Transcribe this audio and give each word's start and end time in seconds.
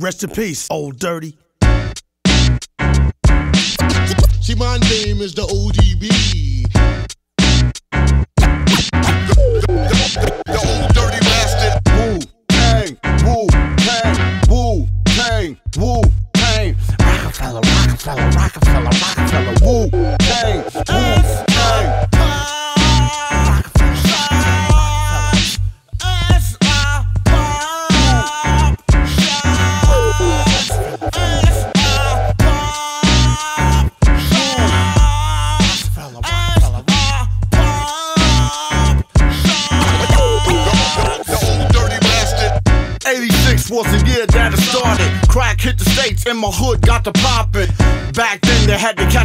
Rest 0.00 0.22
in 0.22 0.30
peace, 0.30 0.68
old 0.70 1.00
dirty. 1.00 1.36
See, 4.40 4.54
my 4.54 4.78
name 4.78 5.20
is 5.20 5.34
the 5.34 5.42
ODB. 5.42 6.47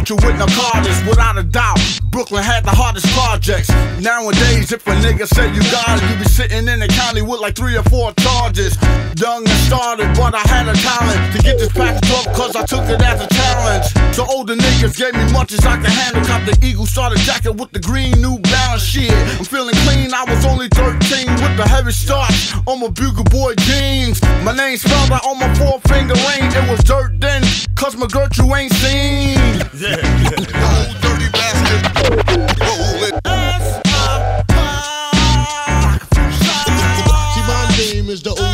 You 0.08 0.16
with 0.16 0.36
narcotics, 0.36 1.00
without 1.06 1.38
a 1.38 1.42
doubt. 1.42 1.78
Brooklyn 2.10 2.42
had 2.42 2.64
the 2.64 2.70
hardest 2.70 3.06
projects. 3.10 3.68
Nowadays, 4.00 4.70
if 4.70 4.86
a 4.86 4.94
nigga 5.02 5.26
say 5.26 5.50
you 5.52 5.62
got 5.70 5.98
it, 5.98 6.10
you 6.10 6.16
be 6.22 6.28
sitting 6.30 6.68
in 6.68 6.78
the 6.78 6.88
county 6.88 7.22
with 7.22 7.40
like 7.40 7.56
three 7.56 7.76
or 7.76 7.82
four 7.84 8.12
charges. 8.20 8.76
Young 9.16 9.42
and 9.42 9.60
started, 9.66 10.06
but 10.14 10.34
I 10.34 10.44
had 10.46 10.68
a 10.68 10.74
talent 10.74 11.18
to 11.34 11.38
get 11.42 11.58
this 11.58 11.72
package 11.72 12.10
up, 12.10 12.26
cause 12.34 12.54
I 12.54 12.64
took 12.66 12.84
it 12.86 13.00
as 13.02 13.20
a 13.20 13.28
challenge. 13.28 13.86
So 14.14 14.26
older 14.28 14.54
niggas 14.54 14.96
gave 14.96 15.14
me 15.14 15.26
much 15.32 15.52
as 15.52 15.64
I 15.64 15.76
could 15.76 15.90
handle. 15.90 16.24
Cop 16.24 16.44
the 16.46 16.54
Eagle 16.64 16.86
starter 16.86 17.16
jacket 17.24 17.56
with 17.56 17.70
the 17.72 17.80
green 17.80 18.20
New 18.20 18.38
Balance 18.74 18.90
shit. 18.90 19.12
I'm 19.38 19.44
feeling 19.44 19.74
clean, 19.86 20.12
I 20.12 20.24
was 20.24 20.44
only 20.44 20.66
13 20.66 21.30
with 21.30 21.56
the 21.56 21.64
heavy 21.64 21.92
start 21.92 22.32
on 22.66 22.80
my 22.80 22.88
Bugle 22.88 23.22
Boy 23.22 23.54
jeans. 23.54 24.20
My 24.42 24.52
name 24.52 24.76
spelled 24.76 25.12
out 25.12 25.24
on 25.24 25.38
my 25.38 25.46
four 25.54 25.78
finger 25.86 26.14
ring. 26.14 26.50
It 26.50 26.68
was 26.68 26.80
dirt 26.80 27.20
then, 27.20 27.44
cause 27.76 27.94
my 27.94 28.08
girl 28.08 28.26
you 28.36 28.52
ain't 28.52 28.72
seen. 28.72 29.38
Yeah, 29.78 29.94
old 30.74 30.90
dirty 30.98 31.30
bastard. 31.30 31.82
Roll 32.66 33.04
it. 33.06 33.14
See, 37.30 37.44
my 37.46 37.76
name 37.78 38.10
is 38.10 38.22
the 38.24 38.30
ODB. 38.30 38.53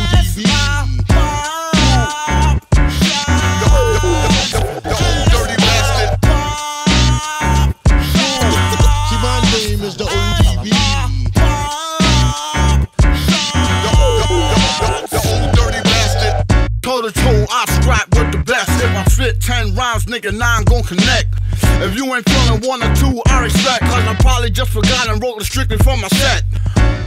Toe, 17.09 17.45
I 17.49 17.65
strap 17.81 18.09
with 18.13 18.31
the 18.31 18.43
best. 18.45 18.69
If 18.83 18.95
I 18.95 19.03
fit 19.05 19.41
10 19.41 19.73
rounds, 19.73 20.05
nigga, 20.05 20.37
9 20.37 20.63
gon' 20.65 20.83
connect. 20.83 21.33
If 21.81 21.95
you 21.95 22.05
ain't 22.13 22.29
feeling 22.29 22.61
one 22.61 22.83
or 22.83 22.95
two, 22.95 23.21
I 23.25 23.41
respect. 23.41 23.81
Cause 23.81 24.05
I 24.05 24.13
probably 24.19 24.51
just 24.51 24.69
forgot 24.69 25.09
and 25.09 25.21
wrote 25.23 25.41
it 25.41 25.45
strictly 25.45 25.77
for 25.77 25.97
my 25.97 26.07
set. 26.09 26.43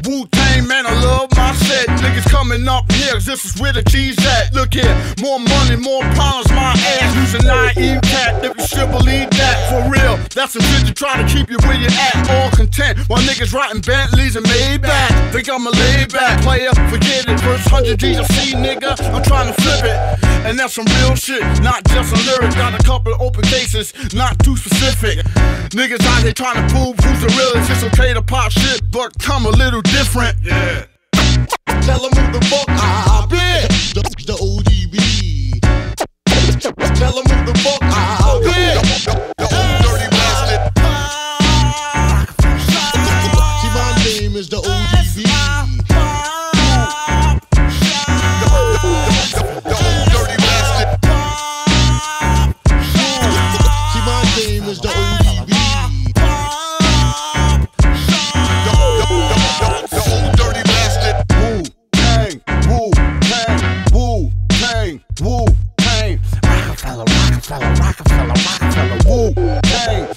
Wu 0.05 0.27
Tang, 0.27 0.67
man, 0.67 0.87
I 0.87 0.93
love 1.03 1.31
my 1.37 1.53
set. 1.55 1.89
Niggas 2.01 2.29
coming 2.31 2.69
up 2.69 2.91
here, 2.93 3.15
cause 3.15 3.25
this 3.27 3.45
is 3.45 3.61
where 3.61 3.73
the 3.73 3.83
cheese 3.85 4.19
at. 4.27 4.53
Look 4.53 4.75
here, 4.75 4.95
more 5.21 5.39
money, 5.41 5.77
more 5.77 6.03
problems, 6.13 6.51
my 6.51 6.73
ass. 6.73 7.17
Using 7.17 7.47
naive 7.47 8.03
cat, 8.03 8.45
if 8.45 8.53
you 8.57 8.67
should 8.67 8.91
believe 8.91 9.31
that. 9.31 9.57
For 9.71 9.81
real, 9.91 10.17
that's 10.35 10.53
some 10.53 10.63
shit 10.63 10.87
to 10.87 10.93
try 10.93 11.17
to 11.21 11.27
keep 11.27 11.51
you 11.51 11.57
where 11.65 11.77
you 11.77 11.89
at. 11.89 12.29
All 12.31 12.51
content, 12.51 12.99
while 13.09 13.23
niggas 13.23 13.53
riding 13.55 13.81
Bentleys 13.81 14.37
and 14.37 14.45
Maybach. 14.47 15.33
Think 15.33 15.49
I'm 15.49 15.67
a 15.67 15.71
laid 15.71 16.13
back 16.13 16.43
player, 16.43 16.71
forget 16.93 17.25
it. 17.27 17.41
First 17.41 17.73
100 17.73 17.99
G's 17.99 18.19
I 18.19 18.25
see, 18.25 18.55
nigga, 18.55 19.01
I'm 19.13 19.23
trying 19.23 19.53
to 19.53 19.57
flip 19.63 19.85
it. 19.85 20.25
And 20.45 20.59
that's 20.59 20.75
some 20.75 20.85
real 21.01 21.15
shit, 21.17 21.43
not 21.63 21.83
just 21.85 22.13
a 22.13 22.21
lyric. 22.29 22.55
Got 22.55 22.79
a 22.79 22.83
couple 22.85 23.15
open 23.19 23.45
cases, 23.45 23.95
not 24.13 24.39
too 24.41 24.57
specific. 24.57 25.25
Niggas 25.73 26.05
out 26.05 26.23
here 26.23 26.33
trying 26.33 26.61
to 26.61 26.75
prove 26.75 26.99
who's 27.01 27.21
the 27.23 27.33
realest. 27.33 27.71
It's 27.71 27.83
okay 27.85 28.13
to 28.13 28.21
pop 28.21 28.53
shit, 28.53 28.83
but 28.91 29.19
come 29.19 29.47
a 29.47 29.51
little 29.51 29.74
different. 29.83 30.37
Yeah. 30.43 30.87
Tell 31.83 32.01
them 32.01 32.13
who 32.13 32.33
the 32.33 32.45
fuck 32.47 32.67
I 32.69 33.27
been. 33.29 33.69
The, 33.95 34.03
the 34.27 34.35
ODB. 34.35 35.61
Tell 36.99 37.13
them 37.13 37.25
who 37.25 37.53
the 37.53 37.59
fuck 37.59 37.83
I 37.83 38.41
been. 38.43 38.83
The 39.37 39.45
old 39.57 39.64
dirty 39.64 39.64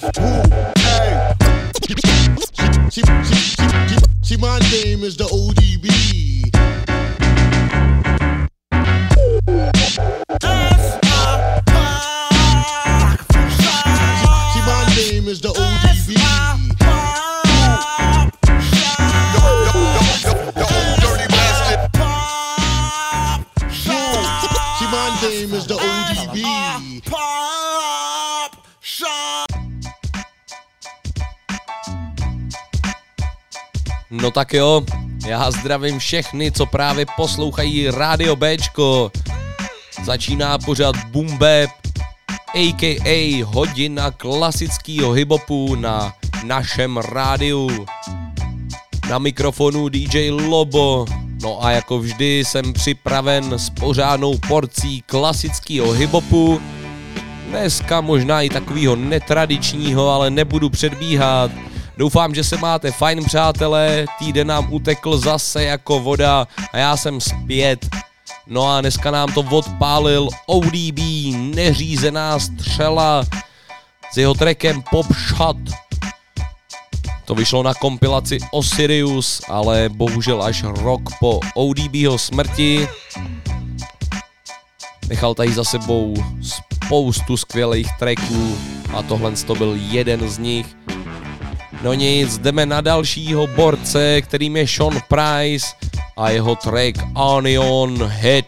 See, 0.08 0.22
see, 2.90 3.02
see, 3.24 3.34
see, 3.88 3.96
see, 4.22 4.36
my 4.38 4.58
name 4.72 5.04
is 5.04 5.18
the 5.18 5.24
ODB. 5.24 5.67
No 34.22 34.30
tak 34.30 34.54
jo, 34.54 34.82
já 35.26 35.50
zdravím 35.50 35.98
všechny, 35.98 36.52
co 36.52 36.66
právě 36.66 37.06
poslouchají 37.16 37.90
Rádio 37.90 38.36
Bčko. 38.36 39.12
Začíná 40.04 40.58
pořád 40.58 40.96
Boom 41.04 41.38
Bap, 41.38 41.70
a.k.a. 42.54 43.44
hodina 43.44 44.10
klasického 44.10 45.12
hiphopu 45.12 45.74
na 45.74 46.14
našem 46.44 46.96
rádiu. 46.96 47.86
Na 49.08 49.18
mikrofonu 49.18 49.88
DJ 49.88 50.30
Lobo, 50.30 51.06
no 51.42 51.64
a 51.64 51.70
jako 51.70 51.98
vždy 51.98 52.44
jsem 52.44 52.72
připraven 52.72 53.52
s 53.52 53.70
pořádnou 53.70 54.38
porcí 54.48 55.02
klasického 55.06 55.90
hiphopu. 55.90 56.60
Dneska 57.48 58.00
možná 58.00 58.42
i 58.42 58.48
takového 58.48 58.96
netradičního, 58.96 60.08
ale 60.10 60.30
nebudu 60.30 60.70
předbíhat. 60.70 61.50
Doufám, 61.98 62.34
že 62.34 62.44
se 62.44 62.56
máte 62.56 62.92
fajn, 62.92 63.24
přátelé. 63.24 64.06
Týden 64.18 64.46
nám 64.46 64.72
utekl 64.72 65.18
zase 65.18 65.64
jako 65.64 66.00
voda 66.00 66.46
a 66.72 66.78
já 66.78 66.96
jsem 66.96 67.20
zpět. 67.20 67.88
No 68.46 68.66
a 68.66 68.80
dneska 68.80 69.10
nám 69.10 69.32
to 69.32 69.40
odpálil 69.40 70.28
ODB, 70.46 70.98
neřízená 71.54 72.38
střela 72.38 73.24
s 74.12 74.16
jeho 74.16 74.34
trackem 74.34 74.82
Pop 74.90 75.06
Shot. 75.12 75.56
To 77.24 77.34
vyšlo 77.34 77.62
na 77.62 77.74
kompilaci 77.74 78.38
Osirius, 78.50 79.40
ale 79.48 79.88
bohužel 79.88 80.42
až 80.42 80.62
rok 80.62 81.02
po 81.20 81.40
ODBho 81.54 82.18
smrti. 82.18 82.88
Nechal 85.08 85.34
tady 85.34 85.52
za 85.52 85.64
sebou 85.64 86.14
spoustu 86.86 87.36
skvělých 87.36 87.88
tracků 87.98 88.58
a 88.96 89.02
tohle 89.02 89.32
to 89.32 89.54
byl 89.54 89.74
jeden 89.76 90.30
z 90.30 90.38
nich. 90.38 90.66
No 91.82 91.94
nic, 91.94 92.38
jdeme 92.38 92.66
na 92.66 92.80
dalšího 92.80 93.46
borce, 93.46 94.22
kterým 94.22 94.56
je 94.56 94.68
Sean 94.68 95.00
Price 95.08 95.66
a 96.16 96.30
jeho 96.30 96.56
track 96.56 96.98
Onion 97.14 98.04
Head 98.06 98.44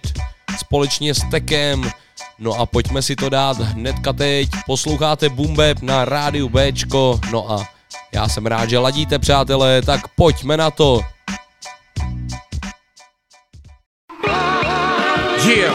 společně 0.58 1.14
s 1.14 1.30
Tekem. 1.30 1.90
No 2.38 2.52
a 2.52 2.66
pojďme 2.66 3.02
si 3.02 3.16
to 3.16 3.28
dát 3.28 3.58
hnedka 3.58 4.12
teď. 4.12 4.48
Posloucháte 4.66 5.28
Boom 5.28 5.56
Bap 5.56 5.82
na 5.82 6.04
rádiu 6.04 6.48
Bčko. 6.48 7.20
No 7.32 7.52
a 7.52 7.68
já 8.12 8.28
jsem 8.28 8.46
rád, 8.46 8.70
že 8.70 8.78
ladíte, 8.78 9.18
přátelé, 9.18 9.82
tak 9.82 10.08
pojďme 10.08 10.56
na 10.56 10.70
to. 10.70 11.00
Yeah, 15.46 15.74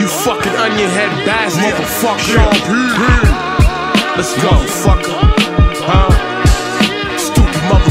You 0.00 0.08
fucking 0.08 0.54
onion 0.54 0.90
head 0.90 1.26
bass 1.26 1.56
motherfucker. 1.56 2.38
Let's 4.16 4.42
go, 4.42 4.50
fucker. 4.66 5.27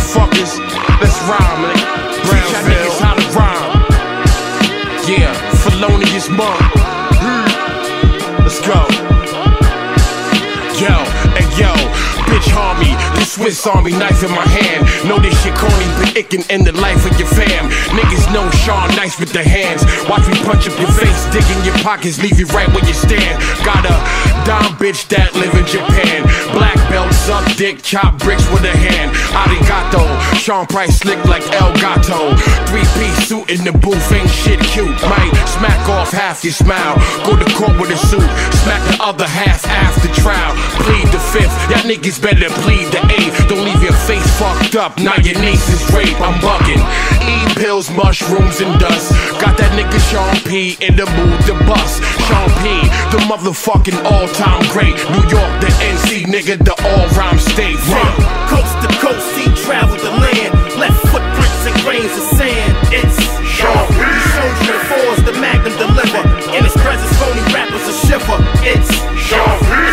Motherfuckers. 0.07 0.57
Let's 1.01 1.19
rhyme, 1.27 1.61
man. 1.63 1.75
Teach 2.23 2.51
y'all 2.53 2.63
niggas 2.63 2.99
how 3.01 3.13
to 3.13 3.25
rhyme. 3.37 3.71
Yeah, 5.05 5.33
felonious 5.63 6.29
monk. 6.29 6.76
Swiss 13.37 13.67
Army 13.67 13.91
knife 13.91 14.23
in 14.23 14.31
my 14.31 14.47
hand. 14.49 14.81
Know 15.07 15.19
this 15.19 15.37
shit 15.43 15.53
corny, 15.53 15.85
but 16.01 16.17
it 16.17 16.33
can 16.33 16.41
end 16.49 16.65
the 16.65 16.73
life 16.81 17.05
of 17.05 17.13
your 17.21 17.29
fam. 17.29 17.69
Niggas 17.93 18.33
know 18.33 18.49
Sean 18.65 18.89
nice 18.97 19.19
with 19.19 19.31
the 19.31 19.43
hands. 19.45 19.85
Watch 20.09 20.25
me 20.25 20.33
punch 20.41 20.65
up 20.65 20.73
your 20.81 20.89
face, 20.89 21.21
dig 21.29 21.45
in 21.53 21.61
your 21.61 21.77
pockets, 21.85 22.17
leave 22.17 22.39
you 22.39 22.49
right 22.49 22.67
where 22.73 22.81
you 22.81 22.97
stand. 22.97 23.37
Got 23.61 23.85
a 23.85 23.93
dumb 24.41 24.73
bitch 24.81 25.05
that 25.13 25.37
live 25.37 25.53
in 25.53 25.69
Japan. 25.69 26.25
Black 26.49 26.81
belt, 26.89 27.13
suck 27.13 27.45
dick, 27.61 27.85
chop 27.85 28.17
bricks 28.17 28.49
with 28.49 28.65
a 28.65 28.73
hand. 28.73 29.13
Arigato, 29.37 30.01
Sean 30.41 30.65
Price 30.65 30.97
slick 30.97 31.21
like 31.29 31.45
El 31.61 31.69
Gato. 31.77 32.33
Three 32.65 32.87
piece 32.97 33.29
suit 33.29 33.53
in 33.53 33.61
the 33.61 33.71
booth, 33.85 34.01
ain't 34.09 34.29
shit 34.33 34.59
cute. 34.73 34.97
Might 35.05 35.33
smack 35.45 35.85
off 35.85 36.09
half 36.09 36.41
your 36.41 36.57
smile. 36.57 36.97
Go 37.21 37.37
to 37.37 37.45
court 37.53 37.77
with 37.77 37.93
a 37.93 37.99
suit, 38.09 38.25
smack 38.65 38.81
the 38.89 38.97
other 38.97 39.29
half 39.29 39.61
after 39.69 40.09
trial. 40.17 40.57
Plead 40.81 41.05
the 41.13 41.21
fifth, 41.21 41.53
y'all 41.69 41.85
niggas 41.85 42.17
better 42.17 42.49
plead 42.65 42.89
the 42.89 43.01
eighth. 43.13 43.26
Don't 43.47 43.63
leave 43.63 43.81
your 43.83 43.97
face 44.07 44.25
fucked 44.39 44.75
up, 44.75 44.97
now 44.97 45.15
your 45.17 45.39
niece 45.41 45.67
is 45.69 45.81
rape. 45.93 46.19
I'm 46.21 46.39
bugging. 46.39 46.79
Eat 47.27 47.57
pills, 47.57 47.89
mushrooms, 47.91 48.61
and 48.61 48.79
dust. 48.79 49.11
Got 49.41 49.57
that 49.57 49.71
nigga 49.75 49.99
Sean 50.07 50.35
P 50.47 50.77
in 50.79 50.95
the 50.95 51.07
mood 51.17 51.39
to 51.47 51.55
bust. 51.67 52.03
Sean 52.27 52.49
P, 52.63 52.87
the 53.11 53.19
motherfucking 53.27 53.97
all 54.07 54.27
time 54.31 54.63
great. 54.71 54.95
New 55.11 55.25
York, 55.27 55.51
the 55.59 55.71
NC 55.83 56.27
nigga, 56.27 56.55
the 56.59 56.75
all 56.87 57.05
rhyme 57.19 57.39
state. 57.39 57.79
Run. 57.91 58.13
coast 58.47 58.75
to 58.83 58.89
coast, 59.03 59.27
he 59.35 59.45
traveled 59.65 59.99
the 59.99 60.11
land. 60.11 60.53
Left 60.79 60.99
footprints 61.09 61.63
and 61.67 61.75
grains 61.83 62.13
of 62.15 62.25
sand. 62.37 62.73
It's 62.93 63.17
Sean 63.43 63.87
P. 63.91 63.99
The 64.67 64.77
fours, 64.87 65.19
the 65.25 65.35
magnum 65.41 65.75
deliver. 65.75 66.23
In 66.55 66.63
his 66.63 66.75
presence, 66.79 67.11
phony 67.17 67.43
rappers 67.51 67.85
a 67.87 67.95
shiver. 68.05 68.39
It's 68.63 68.91
Sean 69.19 69.57
P. 69.67 69.86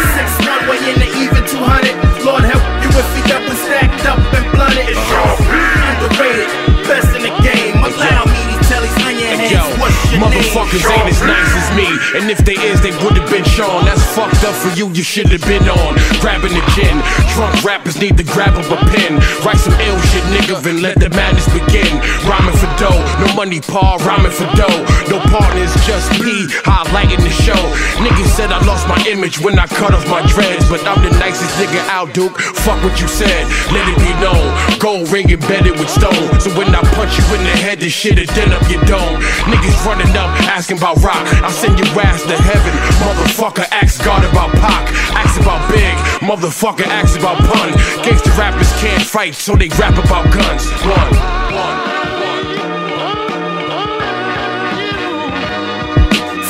motherfuckers 10.19 10.85
ain't 10.87 11.09
as 11.11 11.21
nice 11.23 11.53
as 11.55 11.69
me. 11.77 11.89
And 12.19 12.31
if 12.31 12.39
they 12.45 12.55
is, 12.55 12.81
they 12.81 12.93
would've 13.03 13.29
been 13.31 13.45
Sean. 13.45 13.85
That's 13.85 14.03
fucked 14.15 14.45
up 14.45 14.55
for 14.55 14.71
you, 14.79 14.91
you 14.91 15.03
should've 15.03 15.43
been 15.47 15.67
on. 15.69 15.93
Grabbing 16.21 16.55
the 16.55 16.65
gin. 16.75 16.97
Drunk 17.35 17.63
rappers 17.65 17.99
need 17.99 18.17
to 18.19 18.25
grab 18.25 18.55
up 18.55 18.69
a 18.71 18.79
pen. 18.91 19.19
Write 19.45 19.61
some 19.61 19.75
ill 19.81 19.99
shit, 20.11 20.25
nigga, 20.35 20.59
and 20.67 20.83
let 20.83 20.99
the 20.99 21.11
madness 21.11 21.47
begin. 21.53 21.91
Rhyming 22.25 22.57
for 22.57 22.71
dough, 22.79 23.01
no 23.21 23.29
money, 23.35 23.61
Paul, 23.61 23.99
rhyming 24.07 24.33
for 24.33 24.49
dough. 24.55 24.81
No 25.11 25.19
partners, 25.31 25.73
just 25.87 26.11
me, 26.23 26.47
highlighting 26.65 27.23
the 27.23 27.35
show. 27.45 27.59
Niggas 28.01 28.31
said 28.37 28.53
I 28.53 28.65
lost 28.67 28.89
my 28.89 28.99
image 29.07 29.41
when 29.41 29.59
I 29.59 29.67
cut 29.67 29.95
off 29.95 30.07
my 30.09 30.25
dreads. 30.27 30.69
But 30.69 30.87
I'm 30.87 31.03
the 31.03 31.11
nicest 31.19 31.55
nigga 31.59 31.81
out, 31.89 32.15
Duke. 32.15 32.37
Fuck 32.65 32.83
what 32.83 33.01
you 33.01 33.09
said, 33.09 33.47
let 33.73 33.85
it 33.89 33.99
be 33.99 34.13
known. 34.23 34.47
Gold 34.79 35.11
ring 35.11 35.31
embedded 35.31 35.79
with 35.79 35.91
stone. 35.91 36.41
So 36.41 36.51
when 36.57 36.75
I 36.75 36.83
punch 36.95 37.19
you 37.19 37.25
in 37.37 37.43
the 37.45 37.57
head, 37.65 37.81
this 37.81 37.93
shit'll 37.93 38.27
dent 38.35 38.53
up 38.53 38.65
your 38.71 38.83
dome. 38.85 39.21
Niggas 39.51 39.85
running 39.85 40.04
up, 40.13 40.31
asking 40.49 40.79
about 40.79 41.03
rock. 41.03 41.25
I'll 41.43 41.51
send 41.51 41.79
your 41.79 41.89
ass 42.01 42.23
to 42.23 42.37
heaven. 42.37 42.73
Motherfucker, 43.01 43.67
ask 43.71 44.05
God 44.05 44.25
about 44.25 44.53
Pac. 44.61 44.93
Ask 45.17 45.41
about 45.41 45.69
Big. 45.71 45.95
Motherfucker, 46.21 46.87
ask 46.87 47.19
about 47.19 47.39
pun. 47.39 47.73
Gangsta 48.05 48.37
rappers 48.37 48.73
can't 48.81 49.03
fight, 49.03 49.35
so 49.35 49.57
they 49.57 49.69
rap 49.81 49.97
about 49.97 50.25
guns. 50.33 50.69
One, 50.85 51.11
one, 51.55 51.95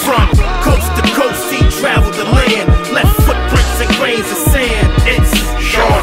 From 0.05 0.29
coast 0.61 0.91
to 0.97 1.03
coast, 1.15 1.45
traveled 1.81 2.15
the 2.15 2.25
land. 2.25 2.69
Left 2.93 3.15
footprints 3.25 3.81
and 3.81 3.91
grains 3.97 4.29
of 4.31 4.39
sand. 4.53 4.89
It's 5.05 5.33
Sean. 5.61 6.01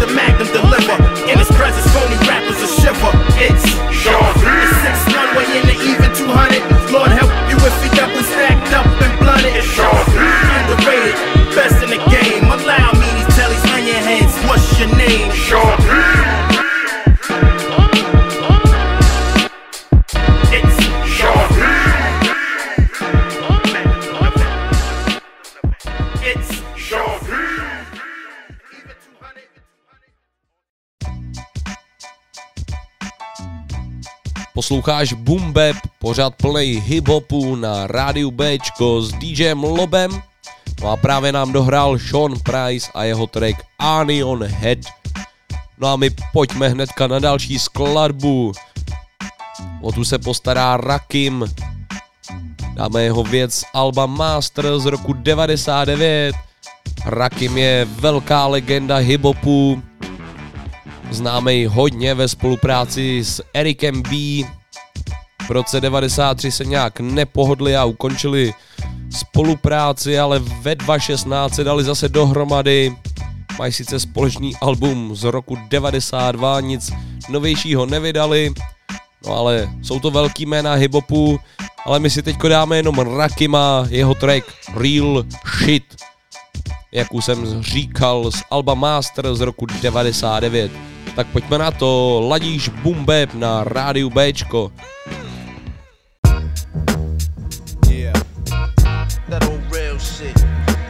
The 0.00 0.12
magnum 0.12 0.48
deliver. 0.52 0.96
In 1.30 1.38
his 1.38 1.48
presence, 1.56 1.86
phony 1.94 2.16
rappers 2.28 2.60
a 2.60 2.68
shiver. 2.68 3.12
It's 3.40 3.64
Sean. 3.94 4.32
It's 4.36 4.76
six 4.84 4.96
runway 5.16 5.46
in 5.56 5.64
the 5.66 5.76
even 5.80 5.93
200. 6.24 6.90
Lord 6.90 7.13
Posloucháš 34.64 35.12
Bap, 35.12 35.76
pořád 35.98 36.34
play 36.34 36.82
hip-hopu 36.86 37.56
na 37.56 37.86
rádiu 37.86 38.30
Bčko 38.30 39.02
s 39.02 39.12
DJem 39.12 39.64
Lobem. 39.64 40.22
No 40.82 40.90
a 40.90 40.96
právě 40.96 41.32
nám 41.32 41.52
dohrál 41.52 41.98
Sean 41.98 42.34
Price 42.42 42.90
a 42.94 43.04
jeho 43.04 43.26
track 43.26 43.64
Anion 43.78 44.44
Head. 44.44 44.78
No 45.78 45.88
a 45.88 45.96
my 45.96 46.10
pojďme 46.32 46.68
hnedka 46.68 47.06
na 47.06 47.18
další 47.18 47.58
skladbu. 47.58 48.52
O 49.80 49.92
tu 49.92 50.04
se 50.04 50.18
postará 50.18 50.76
Rakim. 50.76 51.44
Dáme 52.74 53.02
jeho 53.02 53.24
věc 53.24 53.64
Alba 53.74 54.06
Master 54.06 54.78
z 54.78 54.86
roku 54.86 55.12
99. 55.12 56.36
Rakim 57.04 57.58
je 57.58 57.84
velká 57.84 58.46
legenda 58.46 58.96
hip-hopu, 58.96 59.82
Známe 61.10 61.54
ji 61.54 61.66
hodně 61.66 62.14
ve 62.14 62.28
spolupráci 62.28 63.24
s 63.24 63.42
Erikem 63.54 64.02
B. 64.02 64.10
V 65.46 65.50
roce 65.50 65.80
93 65.80 66.50
se 66.52 66.64
nějak 66.64 67.00
nepohodli 67.00 67.76
a 67.76 67.84
ukončili 67.84 68.52
spolupráci, 69.10 70.18
ale 70.18 70.38
ve 70.38 70.74
2016 70.74 71.54
se 71.54 71.64
dali 71.64 71.84
zase 71.84 72.08
dohromady. 72.08 72.96
Mají 73.58 73.72
sice 73.72 74.00
společný 74.00 74.56
album 74.56 75.16
z 75.16 75.24
roku 75.24 75.58
92, 75.68 76.60
nic 76.60 76.92
novějšího 77.28 77.86
nevydali, 77.86 78.54
no 79.26 79.32
ale 79.32 79.68
jsou 79.82 80.00
to 80.00 80.10
velký 80.10 80.46
jména 80.46 80.74
hiphopu, 80.74 81.40
ale 81.84 82.00
my 82.00 82.10
si 82.10 82.22
teďko 82.22 82.48
dáme 82.48 82.76
jenom 82.76 82.98
Rakima, 82.98 83.86
jeho 83.88 84.14
track 84.14 84.44
Real 84.76 85.24
Shit, 85.58 85.84
jak 86.92 87.14
už 87.14 87.24
jsem 87.24 87.62
říkal, 87.62 88.30
z 88.30 88.42
Alba 88.50 88.74
Master 88.74 89.34
z 89.34 89.40
roku 89.40 89.66
99. 89.66 90.93
Tak 91.14 91.30
pojďme 91.30 91.58
na 91.58 91.70
to, 91.70 92.20
ladíš 92.26 92.74
Bap 92.82 93.38
na 93.38 93.62
rádiu 93.62 94.10
Bčko. 94.10 94.74
Yeah. 97.86 98.10
That 99.30 99.46
old 99.46 99.62
real 99.70 99.94
shit. 100.02 100.34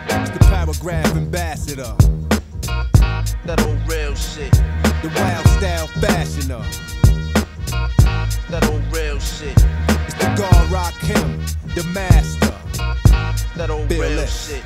It's 0.08 0.32
the 0.32 0.40
paragraph 0.48 1.12
ambassador. 1.12 1.92
That 3.44 3.60
old 3.68 3.76
real 3.84 4.16
shit. 4.16 4.52
The 5.04 5.12
wild 5.12 5.44
style 5.60 5.88
fashioner. 6.00 6.64
That 8.48 8.64
old 8.72 8.84
real 8.88 9.20
shit. 9.20 9.60
It's 10.08 10.16
the 10.16 10.32
God 10.40 10.72
Rock 10.72 10.96
him, 11.04 11.44
the 11.76 11.84
master. 11.92 12.56
That 13.60 13.68
old 13.68 13.92
real 13.92 14.24
shit. 14.24 14.64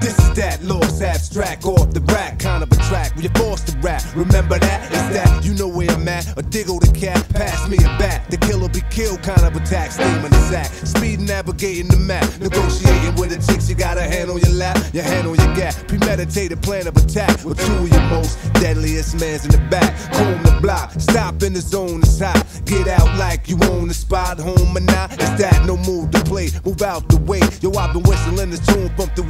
This 0.00 0.18
is 0.18 0.34
that 0.34 0.62
lost 0.62 1.02
abstract 1.02 1.64
off 1.64 1.90
the 1.92 2.00
rack 2.12 2.38
kind 2.38 2.62
of 2.62 2.70
a 2.72 2.76
track 2.88 3.14
where 3.14 3.22
you're 3.22 3.32
forced 3.34 3.68
to 3.68 3.78
rap. 3.78 4.02
Remember 4.14 4.58
that? 4.58 4.84
It's 4.92 5.08
that 5.14 5.44
you 5.44 5.54
know 5.54 5.68
where 5.68 5.90
I'm 5.90 6.06
at. 6.08 6.36
A 6.36 6.42
diggle 6.42 6.78
the 6.78 6.92
cat, 6.92 7.26
pass 7.30 7.68
me 7.68 7.76
a 7.78 7.90
bat. 7.98 8.30
The 8.30 8.36
killer 8.38 8.68
be 8.68 8.82
killed 8.90 9.22
kind 9.22 9.42
of 9.42 9.54
attack, 9.56 9.92
steam 9.92 10.24
in 10.24 10.30
the 10.30 10.42
sack. 10.50 10.66
Speed 10.66 11.20
navigating 11.20 11.88
the 11.88 11.96
map, 11.96 12.24
negotiating 12.40 13.14
with 13.16 13.30
the 13.30 13.40
chicks. 13.46 13.68
You 13.68 13.74
got 13.74 13.98
a 13.98 14.02
hand 14.02 14.30
on 14.30 14.38
your 14.38 14.52
lap, 14.52 14.76
your 14.92 15.04
hand 15.04 15.26
on 15.26 15.36
your 15.36 15.54
gap. 15.54 15.74
Premeditated 15.86 16.62
plan 16.62 16.86
of 16.86 16.96
attack 16.96 17.44
with 17.44 17.58
two 17.58 17.72
of 17.72 17.88
your 17.88 18.06
most 18.10 18.38
deadliest 18.54 19.20
mans 19.20 19.44
in 19.44 19.52
the 19.52 19.62
back. 19.70 19.94
Comb 20.12 20.42
the 20.42 20.58
block, 20.60 20.92
stop 20.98 21.42
in 21.42 21.52
the 21.52 21.60
zone, 21.60 22.00
it's 22.00 22.18
hot. 22.18 22.44
Get 22.64 22.88
out 22.88 23.18
like 23.18 23.48
you 23.48 23.58
own 23.70 23.88
the 23.88 23.94
spot, 23.94 24.38
home 24.38 24.76
or 24.76 24.80
not. 24.80 25.12
It's 25.12 25.36
that 25.42 25.64
no 25.66 25.76
move 25.76 26.10
to 26.12 26.20
play 26.24 26.48
move 26.64 26.82
out 26.82 27.08
the 27.08 27.18
way. 27.18 27.40
Yo, 27.60 27.72
I've 27.78 27.92
been 27.92 28.02
whistling 28.02 28.50
this 28.50 28.64
tune 28.66 28.88
from 28.96 29.10
the 29.14 29.22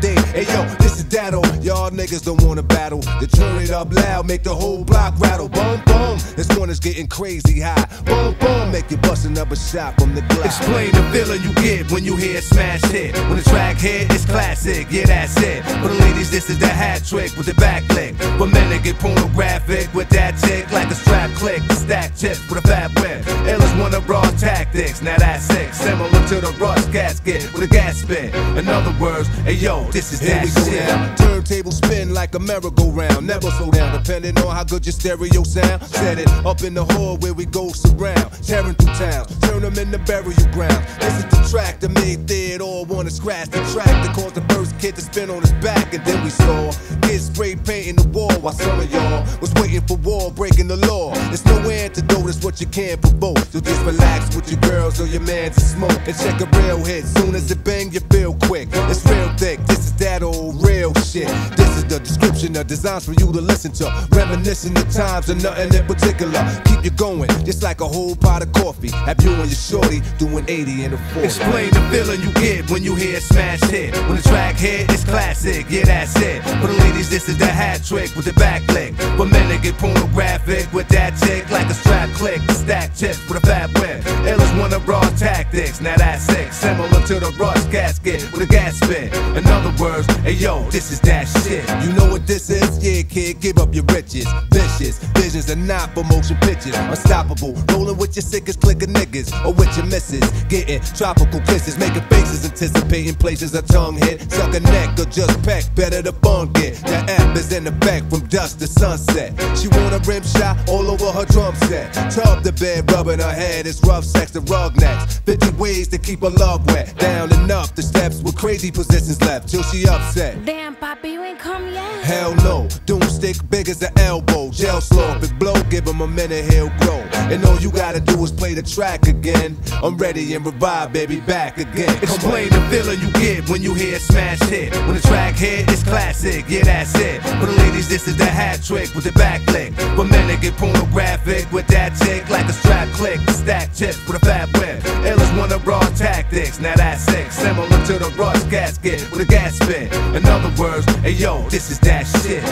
day. 0.00 0.05
Hey 0.14 0.44
yo, 0.52 0.64
this 0.78 0.98
is 0.98 1.04
Datto. 1.04 1.42
Y'all 1.60 1.90
niggas 1.90 2.24
don't 2.24 2.42
wanna 2.44 2.62
battle. 2.62 3.02
You 3.20 3.26
turn 3.26 3.62
it 3.62 3.70
up 3.70 3.92
loud, 3.92 4.26
make 4.26 4.42
the 4.42 4.54
whole 4.54 4.84
block 4.84 5.18
rattle. 5.18 5.48
Boom, 5.48 5.80
boom. 5.86 6.18
This 6.36 6.48
one 6.56 6.70
is 6.70 6.78
getting 6.78 7.06
crazy 7.08 7.60
high. 7.60 7.88
Boom, 8.04 8.34
boom. 8.38 8.70
Make 8.70 8.90
you 8.90 8.98
bust 8.98 9.24
another 9.24 9.56
shot 9.56 9.98
from 9.98 10.14
the 10.14 10.22
glass. 10.22 10.58
Explain 10.58 10.92
the 10.92 11.02
feeling 11.12 11.42
you 11.42 11.52
get 11.54 11.90
when 11.90 12.04
you 12.04 12.16
hear 12.16 12.40
smash 12.40 12.82
hit. 12.84 13.16
When 13.28 13.36
the 13.36 13.42
track 13.42 13.78
hit, 13.78 14.12
it's 14.12 14.24
classic, 14.24 14.86
yeah, 14.90 15.06
that's 15.06 15.36
it. 15.38 15.64
For 15.64 15.88
the 15.88 15.98
ladies, 16.00 16.30
this 16.30 16.50
is 16.50 16.58
the 16.58 16.68
hat 16.68 17.04
trick 17.04 17.36
with 17.36 17.46
the 17.46 17.54
back 17.54 17.88
lick. 17.94 18.14
For 18.38 18.46
men, 18.46 18.68
they 18.70 18.78
get 18.78 18.98
pornographic 18.98 19.92
with 19.94 20.08
that 20.10 20.38
tick 20.38 20.70
like 20.72 20.90
a 20.90 20.94
strap 20.94 21.30
click. 21.32 21.62
Stack 21.72 22.16
chips 22.16 22.40
with 22.48 22.64
a 22.64 22.68
fat 22.68 22.94
whip. 23.00 23.22
Illest 23.46 23.80
one 23.80 23.94
of 23.94 24.08
raw 24.08 24.28
tactics, 24.32 25.02
now 25.02 25.16
that's 25.16 25.44
sick. 25.44 25.72
Similar 25.72 26.10
to 26.28 26.40
the 26.40 26.54
rust 26.60 26.92
gasket 26.92 27.52
with 27.52 27.62
a 27.62 27.68
gas 27.68 27.96
spit. 27.98 28.34
In 28.34 28.68
other 28.68 28.94
words, 29.00 29.28
hey 29.44 29.54
yo, 29.54 29.90
this 29.96 30.12
is 30.12 30.20
Here 30.20 30.44
that 30.44 31.16
shit. 31.16 31.16
Turntable 31.16 31.72
spin 31.72 32.12
like 32.12 32.34
a 32.34 32.38
merry-go-round. 32.38 33.26
Never 33.26 33.50
slow 33.52 33.70
down, 33.70 33.96
depending 33.96 34.36
on 34.44 34.54
how 34.54 34.62
good 34.62 34.84
your 34.84 34.92
stereo 34.92 35.42
sound. 35.42 35.82
Set 35.84 36.18
it 36.18 36.28
up 36.44 36.62
in 36.62 36.74
the 36.74 36.84
hall 36.84 37.16
where 37.16 37.32
we 37.32 37.46
go 37.46 37.70
surround. 37.70 38.30
Tearing 38.44 38.74
through 38.74 38.94
towns, 38.94 39.32
turn 39.40 39.62
them 39.62 39.78
into 39.78 39.98
burial 40.00 40.36
ground. 40.52 40.84
This 41.00 41.16
is 41.16 41.24
the 41.24 41.48
track 41.50 41.80
that 41.80 41.88
made 41.88 42.28
Theodore 42.28 42.84
wanna 42.84 43.10
scratch 43.10 43.48
the 43.48 43.64
track 43.72 43.86
that 43.86 44.14
caused 44.14 44.34
the 44.34 44.44
first 44.54 44.78
kid 44.78 44.96
to 44.96 45.00
spin 45.00 45.30
on 45.30 45.40
his 45.40 45.52
back. 45.64 45.94
And 45.94 46.04
then 46.04 46.22
we 46.22 46.28
saw 46.28 46.72
kids 47.00 47.26
spray 47.32 47.56
painting 47.56 47.96
the 47.96 48.08
wall 48.08 48.36
while 48.40 48.52
some 48.52 48.78
of 48.78 48.92
y'all 48.92 49.24
was 49.40 49.54
waiting 49.54 49.80
for 49.88 49.96
war, 49.96 50.30
breaking 50.30 50.68
the 50.68 50.76
law. 50.76 51.12
It's 51.32 51.44
no 51.46 51.56
antidote, 51.70 52.28
it's 52.28 52.44
what 52.44 52.60
you 52.60 52.66
can 52.66 52.98
provoke. 52.98 53.38
So 53.50 53.60
just 53.60 53.82
relax 53.86 54.36
with 54.36 54.50
your 54.50 54.60
girls 54.60 55.00
or 55.00 55.06
your 55.06 55.22
man 55.22 55.52
to 55.52 55.60
smoke. 55.60 56.00
And 56.04 56.16
check 56.18 56.38
a 56.42 56.46
real 56.60 56.84
hit. 56.84 57.06
Soon 57.06 57.34
as 57.34 57.50
it 57.50 57.64
bang, 57.64 57.90
you 57.92 58.00
feel 58.12 58.34
quick. 58.42 58.68
It's 58.72 59.04
real 59.06 59.32
thick. 59.38 59.58
This 59.66 59.85
is 59.86 59.94
that 59.96 60.22
old 60.22 60.54
real 60.66 60.92
shit. 60.94 61.28
This 61.56 61.70
is 61.78 61.84
the 61.84 62.00
description 62.00 62.56
of 62.56 62.66
designs 62.66 63.04
for 63.06 63.12
you 63.12 63.32
to 63.32 63.40
listen 63.40 63.72
to. 63.80 63.84
Reminiscing 64.10 64.74
the 64.74 64.84
times 64.84 65.30
and 65.30 65.42
nothing 65.42 65.72
in 65.72 65.86
particular. 65.86 66.42
Keep 66.66 66.84
you 66.84 66.90
going, 66.90 67.30
just 67.44 67.62
like 67.62 67.80
a 67.80 67.88
whole 67.88 68.16
pot 68.16 68.42
of 68.42 68.52
coffee. 68.52 68.90
Have 68.90 69.22
you 69.22 69.30
and 69.30 69.48
your 69.48 69.62
shorty 69.70 70.00
doing 70.18 70.44
80 70.48 70.84
in 70.84 70.92
a 70.92 70.98
40. 71.14 71.26
Explain 71.26 71.70
the 71.70 71.82
feeling 71.90 72.20
you 72.20 72.32
get 72.34 72.70
when 72.70 72.82
you 72.82 72.94
hear 72.94 73.20
smash 73.20 73.62
hit. 73.70 73.94
When 74.06 74.16
the 74.16 74.22
track 74.22 74.56
hit, 74.56 74.90
it's 74.90 75.04
classic, 75.04 75.66
yeah, 75.70 75.84
that's 75.84 76.16
it. 76.16 76.42
For 76.60 76.66
the 76.66 76.78
ladies, 76.84 77.08
this 77.08 77.28
is 77.28 77.38
the 77.38 77.46
hat 77.46 77.84
trick 77.84 78.14
with 78.16 78.24
the 78.24 78.34
back 78.34 78.66
lick. 78.68 78.94
For 79.16 79.26
men, 79.26 79.48
they 79.48 79.58
get 79.58 79.78
pornographic 79.78 80.72
with 80.72 80.88
that 80.88 81.16
tick 81.18 81.48
like 81.50 81.66
a 81.66 81.74
strap 81.74 82.10
click. 82.10 82.42
The 82.46 82.54
Stack 82.54 82.94
chips 82.96 83.20
with 83.28 83.42
a 83.42 83.46
fat 83.46 83.70
whip. 83.78 84.02
Illest 84.26 84.58
one 84.58 84.72
of 84.72 84.88
raw 84.88 85.08
tactics, 85.16 85.80
now 85.80 85.96
that's 85.96 86.24
sick. 86.24 86.52
Similar 86.52 87.00
to 87.06 87.20
the 87.20 87.30
rust 87.38 87.70
gasket 87.70 88.22
with 88.32 88.42
a 88.42 88.46
gas 88.46 88.76
spit. 88.76 89.14
In 89.36 89.46
other 89.46 89.75
words, 89.78 90.06
hey 90.22 90.32
yo, 90.32 90.62
this 90.70 90.90
is 90.90 91.00
that 91.00 91.26
shit. 91.42 91.64
You 91.84 91.92
know 91.94 92.10
what 92.10 92.26
this 92.26 92.50
is? 92.50 92.84
Yeah, 92.84 93.02
kid, 93.02 93.40
give 93.40 93.58
up 93.58 93.74
your 93.74 93.84
riches. 93.84 94.26
Vicious 94.50 94.98
visions 95.16 95.50
are 95.50 95.56
not 95.56 95.94
for 95.94 96.04
motion 96.04 96.36
pictures. 96.38 96.76
Unstoppable, 96.76 97.54
rolling 97.70 97.96
with 97.96 98.16
your 98.16 98.22
sickest 98.22 98.60
click 98.60 98.82
of 98.82 98.88
niggas 98.90 99.32
or 99.44 99.52
with 99.52 99.76
your 99.76 99.86
misses. 99.86 100.24
Getting 100.44 100.80
tropical 100.94 101.40
kisses, 101.40 101.78
making 101.78 102.02
faces, 102.02 102.44
anticipating 102.44 103.14
places 103.14 103.54
a 103.54 103.62
tongue 103.62 103.96
hit. 103.96 104.30
Suck 104.30 104.54
a 104.54 104.60
neck 104.60 104.98
or 104.98 105.04
just 105.06 105.42
peck, 105.42 105.64
better 105.74 106.02
to 106.02 106.12
bunk 106.12 106.58
it. 106.58 106.74
The 106.82 106.96
F 107.08 107.36
is 107.36 107.52
in 107.52 107.64
the 107.64 107.72
back 107.72 108.08
from 108.08 108.20
dusk 108.26 108.58
to 108.58 108.66
sunset. 108.66 109.32
She 109.58 109.68
want 109.68 109.94
a 109.94 110.00
rim 110.08 110.22
shot 110.22 110.56
all 110.68 110.86
over 110.90 111.10
her 111.12 111.24
drum 111.26 111.54
set. 111.68 111.92
Tub 112.10 112.42
the 112.42 112.52
bed, 112.52 112.90
rubbing 112.92 113.18
her 113.18 113.32
head. 113.32 113.66
It's 113.66 113.82
rough 113.82 114.04
sex 114.04 114.30
to 114.32 114.40
rug 114.40 114.76
necks. 114.76 115.18
50 115.20 115.50
ways 115.56 115.88
to 115.88 115.98
keep 115.98 116.20
her 116.20 116.30
love 116.30 116.66
wet. 116.66 116.96
Down 116.98 117.32
and 117.32 117.50
up 117.50 117.74
the 117.74 117.82
steps 117.82 118.22
with 118.22 118.36
crazy 118.36 118.70
positions 118.70 119.20
left 119.22 119.48
till 119.48 119.62
she 119.70 119.86
upset. 119.86 120.44
Damn, 120.44 120.74
Poppy, 120.76 121.10
you 121.10 121.22
ain't 121.22 121.38
come 121.38 121.66
yet. 121.72 122.04
Hell 122.04 122.34
no, 122.36 122.68
doomstick 122.86 123.48
big 123.50 123.68
as 123.68 123.82
an 123.82 123.92
elbow. 123.98 124.50
Jail 124.50 124.80
slow, 124.80 125.16
if 125.16 125.24
it 125.24 125.38
blow, 125.38 125.54
give 125.70 125.86
him 125.86 126.00
a 126.00 126.06
minute, 126.06 126.52
he'll 126.52 126.70
grow. 126.80 127.00
And 127.30 127.44
all 127.44 127.58
you 127.58 127.70
gotta 127.70 128.00
do 128.00 128.22
is 128.22 128.30
play 128.30 128.54
the 128.54 128.62
track 128.62 129.06
again. 129.06 129.56
I'm 129.82 129.96
ready 129.96 130.34
and 130.34 130.44
revive, 130.44 130.92
baby, 130.92 131.20
back 131.20 131.58
again. 131.58 131.88
Come 131.88 132.02
Explain 132.02 132.48
the 132.50 132.60
feeling 132.70 133.00
you 133.00 133.10
get 133.12 133.48
when 133.48 133.62
you 133.62 133.74
hear 133.74 133.98
smash 133.98 134.40
hit. 134.48 134.74
When 134.86 134.94
the 134.94 135.00
track 135.00 135.34
hit, 135.34 135.70
it's 135.70 135.82
classic, 135.82 136.44
yeah, 136.48 136.62
that's 136.62 136.94
it. 136.96 137.22
For 137.22 137.46
the 137.46 137.56
ladies, 137.58 137.88
this 137.88 138.06
is 138.06 138.16
the 138.16 138.24
hat 138.24 138.62
trick 138.62 138.94
with 138.94 139.04
the 139.04 139.12
back 139.12 139.44
lick. 139.48 139.72
For 139.96 140.04
men, 140.04 140.28
they 140.28 140.36
get 140.36 140.56
pornographic 140.56 141.50
with 141.52 141.66
that 141.68 141.96
tick 141.96 142.28
like 142.30 142.46
a 142.46 142.52
strap 142.52 142.88
click. 142.90 143.20
Stack 143.30 143.74
chips 143.74 144.06
with 144.06 144.22
a 144.22 144.24
fat 144.24 144.48
whip. 144.58 144.80
Illest 145.04 145.36
one 145.38 145.52
of 145.52 145.66
raw 145.66 145.80
tactics, 145.96 146.60
now 146.60 146.74
that's 146.76 147.02
sick. 147.02 147.30
Similar 147.32 147.68
to 147.86 147.98
the 147.98 148.12
rust 148.16 148.48
gasket 148.50 149.10
with 149.10 149.20
a 149.20 149.24
gas 149.24 149.55
In 149.60 150.24
other 150.26 150.52
words, 150.60 150.86
hey 151.00 151.12
yo, 151.12 151.48
this 151.48 151.70
is 151.70 151.78
that 151.80 152.06
shit. 152.06 152.42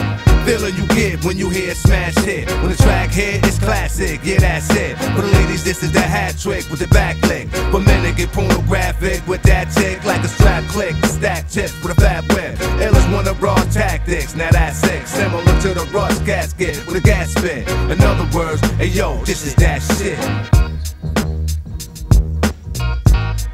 Feeling 0.45 0.75
you 0.75 0.87
get 0.87 1.23
when 1.23 1.37
you 1.37 1.49
hear 1.49 1.73
smash 1.73 2.15
hit. 2.17 2.47
When 2.61 2.69
the 2.69 2.75
track 2.77 3.09
hit, 3.09 3.45
it's 3.45 3.57
classic, 3.59 4.19
yeah, 4.23 4.39
that's 4.39 4.69
it. 4.75 4.97
For 5.15 5.21
the 5.21 5.31
ladies, 5.33 5.63
this 5.63 5.81
is 5.81 5.91
the 5.91 6.01
hat 6.01 6.37
trick 6.37 6.69
with 6.69 6.79
the 6.79 6.87
back 6.87 7.21
lick. 7.23 7.47
For 7.71 7.79
men, 7.79 8.03
they 8.03 8.13
get 8.13 8.31
pornographic 8.31 9.25
with 9.27 9.41
that 9.43 9.71
tick 9.71 10.03
like 10.05 10.23
a 10.23 10.27
strap 10.27 10.63
click. 10.65 10.95
Stack 11.05 11.49
chips 11.49 11.73
with 11.81 11.97
a 11.97 12.01
fat 12.01 12.27
whip. 12.29 12.57
Illest 12.79 13.11
one 13.13 13.27
of 13.27 13.41
raw 13.41 13.63
tactics, 13.71 14.35
now 14.35 14.51
that's 14.51 14.77
sick. 14.77 15.07
Similar 15.07 15.61
to 15.61 15.73
the 15.73 15.87
rust 15.93 16.25
gasket 16.25 16.85
with 16.85 16.95
a 16.97 17.01
gas 17.01 17.31
spit. 17.31 17.67
In 17.89 18.01
other 18.01 18.27
words, 18.37 18.61
hey 18.77 18.87
yo, 18.87 19.17
this 19.25 19.45
is 19.45 19.55
that 19.55 19.81
shit. 19.97 20.19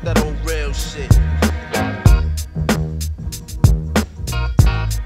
That 0.04 0.20
old 0.24 0.38
real 0.46 0.74
shit. 0.74 1.51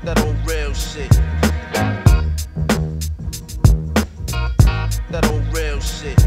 That 0.05 0.19
old 0.21 0.35
real 0.45 0.71
shit. 0.71 1.09
That 5.09 5.25
old 5.31 5.41
real 5.51 5.79
shit. 5.79 6.17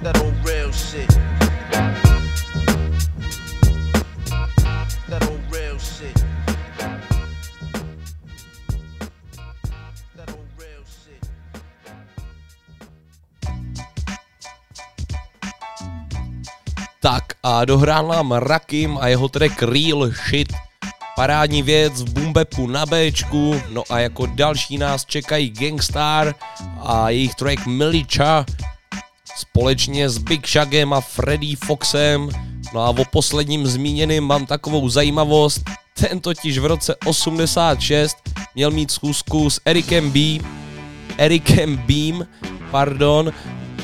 That 0.00 0.16
old 0.22 0.34
real 0.46 0.70
shit. 0.70 1.39
A 17.50 17.64
dohrál 17.64 18.06
nám 18.06 18.32
Rakim 18.32 18.98
a 19.00 19.08
jeho 19.08 19.28
track 19.28 19.62
Real 19.62 20.10
Shit. 20.10 20.52
Parádní 21.16 21.62
věc 21.62 22.02
v 22.02 22.12
Bumbepu 22.12 22.66
na 22.66 22.86
Bčku, 22.86 23.62
no 23.68 23.82
a 23.90 23.98
jako 23.98 24.26
další 24.26 24.78
nás 24.78 25.04
čekají 25.04 25.50
Gangstar 25.50 26.34
a 26.82 27.10
jejich 27.10 27.34
track 27.34 27.66
Milicha 27.66 28.46
společně 29.36 30.08
s 30.08 30.18
Big 30.18 30.48
Shagem 30.48 30.92
a 30.92 31.00
Freddy 31.00 31.54
Foxem. 31.54 32.28
No 32.74 32.80
a 32.80 32.88
o 32.88 33.04
posledním 33.12 33.66
zmíněným 33.66 34.24
mám 34.24 34.46
takovou 34.46 34.88
zajímavost, 34.88 35.62
ten 36.00 36.20
totiž 36.20 36.58
v 36.58 36.66
roce 36.66 36.94
86 37.06 38.16
měl 38.54 38.70
mít 38.70 38.90
schůzku 38.90 39.50
s 39.50 39.60
Erikem 39.64 40.10
B, 40.10 40.18
Erikem 41.18 41.76
Beam, 41.76 42.26
pardon, 42.70 43.32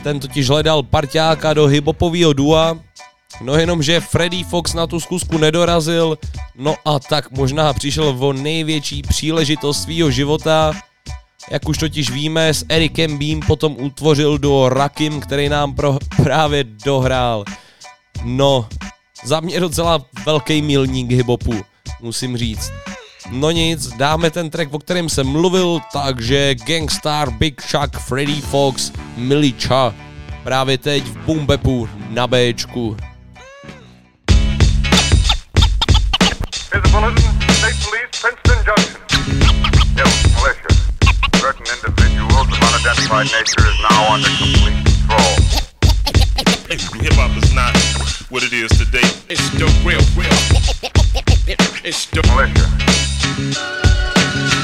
ten 0.03 0.21
totiž 0.21 0.49
hledal 0.49 0.83
parťáka 0.83 1.55
do 1.55 1.67
hiphopového 1.67 2.33
dua, 2.33 2.86
no 3.41 3.57
jenom, 3.57 3.83
že 3.83 4.01
Freddy 4.01 4.45
Fox 4.45 4.75
na 4.75 4.87
tu 4.87 5.01
zkusku 5.01 5.39
nedorazil, 5.39 6.19
no 6.57 6.75
a 6.85 6.99
tak 6.99 7.31
možná 7.31 7.73
přišel 7.73 8.17
o 8.19 8.33
největší 8.33 9.03
příležitost 9.03 9.83
svýho 9.83 10.11
života, 10.11 10.73
jak 11.51 11.69
už 11.69 11.79
totiž 11.79 12.11
víme, 12.11 12.55
s 12.55 12.65
Erikem 12.69 13.19
Beam 13.19 13.41
potom 13.41 13.77
utvořil 13.79 14.39
do 14.39 14.69
Rakim, 14.69 15.21
který 15.21 15.49
nám 15.49 15.75
pro, 15.75 15.99
právě 16.17 16.65
dohrál. 16.65 17.45
No, 18.25 18.69
za 19.25 19.41
mě 19.41 19.61
docela 19.61 20.05
velký 20.27 20.63
milník 20.63 21.11
hiphopu, 21.11 21.55
musím 22.01 22.37
říct. 22.37 22.73
No 23.31 23.51
nic, 23.51 23.89
dáme 23.89 24.31
ten 24.31 24.51
track, 24.51 24.75
o 24.75 24.79
kterém 24.79 25.09
jsem 25.09 25.27
mluvil, 25.27 25.81
takže 25.93 26.55
Gangstar, 26.55 27.31
Big 27.31 27.63
Chuck, 27.63 27.99
Freddy 27.99 28.41
Fox, 28.41 28.93
Milicha. 29.17 29.95
Právě 30.45 30.79
teď 30.79 31.05
v 31.05 31.17
Bumbepu 31.17 31.89
na 32.09 32.27
Bčku. 32.27 32.97
Bulletin. 36.97 37.29
State 37.61 37.77
Police, 37.85 38.13
Princeton 38.21 38.59
Junction. 38.65 39.01
Hill, 39.97 40.13
militia. 40.33 40.71
Certain 41.37 41.67
individuals 41.69 42.49
of 42.49 42.57
unidentified 42.57 43.29
nature 43.37 43.65
is 43.69 43.79
now 43.85 44.15
under 44.17 44.33
complete 44.41 44.81
control. 44.81 45.33
Hip 47.05 47.13
hop 47.21 47.37
is 47.37 47.53
not 47.53 47.77
what 48.31 48.43
it 48.43 48.53
is 48.53 48.71
today. 48.73 49.05
It's 49.29 49.45
the 49.61 49.69
real, 49.85 50.01
real. 50.17 50.33
It's 51.85 52.07
the 52.07 52.23
Militia. 52.33 52.67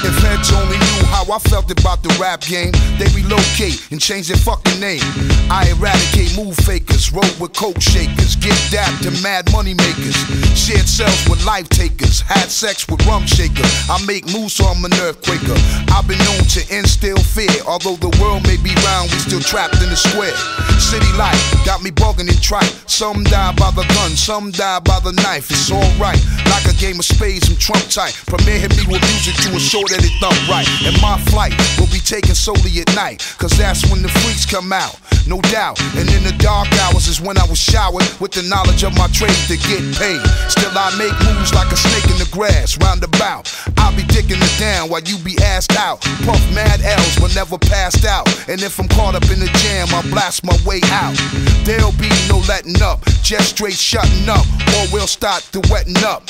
If 0.03 0.23
Edge 0.25 0.51
only 0.53 0.77
knew 0.77 1.05
how 1.13 1.22
I 1.31 1.39
felt 1.39 1.71
about 1.71 2.03
the 2.03 2.09
rap 2.19 2.41
game. 2.41 2.71
They 2.99 3.07
relocate 3.15 3.91
and 3.91 3.99
change 3.99 4.27
their 4.27 4.37
fucking 4.37 4.79
name. 4.79 5.01
I 5.49 5.69
eradicate 5.71 6.35
move 6.37 6.55
fakers, 6.57 7.11
roll 7.11 7.27
with 7.39 7.53
coke 7.53 7.81
shakers, 7.81 8.35
get 8.35 8.57
dapped 8.71 9.03
to 9.03 9.11
mad 9.23 9.51
money 9.51 9.73
makers. 9.73 10.15
Shared 10.57 10.87
cells 10.87 11.27
with 11.29 11.43
life 11.45 11.69
takers, 11.69 12.21
had 12.21 12.49
sex 12.49 12.87
with 12.87 13.05
rum 13.05 13.25
shaker. 13.25 13.65
I 13.89 14.03
make 14.05 14.25
moves 14.31 14.53
so 14.53 14.65
I'm 14.65 14.83
an 14.85 14.91
earthquaker. 15.01 15.57
I've 15.89 16.07
been 16.07 16.19
known 16.19 16.43
to 16.55 16.61
instill 16.69 17.17
fear, 17.17 17.63
although 17.65 17.97
the 17.97 18.13
world 18.21 18.43
may 18.43 18.57
be 18.57 18.75
round, 18.85 19.11
we 19.11 19.17
still 19.17 19.41
trapped 19.41 19.81
in 19.81 19.89
the 19.89 19.97
square. 19.97 20.35
City 20.79 21.09
life 21.17 21.39
got 21.65 21.81
me 21.81 21.91
bugging 21.91 22.29
and 22.29 22.41
trite. 22.41 22.69
Some 22.85 23.23
die 23.23 23.53
by 23.57 23.71
the 23.71 23.85
gun, 23.95 24.11
some 24.13 24.51
die 24.51 24.79
by 24.79 24.99
the 24.99 25.13
knife. 25.23 25.49
It's 25.49 25.71
alright, 25.71 26.21
like 26.45 26.65
a 26.69 26.75
game 26.77 26.99
of 26.99 27.05
spades, 27.05 27.49
I'm 27.49 27.57
Trump 27.57 27.83
tight. 27.89 28.13
Premier 28.27 28.59
hit 28.59 28.75
me 28.77 28.85
with 28.85 29.01
music 29.01 29.35
to 29.47 29.55
assure 29.57 29.87
that 29.89 30.03
it 30.03 30.13
thump 30.21 30.37
right. 30.47 30.67
And 30.85 30.95
my 31.01 31.12
flight 31.29 31.53
will 31.77 31.91
be 31.91 31.99
taken 31.99 32.35
solely 32.35 32.79
at 32.79 32.93
night, 32.95 33.21
cause 33.37 33.51
that's 33.57 33.89
when 33.89 34.01
the 34.01 34.09
freaks 34.09 34.45
come 34.45 34.71
out, 34.73 34.99
no 35.27 35.41
doubt. 35.53 35.79
And 35.95 36.09
in 36.09 36.23
the 36.23 36.35
dark 36.39 36.67
hours 36.83 37.07
is 37.07 37.21
when 37.21 37.37
I 37.37 37.45
was 37.45 37.59
showered 37.59 38.07
with 38.19 38.31
the 38.31 38.43
knowledge 38.43 38.83
of 38.83 38.95
my 38.97 39.07
trade 39.07 39.37
to 39.47 39.57
get 39.57 39.81
paid. 39.97 40.21
Still, 40.49 40.73
I 40.73 40.93
make 40.97 41.15
moves 41.25 41.53
like 41.53 41.71
a 41.71 41.77
snake 41.77 42.09
in 42.11 42.17
the 42.19 42.29
grass, 42.31 42.77
roundabout. 42.77 43.51
I'll 43.77 43.95
be 43.95 44.03
dicking 44.03 44.41
it 44.41 44.59
down 44.59 44.89
while 44.89 45.01
you 45.01 45.17
be 45.19 45.35
assed 45.41 45.75
out. 45.75 46.01
Puff 46.25 46.41
mad 46.53 46.81
L's 46.81 47.19
but 47.19 47.35
never 47.35 47.57
passed 47.57 48.05
out. 48.05 48.27
And 48.49 48.61
if 48.61 48.79
I'm 48.79 48.87
caught 48.87 49.15
up 49.15 49.29
in 49.29 49.39
the 49.39 49.51
jam, 49.63 49.87
I'll 49.91 50.03
blast 50.11 50.43
my 50.43 50.57
way 50.65 50.81
out. 50.91 51.15
There'll 51.63 51.95
be 51.99 52.09
no 52.29 52.43
letting 52.47 52.81
up, 52.81 53.03
just 53.23 53.55
straight 53.55 53.77
shutting 53.77 54.27
up, 54.29 54.45
or 54.75 54.87
we'll 54.91 55.07
start 55.07 55.43
to 55.53 55.61
wetting 55.71 55.97
up. 56.03 56.23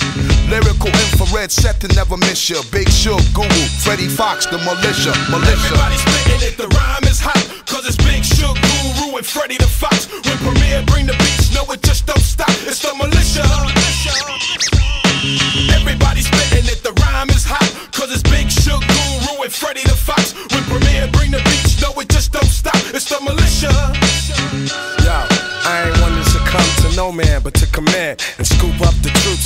Lyrical 0.50 0.92
infrared 0.94 1.52
set 1.52 1.80
to 1.82 1.88
never 1.96 2.18
miss 2.18 2.50
ya. 2.50 2.62
Big 2.72 2.90
Shug, 2.90 3.22
Guru, 3.34 3.64
Freddie 3.84 4.08
Fox, 4.08 4.46
the 4.46 4.58
militia, 4.76 5.14
militia. 5.30 5.54
Everybody 5.54 5.98
spitting 5.98 6.42
it, 6.50 6.58
the 6.58 6.68
rhyme 6.74 7.06
is 7.06 7.20
hot. 7.20 7.42
Cause 7.66 7.86
it's 7.86 7.98
Big 7.98 8.24
Shug, 8.24 8.58
Guru, 8.58 9.18
and 9.18 9.26
Freddy 9.26 9.58
the 9.58 9.68
Fox. 9.70 10.10
When 10.10 10.38
Premier 10.42 10.82
bring 10.88 11.06
the 11.06 11.14
beats, 11.14 11.54
no, 11.54 11.62
it 11.72 11.82
just 11.84 12.06
don't 12.06 12.22
stop. 12.22 12.50
It's 12.66 12.82
the 12.82 12.94
militia. 12.98 13.46
Everybody 15.78 16.22
spitting 16.22 16.66
it, 16.66 16.82
the 16.84 16.94
rhyme 17.06 17.30
is 17.30 17.46
hot. 17.46 17.70
Cause 17.94 18.10
it's 18.12 18.24
Big 18.24 18.50
Shug, 18.50 18.82
Guru, 18.82 19.44
and 19.44 19.54
Freddy 19.54 19.84
the 19.84 19.96
Fox. 19.96 20.34
When 20.34 20.64
Premier 20.66 21.08
bring 21.14 21.32
the 21.32 21.42
beats, 21.46 21.82
no, 21.82 21.94
it 22.02 22.10
just 22.10 22.34
don't 22.34 22.50
stop. 22.50 22.82
It's 22.94 23.06
the 23.06 23.22
militia. 23.22 23.70
Yo, 25.06 25.18
I 25.70 25.86
ain't 25.86 26.02
one 26.02 26.18
to 26.18 26.26
succumb 26.26 26.70
to 26.82 26.96
no 26.98 27.12
man, 27.12 27.42
but 27.42 27.54
to 27.56 27.68
command 27.68 28.22
and 28.38 28.48
scoop 28.48 28.74
up 28.82 28.82
the 28.82 28.82
troops 28.82 28.83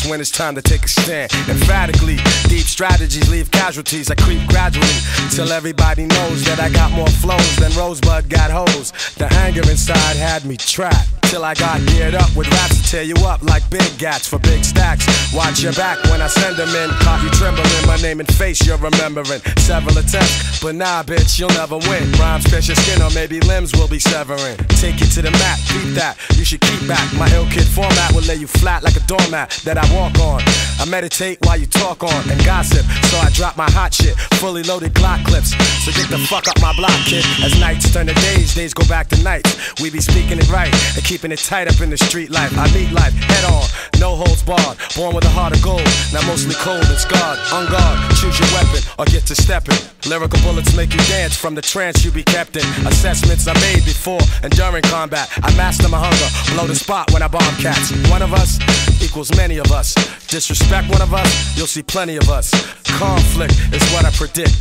when 0.10 0.22
it's 0.22 0.32
time 0.32 0.56
to 0.56 0.62
take 0.62 0.84
a 0.84 0.88
stand. 0.88 1.32
Emphatically, 1.50 2.18
deep 2.48 2.66
strategies 2.66 3.30
leave 3.30 3.50
casualties. 3.52 4.10
I 4.10 4.16
creep 4.16 4.48
gradually 4.48 4.98
till 5.32 5.52
everybody 5.52 6.06
knows 6.06 6.44
that 6.46 6.60
I 6.60 6.70
got 6.70 6.92
more 6.92 7.08
flows 7.08 7.56
than 7.58 7.72
Rosebud 7.74 8.30
got 8.30 8.52
hoes. 8.52 8.92
The 9.16 9.32
anger 9.46 9.62
inside 9.70 10.16
had 10.16 10.46
me 10.46 10.58
trapped. 10.58 11.10
Till 11.28 11.44
I 11.44 11.56
got 11.56 11.86
geared 11.88 12.16
up 12.16 12.34
with 12.38 12.48
raps 12.48 12.82
to 12.82 12.90
tear 12.90 13.04
you 13.04 13.16
up 13.28 13.44
like 13.44 13.70
big 13.70 13.98
gats 13.98 14.26
for 14.26 14.40
big 14.40 14.64
stacks. 14.64 15.04
Watch 15.36 15.62
your 15.62 15.74
back 15.74 16.02
when 16.06 16.22
I 16.22 16.28
send 16.28 16.56
them 16.56 16.70
in. 16.70 16.90
Caught 17.04 17.22
you 17.22 17.30
trembling, 17.32 17.68
my 17.86 17.98
name 17.98 18.22
and 18.22 18.34
face 18.36 18.66
you're 18.66 18.78
remembering. 18.78 19.42
Several 19.58 19.98
attempts, 19.98 20.62
but 20.62 20.76
nah, 20.76 21.04
bitch, 21.04 21.38
you'll 21.38 21.50
never 21.50 21.78
win. 21.78 22.10
Rhymes 22.14 22.48
pierce 22.48 22.70
your 22.70 22.78
skin 22.78 23.02
or 23.02 23.12
maybe 23.12 23.42
limbs 23.42 23.74
will 23.74 23.90
be 23.90 24.00
severing. 24.00 24.56
Take 24.80 25.02
you 25.02 25.08
to 25.20 25.22
the 25.22 25.32
mat, 25.32 25.60
beat 25.68 26.00
that. 26.00 26.16
You 26.38 26.46
should 26.46 26.62
keep 26.62 26.88
back. 26.88 27.04
My 27.20 27.28
ill 27.36 27.46
kid 27.52 27.68
format 27.68 28.14
will 28.14 28.24
lay 28.24 28.36
you 28.36 28.48
flat 28.48 28.84
like 28.84 28.96
a 28.96 29.04
doormat 29.04 29.52
that 29.66 29.78
I 29.78 29.84
walk 29.98 30.20
on. 30.20 30.42
I 30.80 30.86
meditate 30.86 31.40
while 31.42 31.58
you 31.58 31.66
talk 31.66 32.04
on 32.04 32.22
and 32.30 32.38
gossip. 32.46 32.86
So 33.10 33.18
I 33.18 33.30
drop 33.34 33.58
my 33.58 33.70
hot 33.72 33.94
shit, 33.94 34.16
fully 34.38 34.62
loaded 34.62 34.94
Glock 34.94 35.26
clips. 35.26 35.58
So 35.84 35.92
get 35.92 36.08
the 36.10 36.22
fuck 36.30 36.48
up 36.48 36.62
my 36.62 36.74
block, 36.78 36.98
kid. 37.10 37.26
As 37.42 37.60
nights 37.60 37.92
turn 37.92 38.06
to 38.08 38.14
days, 38.30 38.54
days 38.54 38.74
go 38.74 38.86
back 38.88 39.10
to 39.10 39.18
nights. 39.24 39.82
We 39.82 39.90
be 39.90 40.00
speaking 40.00 40.38
it 40.38 40.50
right 40.50 40.72
and 40.96 41.04
keeping 41.04 41.32
it 41.32 41.40
tight 41.40 41.68
up 41.68 41.82
in 41.82 41.90
the 41.90 41.98
street 41.98 42.30
life. 42.30 42.54
I 42.58 42.72
meet 42.74 42.92
life 42.92 43.14
head 43.14 43.46
on, 43.50 43.66
no 44.00 44.16
holds 44.16 44.44
barred. 44.44 44.78
Born 44.96 45.16
with 45.16 45.26
a 45.26 45.34
heart 45.34 45.56
of 45.58 45.62
gold, 45.64 45.88
now 46.14 46.22
mostly 46.30 46.56
cold 46.62 46.86
and 46.86 47.00
scarred. 47.00 47.40
On 47.58 47.66
guard, 47.66 47.98
choose 48.22 48.38
your 48.38 48.52
weapon 48.54 48.82
or 49.00 49.06
get 49.06 49.26
to 49.28 49.36
stepping. 49.36 49.82
Lyrical 50.06 50.40
bullets 50.46 50.78
make 50.78 50.94
you 50.94 51.02
dance 51.10 51.36
from 51.36 51.56
the 51.56 51.62
trance 51.62 52.06
you 52.06 52.12
be 52.12 52.24
kept 52.24 52.56
in. 52.56 52.68
Assessments 52.86 53.48
I 53.48 53.54
made 53.66 53.84
before 53.84 54.22
and 54.44 54.54
during 54.54 54.84
combat. 54.84 55.28
I 55.42 55.50
master 55.58 55.90
my 55.90 55.98
hunger, 56.00 56.30
blow 56.54 56.68
the 56.68 56.76
spot 56.76 57.12
when 57.12 57.24
I 57.24 57.28
bomb 57.28 57.56
cats. 57.58 57.92
One 58.10 58.22
of 58.22 58.34
us 58.34 58.60
equals 59.02 59.36
many 59.36 59.58
of 59.58 59.72
us. 59.72 59.87
Disrespect 60.28 60.90
one 60.90 61.02
of 61.02 61.14
us, 61.14 61.58
you'll 61.58 61.68
see 61.68 61.84
plenty 61.84 62.18
of 62.18 62.30
us. 62.30 62.52
Conflict 62.98 63.54
is 63.72 63.84
what 63.94 64.06
I 64.06 64.12
predict. 64.12 64.56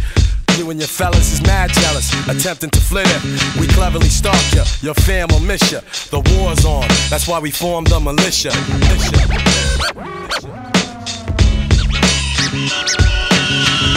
You 0.59 0.71
and 0.71 0.81
your 0.81 0.89
fellas 0.89 1.33
is 1.33 1.43
mad 1.43 1.71
jealous, 1.71 2.11
attempting 2.29 2.71
to 2.71 2.81
flit 2.81 3.07
it. 3.07 3.61
We 3.61 3.67
cleverly 3.67 4.09
stalk 4.09 4.41
ya, 4.55 4.65
your 4.81 4.95
fam 4.95 5.29
will 5.29 5.41
miss 5.41 5.71
ya. 5.71 5.81
The 6.11 6.21
war's 6.39 6.65
on, 6.65 6.89
that's 7.11 7.29
why 7.29 7.41
we 7.41 7.51
formed 7.51 7.89
the 7.89 8.01
militia. 8.01 8.53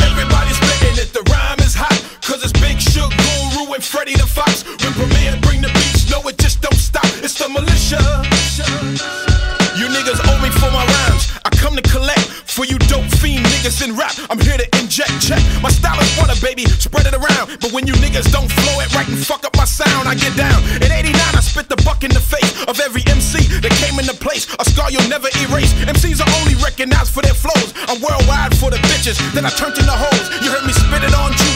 Everybody 0.04 0.52
spitting 0.52 0.98
it, 1.00 1.14
the 1.14 1.24
rhyme 1.32 1.60
is 1.60 1.76
hot. 1.76 1.96
Cause 2.22 2.44
it's 2.44 2.54
Big 2.60 2.80
Shug, 2.80 3.10
Guru, 3.10 3.74
and 3.74 3.84
Freddy 3.84 4.14
the 4.14 4.28
Fox. 4.28 4.64
When 4.84 4.94
Premier 4.94 5.40
bring 5.42 5.62
the 5.62 5.70
beats, 5.70 6.12
no, 6.12 6.22
it 6.28 6.38
just 6.38 6.62
don't 6.62 6.76
stop. 6.76 7.06
It's 7.24 7.38
the 7.40 7.48
militia. 7.50 8.39
Niggas 13.70 13.86
in 13.86 13.96
rap. 13.96 14.14
I'm 14.30 14.40
here 14.40 14.58
to 14.58 14.68
inject, 14.80 15.14
check. 15.22 15.42
My 15.62 15.70
style 15.70 16.00
is 16.02 16.10
water, 16.18 16.34
baby, 16.42 16.66
spread 16.66 17.06
it 17.06 17.14
around. 17.14 17.60
But 17.62 17.72
when 17.72 17.86
you 17.86 17.94
niggas 17.94 18.32
don't 18.32 18.50
flow 18.50 18.80
it 18.82 18.94
right 18.96 19.08
and 19.08 19.18
fuck 19.18 19.46
up 19.46 19.56
my 19.56 19.66
sound, 19.66 20.08
I 20.08 20.16
get 20.16 20.36
down. 20.36 20.64
In 20.82 20.92
89, 20.92 21.14
I 21.14 21.42
spit 21.42 21.70
the 21.70 21.78
buck 21.86 22.04
in 22.04 22.12
the 22.12 22.20
face 22.20 22.50
of 22.68 22.80
every 22.80 23.04
MC 23.08 23.46
that 23.62 23.72
came 23.78 24.00
into 24.00 24.16
place. 24.16 24.48
A 24.60 24.66
scar 24.66 24.92
you'll 24.92 25.10
never 25.10 25.30
erase. 25.46 25.74
MCs 25.86 26.22
are 26.22 26.32
only 26.42 26.56
recognized 26.64 27.14
for 27.14 27.22
their 27.22 27.38
flows. 27.38 27.74
I'm 27.88 28.02
worldwide 28.02 28.58
for 28.58 28.70
the 28.70 28.82
bitches 28.90 29.18
that 29.34 29.46
I 29.46 29.52
turned 29.54 29.78
into 29.78 29.94
hoes. 29.94 30.26
You 30.42 30.52
heard 30.52 30.66
me 30.66 30.74
spit 30.74 31.04
it 31.04 31.14
on 31.14 31.32
jewels. 31.34 31.49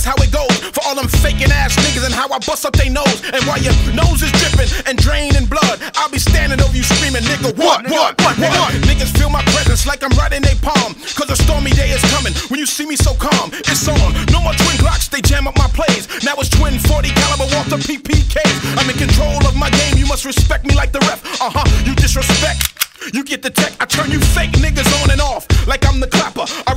That's 0.00 0.16
how 0.16 0.24
it 0.24 0.32
goes 0.32 0.56
for 0.72 0.80
all 0.88 0.96
them 0.96 1.12
faking 1.20 1.52
ass 1.52 1.76
niggas 1.76 2.08
and 2.08 2.14
how 2.16 2.24
I 2.32 2.40
bust 2.48 2.64
up 2.64 2.72
they 2.72 2.88
nose. 2.88 3.20
And 3.36 3.44
while 3.44 3.60
your 3.60 3.76
nose 3.92 4.24
is 4.24 4.32
dripping 4.32 4.72
and 4.88 4.96
draining 4.96 5.44
blood, 5.44 5.76
I'll 5.92 6.08
be 6.08 6.16
standing 6.16 6.56
over 6.56 6.72
you 6.72 6.80
screaming, 6.80 7.20
nigga, 7.20 7.52
what, 7.52 7.84
what, 7.84 8.16
what, 8.16 8.32
what? 8.40 8.72
Niggas 8.88 9.12
feel 9.12 9.28
my 9.28 9.44
presence 9.52 9.84
like 9.84 10.00
I'm 10.00 10.16
right 10.16 10.32
in 10.32 10.40
their 10.40 10.56
palm. 10.64 10.96
Cause 11.20 11.28
a 11.28 11.36
stormy 11.36 11.76
day 11.76 11.92
is 11.92 12.00
coming. 12.16 12.32
When 12.48 12.56
you 12.56 12.64
see 12.64 12.88
me 12.88 12.96
so 12.96 13.12
calm, 13.12 13.52
it's 13.68 13.84
on. 13.92 14.16
No 14.32 14.40
more 14.40 14.56
twin 14.56 14.80
Glocks, 14.80 15.12
they 15.12 15.20
jam 15.20 15.44
up 15.44 15.58
my 15.60 15.68
plays. 15.68 16.08
Now 16.24 16.32
it's 16.40 16.48
twin 16.48 16.80
40 16.80 17.12
caliber 17.12 17.52
Walther 17.52 17.76
PPKs. 17.76 18.80
I'm 18.80 18.88
in 18.88 18.96
control 18.96 19.36
of 19.44 19.52
my 19.52 19.68
game, 19.68 20.00
you 20.00 20.06
must 20.06 20.24
respect 20.24 20.64
me 20.64 20.72
like 20.72 20.96
the 20.96 21.04
ref. 21.12 21.20
Uh 21.44 21.52
huh, 21.52 21.68
you 21.84 21.92
disrespect. 21.94 22.72
You 23.12 23.24
get 23.24 23.42
the 23.42 23.50
tech, 23.50 23.76
I 23.80 23.86
turn 23.86 24.10
you 24.10 24.20
fake 24.20 24.52
niggas 24.52 24.88
on 25.02 25.10
and 25.10 25.20
off 25.20 25.44
like 25.66 25.86
I'm 25.88 26.00
the 26.00 26.06
clapper. 26.06 26.44
I 26.66 26.72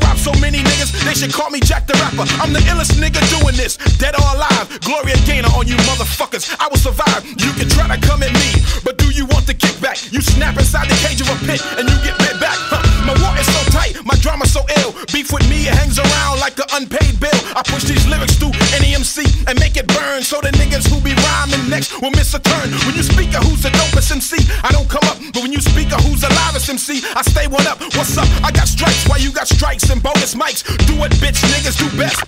they 1.05 1.13
should 1.13 1.33
call 1.33 1.49
me 1.49 1.59
Jack 1.59 1.87
the 1.87 1.93
Rapper. 1.99 2.25
I'm 2.39 2.53
the 2.53 2.63
illest 2.71 2.95
nigga 2.99 3.19
doing 3.39 3.55
this, 3.55 3.77
dead 3.97 4.15
or 4.15 4.27
alive. 4.35 4.67
Gloria 4.81 5.17
Gaynor 5.27 5.51
on 5.55 5.67
you 5.67 5.75
motherfuckers, 5.89 6.47
I 6.59 6.67
will 6.67 6.79
survive. 6.79 7.25
You 7.25 7.51
can 7.59 7.67
try 7.69 7.87
to 7.91 7.99
come 7.99 8.23
at 8.23 8.33
me, 8.33 8.49
but 8.83 8.97
do 8.97 9.11
you 9.11 9.25
want 9.27 9.45
the 9.47 9.53
kickback? 9.53 10.11
You 10.11 10.21
snap 10.21 10.57
inside 10.57 10.89
the 10.89 10.97
cage 11.05 11.21
of 11.21 11.29
a 11.29 11.37
pit 11.45 11.61
and 11.77 11.87
you 11.89 11.95
get 12.03 12.17
bit 12.19 12.39
back. 12.39 12.57
Huh. 12.71 12.81
My 13.03 13.15
war 13.19 13.35
is 13.35 13.47
so 13.47 13.61
tight, 13.75 13.99
my 14.05 14.15
drama 14.23 14.45
so 14.47 14.63
ill. 14.81 14.95
Beef 15.11 15.31
with 15.31 15.47
me, 15.49 15.67
it 15.67 15.75
hangs 15.75 15.99
around 15.99 16.39
like 16.39 16.57
an 16.59 16.69
unpaid 16.73 17.19
bill. 17.19 17.39
I 17.55 17.61
push 17.65 17.83
these 17.83 18.05
lyrics 18.07 18.35
through 18.39 18.55
any 18.83 18.95
MC 18.95 19.23
and 19.47 19.57
make 19.59 19.77
it 19.77 19.87
burn 19.87 20.23
so 20.23 20.41
the 20.41 20.51
niggas 20.59 20.91
who 20.91 20.99
be 20.99 21.15
rhyming 21.15 21.69
next 21.69 21.95
will 22.01 22.11
miss 22.11 22.33
a 22.33 22.39
turn. 22.39 22.69
When 22.83 22.95
you 22.95 23.03
speak 23.03 23.31
of 23.35 23.43
who's 23.47 23.63
the 23.63 23.71
dopest 23.71 24.11
MC, 24.11 24.43
I 24.63 24.71
don't 24.71 24.89
come 24.89 25.03
up, 25.07 25.17
but 25.31 25.41
when 25.41 25.53
you 25.53 25.61
speak 25.61 25.93
of 25.95 26.03
who's 26.03 26.21
the 26.21 26.29
loudest 26.43 26.69
MC, 26.69 26.99
I 27.15 27.21
stay 27.23 27.47
one 27.47 27.65
up. 27.67 27.79
What's 27.95 28.17
up? 28.17 28.27
I 28.43 28.51
got 28.51 28.67
strikes 28.67 29.07
while 29.07 29.19
you 29.19 29.31
got 29.31 29.47
strikes 29.47 29.89
and 29.89 30.03
bonus 30.03 30.35
mics. 30.35 30.67
Do 30.85 30.99
what 30.99 31.11
bitch 31.23 31.39
niggas 31.55 31.79
do 31.79 31.87
best. 31.97 32.19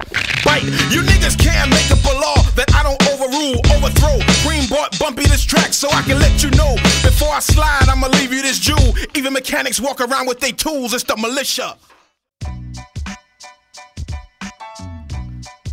Bite. 0.48 0.64
You 0.94 1.04
niggas 1.04 1.36
can't 1.38 1.70
make 1.70 1.92
up 1.92 2.04
a 2.08 2.16
law 2.16 2.40
that 2.56 2.72
I 2.74 2.84
don't 2.84 3.02
overrule, 3.12 3.60
overthrow. 3.76 4.18
Green 4.48 4.68
bought 4.70 4.98
bumpy 5.00 5.28
this 5.28 5.44
track 5.44 5.74
so 5.74 5.90
I 5.92 6.02
can 6.04 6.20
let 6.20 6.44
you 6.44 6.50
know. 6.52 6.76
Before 7.04 7.30
I 7.30 7.40
slide, 7.40 7.88
I'ma 7.90 8.08
leave 8.08 8.32
you 8.32 8.42
this 8.42 8.60
jewel. 8.60 8.96
Even 9.16 9.34
mechanics 9.34 9.82
walk 9.82 10.00
around 10.00 10.28
with 10.28 10.40
their 10.40 10.54
tools, 10.54 10.94
it's 10.94 11.04
the 11.04 11.18
militia. 11.18 11.76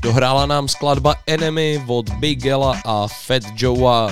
Dohrála 0.02 0.46
nám 0.46 0.68
skladba 0.68 1.14
Enemy 1.26 1.78
od 1.86 2.10
Bigela 2.18 2.74
a 2.84 3.06
Fat 3.06 3.42
Joea. 3.54 4.10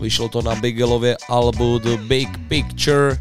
Vyšlo 0.00 0.28
to 0.28 0.42
na 0.42 0.54
Bigelově 0.54 1.16
albu 1.28 1.78
The 1.78 1.96
Big 1.96 2.28
Picture. 2.48 3.18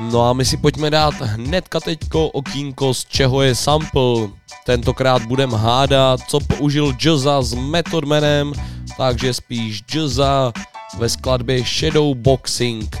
No 0.00 0.30
a 0.30 0.32
my 0.32 0.44
si 0.44 0.56
pojďme 0.56 0.90
dát 0.90 1.14
hnedka 1.14 1.80
teďko 1.80 2.28
okýnko, 2.28 2.94
z 2.94 3.04
čeho 3.04 3.42
je 3.42 3.54
sample. 3.54 4.30
Tentokrát 4.66 5.22
budem 5.26 5.50
hádat, 5.50 6.20
co 6.28 6.40
použil 6.40 6.94
Jazza 6.94 7.42
s 7.42 7.54
Method 7.54 8.04
Manem, 8.04 8.52
takže 8.96 9.34
spíš 9.34 9.82
Jazza 9.94 10.52
ve 10.98 11.08
skladbě 11.08 11.64
Shadow 11.64 12.14
Boxing. 12.14 12.96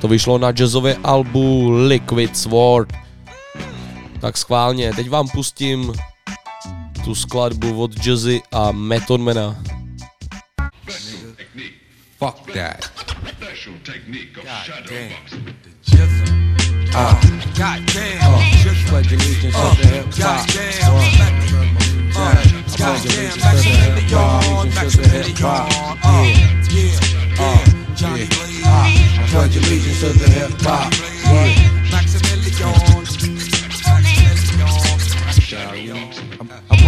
To 0.00 0.08
vyšlo 0.08 0.38
na 0.38 0.52
jazzově 0.52 0.96
albu 1.04 1.70
Liquid 1.70 2.36
Sword. 2.36 2.92
Tak 4.22 4.36
schválně, 4.36 4.92
teď 4.92 5.10
vám 5.10 5.28
pustím 5.28 5.92
tu 7.04 7.14
skladbu 7.14 7.82
od 7.82 8.06
Jazzy 8.06 8.40
a 8.52 8.72
Methodmana. 8.72 9.62
Fuck 12.18 12.52
that. 12.54 12.90
God 14.34 14.90
damn. 14.90 15.12
Uh, 16.94 17.20
God 17.56 17.80
damn. 17.94 18.34
Uh, 18.34 18.42
just 18.64 18.86
pledge 18.88 19.12
allegiance 19.12 19.56
Uh, 19.58 19.74
to 19.76 19.82
the 19.82 19.88
hip 19.88 20.04
hop. 20.04 20.46
goddamn. 20.46 20.82
Uh, 20.86 21.02
Uh, 22.14 22.34
goddamn, 22.78 23.32
the 23.32 23.58
the. 24.02 24.14
Uh, 24.14 25.58
Yeah. 26.70 27.00
Uh, 27.38 27.42
yeah. 27.42 27.58
Johnny 27.96 28.20
yeah. 28.20 28.28
Blaze. 28.28 28.62
Uh, 28.64 28.70
I 28.70 29.26
pledge 29.30 29.56
allegiance 29.56 30.00
to 30.00 30.08
the 30.12 30.30
hip 30.30 30.60
hop. 30.62 30.92
Yeah. 31.24 31.81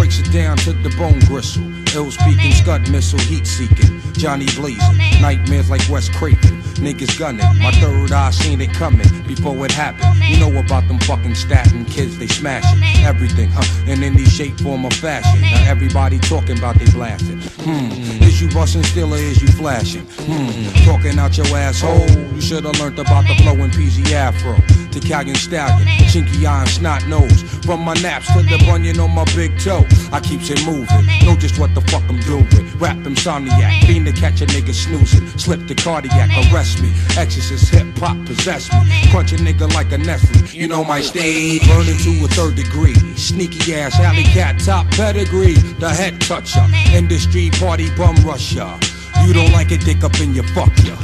Breaks 0.04 0.18
it 0.18 0.30
down 0.32 0.58
to 0.58 0.74
the 0.74 0.90
bone 0.98 1.18
gristle. 1.20 1.64
Ill 1.96 2.10
speaking, 2.10 2.52
scud 2.52 2.90
missile, 2.90 3.18
heat 3.20 3.46
seeking. 3.46 4.02
Johnny 4.12 4.44
blazing, 4.54 4.98
nightmares 5.22 5.70
like 5.70 5.80
Wes 5.88 6.10
Craven. 6.10 6.60
Niggas 6.74 7.18
gunning, 7.18 7.46
my 7.62 7.70
third 7.80 8.12
eye 8.12 8.30
seen 8.30 8.60
it 8.60 8.70
coming 8.74 9.08
before 9.26 9.64
it 9.64 9.72
happened. 9.72 10.14
You 10.28 10.38
know 10.38 10.60
about 10.60 10.88
them 10.88 10.98
fucking 10.98 11.34
Staten 11.34 11.86
kids, 11.86 12.18
they 12.18 12.26
smashing 12.26 12.82
everything, 13.02 13.48
huh? 13.50 13.64
In 13.90 14.02
any 14.02 14.26
shape, 14.26 14.60
form, 14.60 14.84
or 14.84 14.90
fashion. 14.90 15.40
Now 15.40 15.70
everybody 15.70 16.18
talking 16.18 16.58
about 16.58 16.78
they 16.78 16.90
blasting. 16.90 17.40
Hmm, 17.64 18.22
is 18.22 18.42
you 18.42 18.50
busting 18.50 18.82
still 18.82 19.14
or 19.14 19.16
is 19.16 19.40
you 19.40 19.48
flashing? 19.48 20.04
Hmm, 20.04 20.84
talking 20.84 21.18
out 21.18 21.38
your 21.38 21.46
asshole. 21.46 22.10
You 22.34 22.42
should 22.42 22.64
have 22.64 22.78
learned 22.78 22.98
about 22.98 23.26
the 23.26 23.36
flow 23.36 23.54
in 23.54 23.70
PZ 23.70 24.12
Afro. 24.12 24.84
Italian 24.96 25.36
stallion, 25.36 25.86
chinky 26.08 26.46
and 26.46 26.68
snot 26.68 27.06
nose. 27.06 27.42
From 27.64 27.80
my 27.80 27.94
naps 27.94 28.26
to 28.32 28.42
the 28.42 28.58
bunion 28.66 29.00
on 29.00 29.10
my 29.10 29.24
big 29.36 29.58
toe, 29.58 29.84
I 30.12 30.20
keeps 30.20 30.50
it 30.50 30.64
moving. 30.64 31.06
Know 31.24 31.36
just 31.36 31.58
what 31.58 31.74
the 31.74 31.80
fuck 31.82 32.02
I'm 32.08 32.20
doing. 32.20 32.46
Rap 32.78 32.96
insomniac, 32.98 33.86
fiend 33.86 34.06
to 34.06 34.12
catch 34.12 34.40
a 34.40 34.46
nigga 34.46 34.74
snoozing. 34.74 35.26
Slip 35.38 35.66
the 35.66 35.74
cardiac, 35.74 36.30
arrest 36.52 36.82
me. 36.82 36.92
Exorcist 37.16 37.68
hip 37.72 37.86
hop 37.98 38.16
possess 38.26 38.72
me. 38.72 39.10
Crunch 39.10 39.32
a 39.32 39.36
nigga 39.36 39.72
like 39.74 39.92
a 39.92 39.98
Nestle. 39.98 40.46
You 40.48 40.68
know 40.68 40.84
my 40.84 41.00
stage, 41.00 41.66
burning 41.68 41.98
to 41.98 42.24
a 42.24 42.28
third 42.28 42.56
degree. 42.56 42.94
Sneaky 43.16 43.74
ass 43.74 43.98
alley 44.00 44.24
cat, 44.24 44.60
top 44.60 44.90
pedigree. 44.92 45.54
The 45.78 45.90
head 45.90 46.20
toucher, 46.20 46.66
industry 46.92 47.50
party 47.50 47.90
bum 47.96 48.16
rusher. 48.24 48.78
You 49.24 49.32
don't 49.32 49.52
like 49.52 49.72
it, 49.72 49.80
dick 49.84 50.04
up 50.04 50.18
in 50.20 50.34
your 50.34 50.44
fuck 50.48 50.72
ya. 50.84 50.96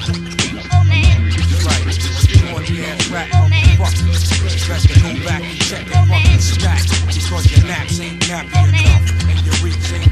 Right. 1.61 1.87
Rap, 3.11 3.29
motherfucker. 3.31 4.69
Best 4.69 4.89
to 4.89 5.25
back 5.25 5.43
and 5.43 5.59
check 5.59 5.90
stack. 6.41 6.83
Because 7.07 7.51
your 7.51 7.67
naps 7.67 8.01
ain't 8.01 8.21
nappy 8.23 8.69
enough. 8.69 9.20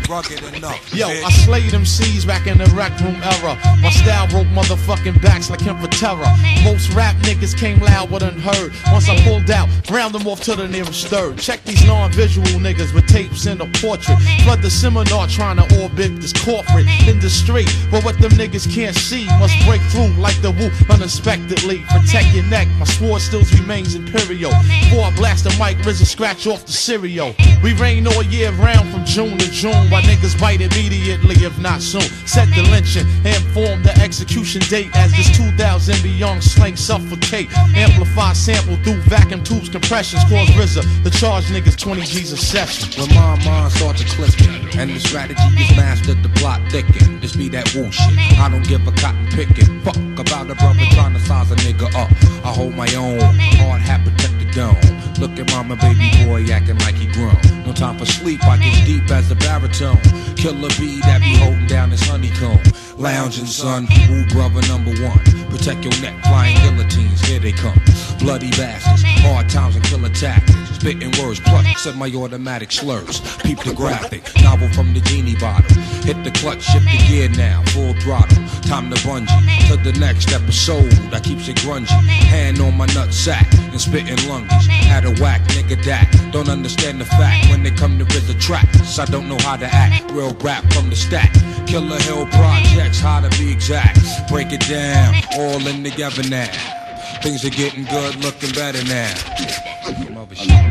Rugged 0.09 0.43
enough. 0.55 0.95
Yo, 0.95 1.07
bitch. 1.09 1.23
I 1.23 1.31
slayed 1.31 1.71
them 1.71 1.85
C's 1.85 2.25
back 2.25 2.47
in 2.47 2.57
the 2.57 2.65
rec 2.75 2.99
room 3.01 3.17
era. 3.23 3.59
My 3.83 3.91
style 3.91 4.27
broke 4.29 4.47
motherfucking 4.47 5.21
backs 5.21 5.51
like 5.51 5.61
him 5.61 5.79
for 5.79 5.89
terror. 5.89 6.25
Most 6.65 6.95
rap 6.95 7.15
niggas 7.17 7.55
came 7.55 7.79
loud 7.81 8.11
but 8.11 8.23
unheard. 8.23 8.73
Once 8.91 9.07
I 9.07 9.21
pulled 9.23 9.51
out, 9.51 9.69
round 9.91 10.15
them 10.15 10.27
off 10.27 10.41
to 10.45 10.55
the 10.57 10.67
nearest 10.67 11.09
third. 11.09 11.37
Check 11.37 11.63
these 11.65 11.85
non-visual 11.87 12.47
niggas 12.59 12.95
with 12.95 13.07
tapes 13.07 13.45
in 13.45 13.61
a 13.61 13.67
portrait. 13.83 14.19
Flood 14.45 14.63
the 14.63 14.71
seminar 14.71 15.29
trying 15.29 15.57
to 15.57 15.83
orbit 15.83 16.17
this 16.23 16.33
corporate 16.33 16.87
industry. 17.07 17.67
But 17.91 18.03
what 18.03 18.19
them 18.19 18.33
niggas 18.33 18.73
can't 18.75 18.97
see 18.97 19.27
must 19.39 19.55
break 19.67 19.83
through 19.93 20.15
like 20.17 20.41
the 20.41 20.53
Wu 20.53 20.71
unexpectedly. 20.89 21.85
Protect 21.91 22.35
your 22.35 22.45
neck, 22.45 22.67
my 22.79 22.87
sword 22.87 23.21
still 23.21 23.45
remains 23.61 23.95
imperial. 23.95 24.53
Before 24.89 25.05
I 25.05 25.13
blast 25.17 25.45
the 25.45 25.51
mic, 25.61 25.77
RZA 25.85 26.07
scratch 26.07 26.47
off 26.47 26.65
the 26.65 26.73
cereal. 26.73 27.35
We 27.63 27.75
rain 27.75 28.07
all 28.07 28.23
year 28.23 28.53
round 28.53 28.89
from 28.91 29.05
June 29.05 29.37
to 29.37 29.51
June. 29.51 29.91
While 29.99 30.15
niggas 30.15 30.39
bite 30.41 30.61
immediately, 30.61 31.35
if 31.45 31.59
not 31.59 31.83
soon. 31.83 32.03
Set 32.25 32.47
the 32.55 32.63
lynching 32.71 33.03
inform 33.27 33.83
the 33.83 33.93
execution 34.01 34.63
date 34.71 34.95
as 34.95 35.11
this 35.11 35.37
2000 35.37 36.01
beyond 36.05 36.45
slang 36.45 36.77
suffocate. 36.77 37.51
Amplify 37.75 38.33
sample 38.33 38.77
through 38.85 39.01
vacuum 39.11 39.43
tubes, 39.43 39.69
compressions. 39.69 40.23
Cause 40.25 40.49
RZA 40.51 41.03
the 41.03 41.11
charge 41.11 41.47
niggas 41.47 41.77
20 41.77 42.03
G's 42.03 42.31
a 42.31 42.37
session. 42.37 42.89
When 43.01 43.13
my 43.17 43.45
mind 43.45 43.73
starts 43.73 44.05
to 44.05 44.07
clicking 44.07 44.79
And 44.79 44.91
the 44.91 45.01
strategy 45.01 45.43
is 45.59 45.77
mastered, 45.77 46.23
the 46.23 46.29
plot 46.29 46.61
thicken. 46.71 47.19
This 47.19 47.35
be 47.35 47.49
that 47.49 47.75
Wu 47.75 47.91
shit, 47.91 48.39
I 48.39 48.49
don't 48.49 48.67
give 48.69 48.87
a 48.87 48.93
cotton 48.93 49.27
picking. 49.31 49.81
Fuck 49.81 49.97
about 49.97 50.49
a 50.49 50.55
brother 50.55 50.87
trying 50.93 51.15
to 51.15 51.21
size 51.21 51.51
a 51.51 51.57
nigga 51.57 51.89
up. 51.97 52.11
I 52.45 52.53
hold 52.53 52.77
my 52.77 52.87
own, 52.95 53.19
hard 53.59 53.81
hat 53.81 54.05
protect 54.05 54.39
the 54.39 54.47
dome. 54.53 54.99
Look 55.19 55.37
at 55.41 55.51
mama 55.51 55.75
baby 55.75 56.11
boy 56.25 56.45
acting 56.53 56.79
like 56.79 56.95
he 56.95 57.07
grown. 57.13 57.37
No 57.67 57.73
time 57.73 57.99
for 57.99 58.07
sleep, 58.07 58.45
I 58.45 58.57
get 58.59 58.87
deep 58.87 59.11
as 59.11 59.31
a 59.31 59.35
baritone 59.35 59.88
Killer 60.37 60.69
bee 60.79 61.01
that 61.01 61.21
be 61.21 61.37
holding 61.37 61.67
down 61.67 61.91
his 61.91 62.07
honeycomb. 62.07 62.61
Lounging 62.99 63.47
son, 63.47 63.87
Wu 64.09 64.27
brother 64.27 64.61
number 64.69 64.93
one. 65.03 65.19
Protect 65.51 65.85
your 65.85 65.97
neck, 66.03 66.23
flying 66.25 66.57
guillotines, 66.57 67.21
here 67.23 67.41
they 67.41 67.53
come. 67.53 67.81
Bloody 68.19 68.51
bastards, 68.51 69.03
hard 69.23 69.49
times 69.49 69.77
and 69.77 69.85
killer 69.85 70.11
tactics 70.11 70.68
Spitting 70.79 71.11
words, 71.21 71.41
plus 71.41 71.83
semi-automatic 71.83 72.71
slurs 72.71 73.21
Peep 73.39 73.59
the 73.65 73.75
graphic, 73.75 74.23
novel 74.43 74.69
from 74.69 74.95
the 74.95 75.01
genie 75.01 75.35
bottle 75.37 75.75
Hit 76.05 76.23
the 76.23 76.31
clutch, 76.31 76.63
shift 76.63 76.85
the 76.85 77.05
gear 77.09 77.29
now, 77.31 77.63
full 77.69 77.95
throttle 77.95 78.37
Time 78.63 78.89
to 78.91 78.97
bungee, 79.03 79.69
to 79.69 79.77
the 79.83 79.99
next 79.99 80.33
episode 80.33 80.93
I 81.13 81.21
keeps 81.21 81.49
it 81.49 81.57
grungy, 81.57 81.89
hand 81.89 82.61
on 82.61 82.77
my 82.77 82.87
nut 82.95 83.13
sack 83.13 83.47
And 83.73 83.81
spitting 83.81 84.17
lungies, 84.29 84.67
had 84.67 85.05
a 85.05 85.11
whack 85.21 85.43
nigga 85.49 85.83
that 85.85 86.31
Don't 86.33 86.49
understand 86.49 87.01
the 87.01 87.07
fact, 87.07 87.51
when 87.51 87.63
they 87.63 87.73
come 87.73 87.99
to 87.99 88.05
RZA 88.05 88.41
tracks 88.41 88.99
I 88.99 89.05
don't 89.05 89.29
know 89.29 89.39
how 89.41 89.57
to 89.57 89.67
act, 89.67 90.11
real 90.13 90.35
rap 90.41 90.65
from 90.73 90.91
the 90.91 90.97
stack. 90.97 91.33
Killer 91.67 92.01
Hill 92.01 92.27
projects, 92.27 93.01
how 93.01 93.21
to 93.21 93.29
be 93.39 93.53
exact. 93.53 93.99
Break 94.29 94.53
it 94.53 94.61
down, 94.69 95.15
all 95.39 95.65
in 95.67 95.85
together 95.85 96.23
now. 96.29 96.49
Things 97.23 97.45
are 97.45 97.51
getting 97.51 97.85
good, 97.85 98.17
looking 98.17 98.53
better 98.53 98.83
now. 98.85 100.68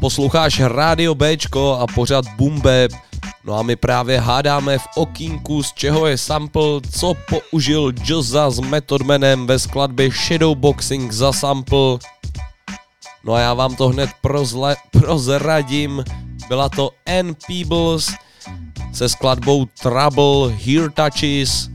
Posloucháš 0.00 0.60
Rádio 0.60 1.14
Bčko 1.14 1.78
a 1.80 1.86
pořád 1.86 2.24
Bumbe. 2.36 2.88
No 3.44 3.58
a 3.58 3.62
my 3.62 3.76
právě 3.76 4.20
hádáme 4.20 4.78
v 4.78 4.86
okínku, 4.96 5.62
z 5.62 5.72
čeho 5.72 6.06
je 6.06 6.18
sample, 6.18 6.80
co 6.90 7.14
použil 7.14 7.92
Jozza 8.04 8.50
s 8.50 8.60
Methodmanem 8.60 9.46
ve 9.46 9.58
skladbě 9.58 10.10
Shadowboxing 10.10 11.12
za 11.12 11.32
sample. 11.32 11.98
No 13.24 13.32
a 13.32 13.40
já 13.40 13.54
vám 13.54 13.76
to 13.76 13.88
hned 13.88 14.10
prozle, 14.20 14.76
prozradím. 14.90 16.04
Byla 16.48 16.68
to 16.68 16.90
N 17.06 17.34
Peebles 17.46 18.14
se 18.92 19.08
skladbou 19.08 19.64
Trouble, 19.64 20.56
Here 20.64 20.90
Touches 20.90 21.70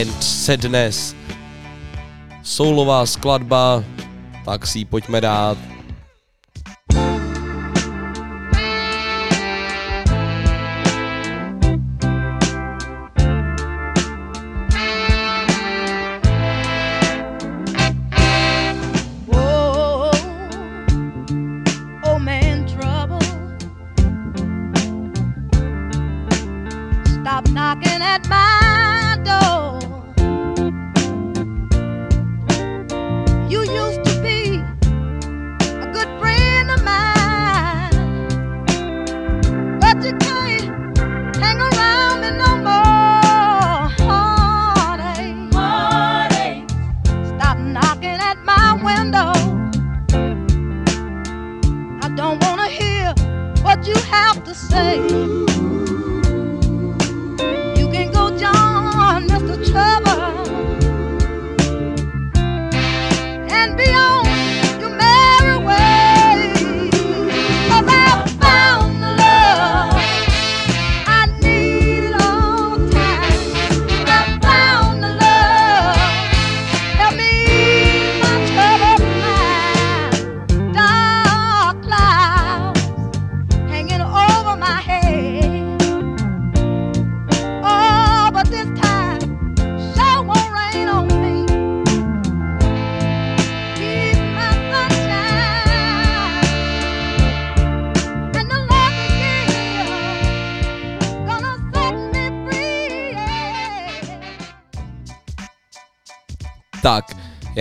and 0.00 0.22
Sadness. 0.22 1.14
Soulová 2.42 3.06
skladba, 3.06 3.84
tak 4.44 4.66
si 4.66 4.78
ji 4.78 4.84
pojďme 4.84 5.20
dát. 5.20 5.73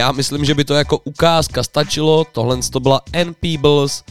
Já 0.04 0.12
myslím, 0.12 0.46
že 0.46 0.54
by 0.54 0.64
to 0.64 0.74
jako 0.74 0.98
ukázka 0.98 1.64
stačilo, 1.64 2.26
tohle 2.32 2.58
to 2.72 2.80
byla 2.80 3.02
N 3.14 3.34
Peebles 3.40 4.04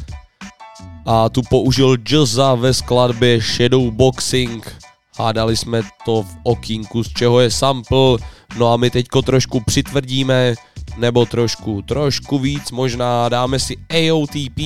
a 1.06 1.28
tu 1.28 1.42
použil 1.42 1.96
Jazza 1.96 2.54
ve 2.54 2.74
skladbě 2.74 3.40
Shadow 3.40 3.90
Boxing. 3.90 4.76
Hádali 5.18 5.56
jsme 5.56 5.82
to 6.04 6.22
v 6.22 6.36
okýnku, 6.42 7.04
z 7.04 7.12
čeho 7.12 7.40
je 7.40 7.50
sample, 7.50 8.18
no 8.58 8.72
a 8.72 8.76
my 8.76 8.90
teďko 8.90 9.22
trošku 9.22 9.60
přitvrdíme, 9.60 10.54
nebo 10.96 11.26
trošku, 11.26 11.82
trošku 11.82 12.38
víc 12.38 12.70
možná, 12.70 13.28
dáme 13.28 13.58
si 13.58 13.76
AOTP, 13.90 14.60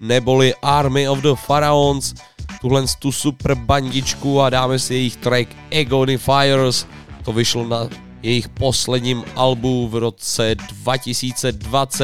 neboli 0.00 0.54
Army 0.62 1.08
of 1.08 1.18
the 1.18 1.34
Pharaons, 1.34 2.14
tuhle 2.60 2.84
tu 2.98 3.12
super 3.12 3.54
bandičku 3.54 4.40
a 4.40 4.50
dáme 4.50 4.78
si 4.78 4.94
jejich 4.94 5.16
track 5.16 5.48
Agonifiers, 5.80 6.86
to 7.24 7.32
vyšlo 7.32 7.66
na 7.68 8.05
jejich 8.26 8.48
posledním 8.48 9.24
albu 9.36 9.88
v 9.88 9.94
roce 9.94 10.54
2020 10.54 12.02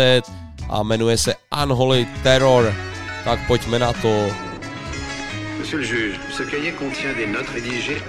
a 0.71 0.83
jmenuje 0.83 1.19
se 1.19 1.35
Unholy 1.63 2.07
Terror. 2.23 2.75
Tak 3.25 3.47
pojďme 3.47 3.79
na 3.79 3.93
to. 3.93 4.27
Monsieur 5.59 5.79
le 5.79 5.87
juge, 5.87 6.21
ce 6.37 6.43
cahier 6.43 6.73
contient 6.73 7.15
des 7.15 7.27
notes 7.27 7.51
rédigées. 7.55 8.03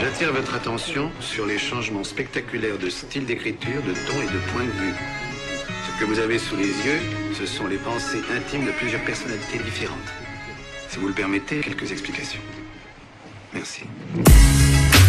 J'attire 0.00 0.32
votre 0.32 0.54
attention 0.54 1.10
sur 1.20 1.46
les 1.46 1.58
changements 1.58 2.04
spectaculaires 2.04 2.78
de 2.78 2.90
style 2.90 3.26
d'écriture, 3.26 3.82
de 3.82 3.94
ton 4.06 4.16
et 4.22 4.32
de 4.32 4.40
point 4.52 4.64
de 4.64 4.70
vue. 4.70 4.94
Ce 5.86 6.00
que 6.00 6.04
vous 6.04 6.18
avez 6.18 6.38
sous 6.38 6.56
les 6.56 6.72
yeux, 6.86 7.00
ce 7.38 7.46
sont 7.46 7.66
les 7.66 7.78
pensées 7.78 8.22
intimes 8.36 8.66
de 8.66 8.72
plusieurs 8.72 9.04
personnalités 9.04 9.58
différentes. 9.58 10.12
Si 10.88 10.98
vous 10.98 11.08
le 11.08 11.14
permettez, 11.14 11.60
quelques 11.60 11.90
explications. 11.90 12.40
Merci. 13.52 13.82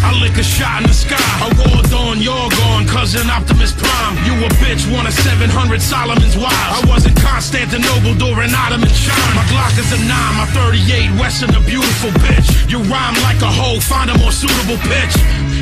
I 0.02 0.16
lick 0.20 0.36
a 0.40 0.42
shot 0.42 0.82
in 0.82 0.88
the 0.88 0.96
sky. 0.96 1.20
A 1.44 1.48
war 1.60 1.82
dawn, 1.92 2.18
you're 2.20 2.50
gone, 2.62 2.86
cousin 2.86 3.28
Optimus 3.28 3.72
Prime. 3.72 4.14
You 4.24 4.34
a 4.44 4.48
bitch, 4.62 4.88
one 4.90 5.06
of 5.06 5.12
700 5.12 5.80
Solomon's 5.80 6.36
wives. 6.36 6.72
I 6.72 6.80
was 6.88 7.04
in 7.04 7.14
Constantinople 7.16 8.14
during 8.16 8.52
Ottoman 8.54 8.88
shine. 8.90 9.34
My 9.36 9.44
Glock 9.52 9.76
is 9.76 9.92
a 9.92 10.00
9, 10.00 10.08
my 10.08 10.48
38 10.56 11.20
Western, 11.20 11.52
a 11.54 11.62
beautiful 11.66 12.10
bitch. 12.24 12.48
You 12.70 12.80
rhyme 12.88 13.16
like 13.26 13.42
a 13.42 13.50
hoe, 13.50 13.80
find 13.80 14.08
a 14.08 14.16
more 14.18 14.32
suitable 14.32 14.80
pitch. 14.88 15.14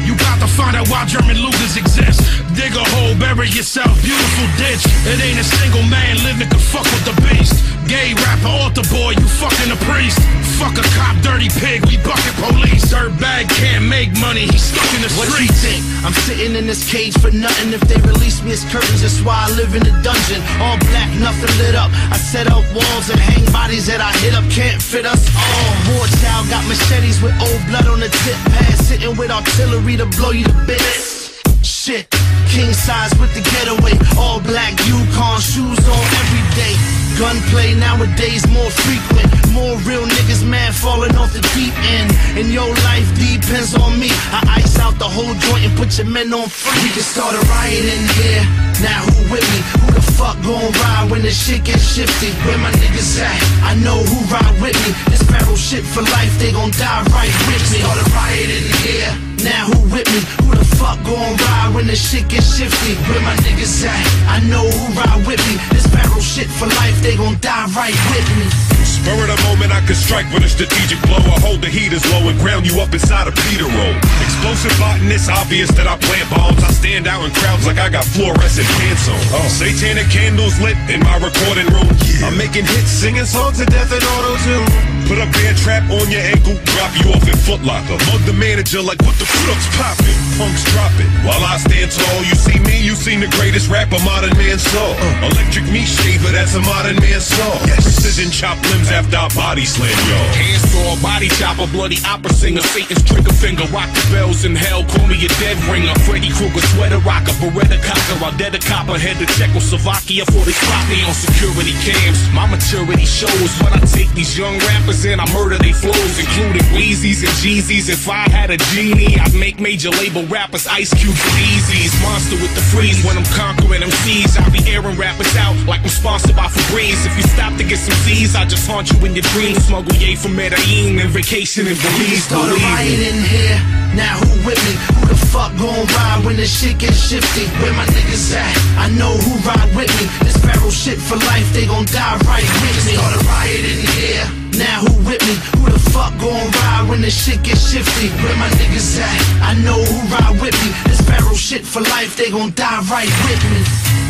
You 0.06 0.14
got 0.16 0.38
to 0.40 0.48
find 0.48 0.76
out 0.76 0.88
why 0.88 1.04
German 1.04 1.36
Lugers 1.36 1.76
exist. 1.76 2.20
Dig 2.54 2.72
a 2.76 2.84
hole, 2.96 3.14
bury 3.18 3.48
yourself, 3.48 3.92
beautiful 4.00 4.48
ditch. 4.56 4.84
It 5.04 5.18
ain't 5.20 5.40
a 5.40 5.44
single 5.44 5.82
man 5.90 6.16
living 6.22 6.48
can 6.48 6.60
fuck 6.60 6.84
with 6.84 7.04
the 7.04 7.14
beast. 7.26 7.58
Gay 7.88 8.12
rapper, 8.12 8.52
altar 8.52 8.84
boy, 8.92 9.16
you 9.16 9.24
fucking 9.40 9.72
a 9.72 9.78
priest. 9.88 10.20
Fuck 10.60 10.76
a 10.76 10.84
cop, 10.92 11.16
dirty 11.24 11.48
pig, 11.48 11.80
we 11.88 11.96
bucket 12.04 12.36
police. 12.36 12.84
Dirtbag 12.92 13.48
can't 13.48 13.88
make 13.88 14.12
money, 14.20 14.27
he's 14.36 14.60
stuck 14.62 14.84
in 14.92 15.00
the 15.00 15.08
What 15.16 15.28
you 15.28 15.46
streets. 15.48 15.62
think? 15.62 15.80
I'm 16.04 16.12
sitting 16.26 16.54
in 16.56 16.66
this 16.66 16.84
cage 16.90 17.16
for 17.18 17.30
nothing. 17.30 17.72
If 17.72 17.80
they 17.88 17.96
release 18.02 18.42
me, 18.42 18.52
it's 18.52 18.64
curtains. 18.68 19.00
That's 19.00 19.22
why 19.22 19.46
I 19.46 19.48
live 19.56 19.74
in 19.74 19.86
a 19.86 19.94
dungeon. 20.02 20.42
All 20.60 20.76
black, 20.90 21.08
nothing 21.16 21.52
lit 21.62 21.74
up. 21.74 21.90
I 22.12 22.18
set 22.18 22.46
up 22.48 22.64
walls 22.74 23.08
and 23.08 23.18
hang 23.20 23.44
bodies 23.52 23.86
that 23.86 24.00
I 24.00 24.12
hit 24.20 24.34
up. 24.34 24.44
Can't 24.50 24.82
fit 24.82 25.06
us 25.06 25.22
all. 25.32 25.70
War 25.94 26.06
child 26.20 26.50
got 26.50 26.66
machetes 26.68 27.22
with 27.22 27.32
old 27.40 27.62
blood 27.70 27.86
on 27.86 28.00
the 28.00 28.10
tip 28.26 28.38
pad. 28.52 28.74
Sitting 28.76 29.16
with 29.16 29.30
artillery 29.30 29.96
to 29.96 30.06
blow 30.18 30.32
you 30.32 30.44
to 30.44 30.56
bits. 30.66 31.40
Shit, 31.62 32.10
king 32.52 32.72
size 32.72 33.14
with 33.18 33.32
the 33.32 33.42
getaway. 33.54 33.96
All 34.18 34.40
black 34.40 34.74
Yukon 34.84 35.40
shoes 35.40 35.80
on 35.88 36.04
every 36.20 36.44
day. 36.58 36.97
Gunplay 37.18 37.74
nowadays 37.74 38.46
more 38.46 38.70
frequent. 38.70 39.26
More 39.50 39.74
real 39.82 40.06
niggas, 40.06 40.46
man, 40.46 40.72
falling 40.72 41.16
off 41.16 41.32
the 41.32 41.42
deep 41.50 41.74
end. 41.90 42.14
And 42.38 42.46
your 42.54 42.70
life 42.86 43.10
depends 43.18 43.74
on 43.74 43.98
me. 43.98 44.06
I 44.30 44.62
ice 44.62 44.78
out 44.78 44.94
the 45.02 45.10
whole 45.10 45.34
joint 45.34 45.66
and 45.66 45.74
put 45.76 45.98
your 45.98 46.06
men 46.06 46.32
on 46.32 46.46
free. 46.46 46.78
We 46.78 46.94
can 46.94 47.02
start 47.02 47.34
a 47.34 47.42
riot 47.50 47.86
in 47.90 48.06
here. 48.22 48.42
Now 48.86 49.02
who 49.02 49.34
with 49.34 49.42
me? 49.50 49.58
Who 49.82 49.98
the 49.98 50.04
fuck 50.14 50.38
gon' 50.46 50.70
ride 50.78 51.10
when 51.10 51.22
the 51.22 51.34
shit 51.34 51.64
gets 51.64 51.82
shifty? 51.82 52.30
Where 52.46 52.58
my 52.58 52.70
niggas 52.78 53.18
at? 53.18 53.34
I 53.66 53.74
know 53.82 53.98
who 53.98 54.18
ride 54.30 54.54
with 54.62 54.78
me. 54.86 54.94
This 55.10 55.26
barrel 55.26 55.58
shit 55.58 55.82
for 55.82 56.02
life, 56.02 56.38
they 56.38 56.52
gon' 56.54 56.70
die 56.70 57.02
right 57.10 57.34
with 57.50 57.64
me. 57.74 57.82
Start 57.82 57.98
a 57.98 58.06
riot 58.14 58.46
in 58.46 58.66
here. 58.86 59.10
Now 59.42 59.66
who 59.66 59.90
with 59.90 60.06
me? 60.14 60.22
Who 60.46 60.54
the 60.54 60.66
fuck 60.78 61.02
gon' 61.02 61.34
ride 61.34 61.74
when 61.74 61.90
the 61.90 61.96
shit 61.96 62.28
gets 62.30 62.54
shifty? 62.54 62.94
Where 63.10 63.22
my 63.26 63.34
niggas 63.42 63.82
at? 63.82 64.06
I 64.30 64.38
know 64.46 64.62
who 64.62 64.84
ride 64.94 65.26
with 65.26 65.42
me. 65.50 65.58
This 65.74 65.86
barrel 65.90 66.07
shit 66.20 66.48
for 66.48 66.66
life, 66.66 66.98
they 67.02 67.16
gon' 67.16 67.36
die 67.40 67.66
right 67.74 67.96
with 68.12 68.28
me. 68.36 68.46
Spur 68.84 69.14
of 69.14 69.28
the 69.28 69.38
moment, 69.46 69.70
I 69.70 69.80
can 69.86 69.94
strike 69.94 70.26
with 70.32 70.44
a 70.44 70.48
strategic 70.48 70.98
blow. 71.06 71.20
I 71.20 71.38
hold 71.40 71.60
the 71.62 71.68
heaters 71.68 72.02
low 72.12 72.26
and 72.28 72.38
ground 72.40 72.66
you 72.66 72.80
up 72.80 72.92
inside 72.92 73.28
a 73.28 73.32
Peter 73.46 73.68
roll. 73.68 73.96
Explosive 74.24 74.74
botanist, 74.80 75.30
obvious 75.30 75.70
that 75.76 75.86
I 75.86 75.96
plant 76.00 76.28
bombs. 76.32 76.62
I 76.64 76.70
stand 76.72 77.06
out 77.06 77.22
in 77.24 77.30
crowds 77.32 77.66
like 77.66 77.78
I 77.78 77.88
got 77.88 78.04
fluorescent 78.04 78.66
pants 78.80 79.06
on. 79.08 79.20
Oh. 79.36 79.48
Satanic 79.48 80.08
candles 80.10 80.58
lit 80.60 80.76
in 80.90 81.00
my 81.00 81.16
recording 81.20 81.68
room. 81.70 81.92
I'm 82.24 82.36
making 82.36 82.64
hits, 82.64 82.90
singing 82.90 83.28
songs 83.28 83.58
to 83.58 83.66
death 83.66 83.92
in 83.92 84.02
auto 84.02 84.34
tune. 84.42 84.97
Put 85.08 85.24
a 85.24 85.28
bear 85.32 85.56
trap 85.56 85.88
on 85.88 86.04
your 86.12 86.20
ankle, 86.20 86.52
drop 86.76 86.92
you 87.00 87.08
off 87.16 87.24
in 87.24 87.32
Footlocker. 87.48 87.96
Mug 88.12 88.20
the 88.28 88.36
manager 88.36 88.84
like, 88.84 89.00
what 89.00 89.16
the 89.16 89.24
fuck's 89.24 89.64
poppin'? 89.72 90.12
Punks 90.36 90.60
dropping. 90.68 91.08
While 91.24 91.40
I 91.40 91.56
stand 91.56 91.88
tall, 91.96 92.20
you 92.28 92.36
see 92.36 92.60
me, 92.68 92.76
you 92.84 92.92
seen 92.92 93.24
the 93.24 93.32
greatest 93.40 93.72
rapper 93.72 93.96
modern 94.04 94.36
man 94.36 94.60
saw. 94.60 94.92
Electric 95.24 95.64
meat 95.72 95.88
shaver, 95.88 96.28
that's 96.28 96.52
a 96.54 96.60
modern 96.60 97.00
man 97.00 97.24
saw. 97.24 97.56
Precision 97.80 98.28
chop 98.28 98.60
limbs 98.68 98.92
after 98.92 99.16
I 99.16 99.32
body 99.32 99.64
slam 99.64 99.96
y'all. 100.12 100.28
Handsaw, 100.36 101.00
body 101.00 101.32
chopper, 101.40 101.64
bloody 101.72 101.96
opera 102.04 102.28
singer, 102.36 102.60
Satan's 102.60 103.00
trigger 103.00 103.32
finger, 103.32 103.64
rock 103.72 103.88
the 103.96 104.04
bells 104.12 104.44
in 104.44 104.52
hell, 104.52 104.84
call 104.92 105.08
me 105.08 105.16
a 105.24 105.32
dead 105.40 105.56
ringer. 105.72 105.96
Freddy 106.04 106.28
Krueger, 106.36 106.60
sweater 106.76 107.00
rocker, 107.00 107.32
Beretta 107.40 107.80
cocker, 107.80 108.20
I'll 108.20 108.36
dead 108.36 108.52
a 108.52 108.60
copper, 108.60 109.00
head 109.00 109.16
to 109.24 109.26
Czechoslovakia 109.40 110.28
for 110.28 110.44
they 110.44 110.52
spot 110.52 110.84
on 111.08 111.16
security 111.16 111.72
cams. 111.80 112.20
My 112.36 112.44
maturity 112.44 113.08
shows 113.08 113.56
when 113.64 113.72
I 113.72 113.80
take 113.88 114.12
these 114.12 114.36
young 114.36 114.60
rappers 114.68 114.97
and 115.06 115.20
I 115.20 115.26
murder 115.34 115.58
they 115.58 115.72
flows, 115.72 116.18
including 116.18 116.62
Weezys 116.74 117.22
and 117.22 117.34
Jeezys. 117.38 117.88
If 117.88 118.08
I 118.08 118.28
had 118.30 118.50
a 118.50 118.56
genie, 118.74 119.18
I'd 119.18 119.34
make 119.34 119.60
major 119.60 119.90
label 119.90 120.26
rappers 120.26 120.66
Ice 120.66 120.92
Cube 120.94 121.14
and 121.14 121.38
Eazy's. 121.54 121.94
Monster 122.02 122.36
with 122.42 122.54
the 122.54 122.62
freeze 122.72 122.98
when 123.04 123.16
I'm 123.16 123.28
conquering 123.36 123.82
MCs. 123.82 124.38
I'll 124.40 124.50
be 124.50 124.64
airing 124.70 124.96
rappers 124.98 125.34
out 125.36 125.54
like 125.66 125.82
I'm 125.82 125.88
sponsored 125.88 126.34
by 126.34 126.46
Febreze. 126.46 127.06
If 127.06 127.16
you 127.16 127.22
stop 127.22 127.54
to 127.58 127.64
get 127.64 127.78
some 127.78 127.94
Z's, 128.06 128.34
I 128.34 128.44
just 128.44 128.66
haunt 128.66 128.90
you 128.90 128.98
in 129.06 129.14
your 129.14 129.26
dreams. 129.34 129.64
Smuggle 129.66 129.94
ye 129.94 130.16
from 130.16 130.34
Medellin 130.34 130.98
and 130.98 131.10
vacation 131.10 131.66
in 131.66 131.76
Belize. 131.76 132.24
Start 132.24 132.50
a 132.50 132.54
riot 132.54 132.98
in 132.98 133.22
here. 133.22 133.87
Now 133.98 134.14
who 134.22 134.30
with 134.46 134.60
me? 134.62 134.78
Who 134.94 135.10
the 135.10 135.18
fuck 135.18 135.50
gon' 135.58 135.82
ride 135.98 136.22
when 136.24 136.36
the 136.36 136.46
shit 136.46 136.78
gets 136.78 137.02
shifty? 137.10 137.50
Where 137.58 137.74
my 137.74 137.84
niggas 137.90 138.30
at? 138.30 138.54
I 138.78 138.86
know 138.94 139.10
who 139.10 139.32
ride 139.42 139.74
with 139.74 139.90
me. 139.98 140.06
This 140.22 140.38
barrel 140.38 140.70
shit 140.70 140.98
for 141.02 141.16
life, 141.16 141.52
they 141.52 141.66
gon' 141.66 141.84
die 141.84 142.16
right 142.30 142.46
with 142.62 142.78
me. 142.86 142.94
Start 142.94 143.18
a 143.18 143.20
riot 143.26 143.64
in 143.66 143.80
here. 143.98 144.26
Now 144.54 144.86
who 144.86 144.94
with 145.02 145.22
me? 145.26 145.34
Who 145.58 145.66
the 145.74 145.82
fuck 145.90 146.14
gon' 146.22 146.46
ride 146.62 146.86
when 146.88 147.02
the 147.02 147.10
shit 147.10 147.42
gets 147.42 147.70
shifty? 147.72 148.06
Where 148.22 148.36
my 148.38 148.48
niggas 148.62 149.02
at? 149.02 149.18
I 149.42 149.58
know 149.66 149.82
who 149.82 149.96
ride 150.14 150.38
with 150.40 150.54
me. 150.62 150.70
This 150.86 151.02
barrel 151.02 151.34
shit 151.34 151.66
for 151.66 151.82
life, 151.82 152.16
they 152.16 152.30
gon' 152.30 152.52
die 152.54 152.80
right 152.86 153.10
with 153.26 153.42
me. 153.50 154.07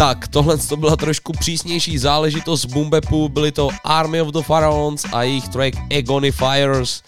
Tak, 0.00 0.28
tohle 0.28 0.58
to 0.58 0.76
byla 0.76 0.96
trošku 0.96 1.32
přísnější 1.32 1.98
záležitost 1.98 2.60
z 2.60 2.64
Bumbepu, 2.64 3.28
byly 3.28 3.52
to 3.52 3.68
Army 3.84 4.20
of 4.20 4.28
the 4.28 4.40
Pharaons 4.40 5.06
a 5.12 5.22
jejich 5.22 5.48
track 5.48 5.76
Agonifiers. 5.98 7.02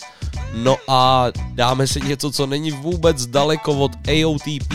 No 0.54 0.76
a 0.88 1.26
dáme 1.52 1.86
si 1.86 2.00
něco, 2.00 2.30
co 2.30 2.46
není 2.46 2.70
vůbec 2.70 3.26
daleko 3.26 3.72
od 3.72 3.92
AOTP, 4.08 4.74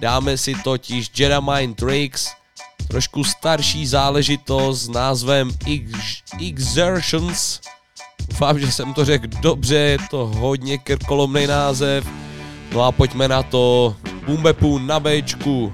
dáme 0.00 0.36
si 0.36 0.54
totiž 0.54 1.10
Jedi 1.18 1.34
Mind 1.54 1.76
Tricks, 1.76 2.28
trošku 2.88 3.24
starší 3.24 3.86
záležitost 3.86 4.82
s 4.82 4.88
názvem 4.88 5.50
Ex- 5.74 6.22
Exertions. 6.48 7.60
Doufám, 8.28 8.58
že 8.58 8.72
jsem 8.72 8.94
to 8.94 9.04
řekl 9.04 9.26
dobře, 9.40 9.76
je 9.76 9.98
to 10.10 10.26
hodně 10.26 10.78
krkolomný 10.78 11.46
název. 11.46 12.06
No 12.72 12.82
a 12.82 12.92
pojďme 12.92 13.28
na 13.28 13.42
to, 13.42 13.96
Bumbepu 14.26 14.78
na 14.78 15.00
Bčku. 15.00 15.72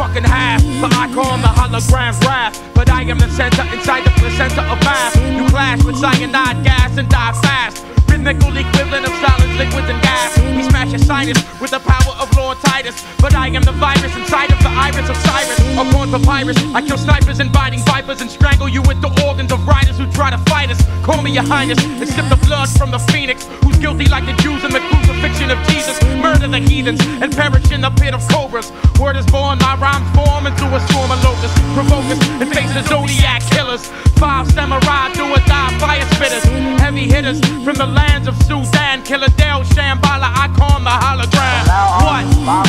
fucking 0.00 0.24
half. 0.24 0.62
But 0.80 0.92
I 0.96 1.12
call 1.12 1.36
the 1.38 1.52
hologram 1.52 2.18
wrath. 2.24 2.56
But 2.74 2.90
I 2.90 3.02
am 3.02 3.18
the 3.18 3.28
center 3.28 3.62
inside 3.74 4.04
the 4.04 4.10
placenta 4.16 4.62
of 4.72 4.80
mass. 4.80 5.14
You 5.16 5.46
clash 5.48 5.84
with 5.84 5.96
cyanide 5.96 6.64
gas 6.64 6.96
and 6.96 7.08
die 7.08 7.32
fast. 7.42 7.86
Equivalent 8.20 9.06
of 9.06 9.14
solids, 9.24 9.56
liquids, 9.56 9.88
and 9.88 10.00
gas. 10.02 10.36
We 10.56 10.62
smash 10.68 10.92
your 10.92 11.00
with 11.60 11.70
the 11.70 11.80
power 11.80 12.14
of 12.20 12.28
Lord 12.36 12.59
Titus. 12.70 13.04
But 13.18 13.34
I 13.34 13.48
am 13.48 13.62
the 13.62 13.72
virus 13.72 14.14
inside 14.16 14.50
of 14.52 14.60
the 14.62 14.70
iris 14.70 15.08
of 15.10 15.16
Cyrus. 15.26 15.58
A 15.82 15.84
born 15.92 16.08
papyrus. 16.14 16.56
I 16.72 16.80
kill 16.86 16.98
snipers 16.98 17.40
and 17.40 17.50
biting 17.52 17.80
vipers 17.80 18.20
and 18.20 18.30
strangle 18.30 18.68
you 18.68 18.82
with 18.82 19.00
the 19.02 19.10
organs 19.26 19.50
of 19.50 19.66
riders 19.66 19.98
who 19.98 20.06
try 20.12 20.30
to 20.30 20.38
fight 20.50 20.70
us. 20.70 20.80
Call 21.02 21.20
me 21.22 21.32
your 21.32 21.42
highness 21.42 21.82
and 21.84 22.08
sip 22.08 22.26
the 22.28 22.40
blood 22.46 22.68
from 22.78 22.90
the 22.90 23.02
phoenix. 23.10 23.46
Who's 23.62 23.78
guilty 23.78 24.06
like 24.06 24.24
the 24.24 24.36
Jews 24.42 24.62
in 24.62 24.70
the 24.70 24.80
crucifixion 24.88 25.50
of 25.50 25.58
Jesus. 25.68 26.00
Murder 26.22 26.46
the 26.46 26.60
heathens 26.60 27.00
and 27.22 27.34
perish 27.34 27.70
in 27.72 27.80
the 27.80 27.90
pit 27.90 28.14
of 28.14 28.22
cobras. 28.28 28.70
Word 29.00 29.16
is 29.16 29.26
born, 29.26 29.58
my 29.58 29.74
rhyme 29.76 30.06
form 30.14 30.46
into 30.46 30.66
a 30.70 30.80
storm 30.88 31.10
of 31.10 31.18
locusts. 31.24 31.58
Provoke 31.74 32.06
us 32.14 32.20
and 32.40 32.48
face 32.54 32.72
the 32.72 32.82
zodiac 32.86 33.42
killers. 33.50 33.82
Five 34.22 34.46
samurai 34.52 35.12
do 35.14 35.24
or 35.24 35.42
die 35.48 35.72
fire 35.80 36.06
spitters. 36.14 36.44
Heavy 36.78 37.08
hitters 37.08 37.40
from 37.64 37.76
the 37.82 37.86
lands 37.86 38.28
of 38.28 38.36
Sudan. 38.44 39.02
Killer 39.02 39.32
Dale 39.40 39.64
Shambhala, 39.74 40.28
I 40.42 40.46
call 40.56 40.76
him 40.76 40.84
the 40.84 40.96
hologram. 41.04 41.64
What? 42.04 42.59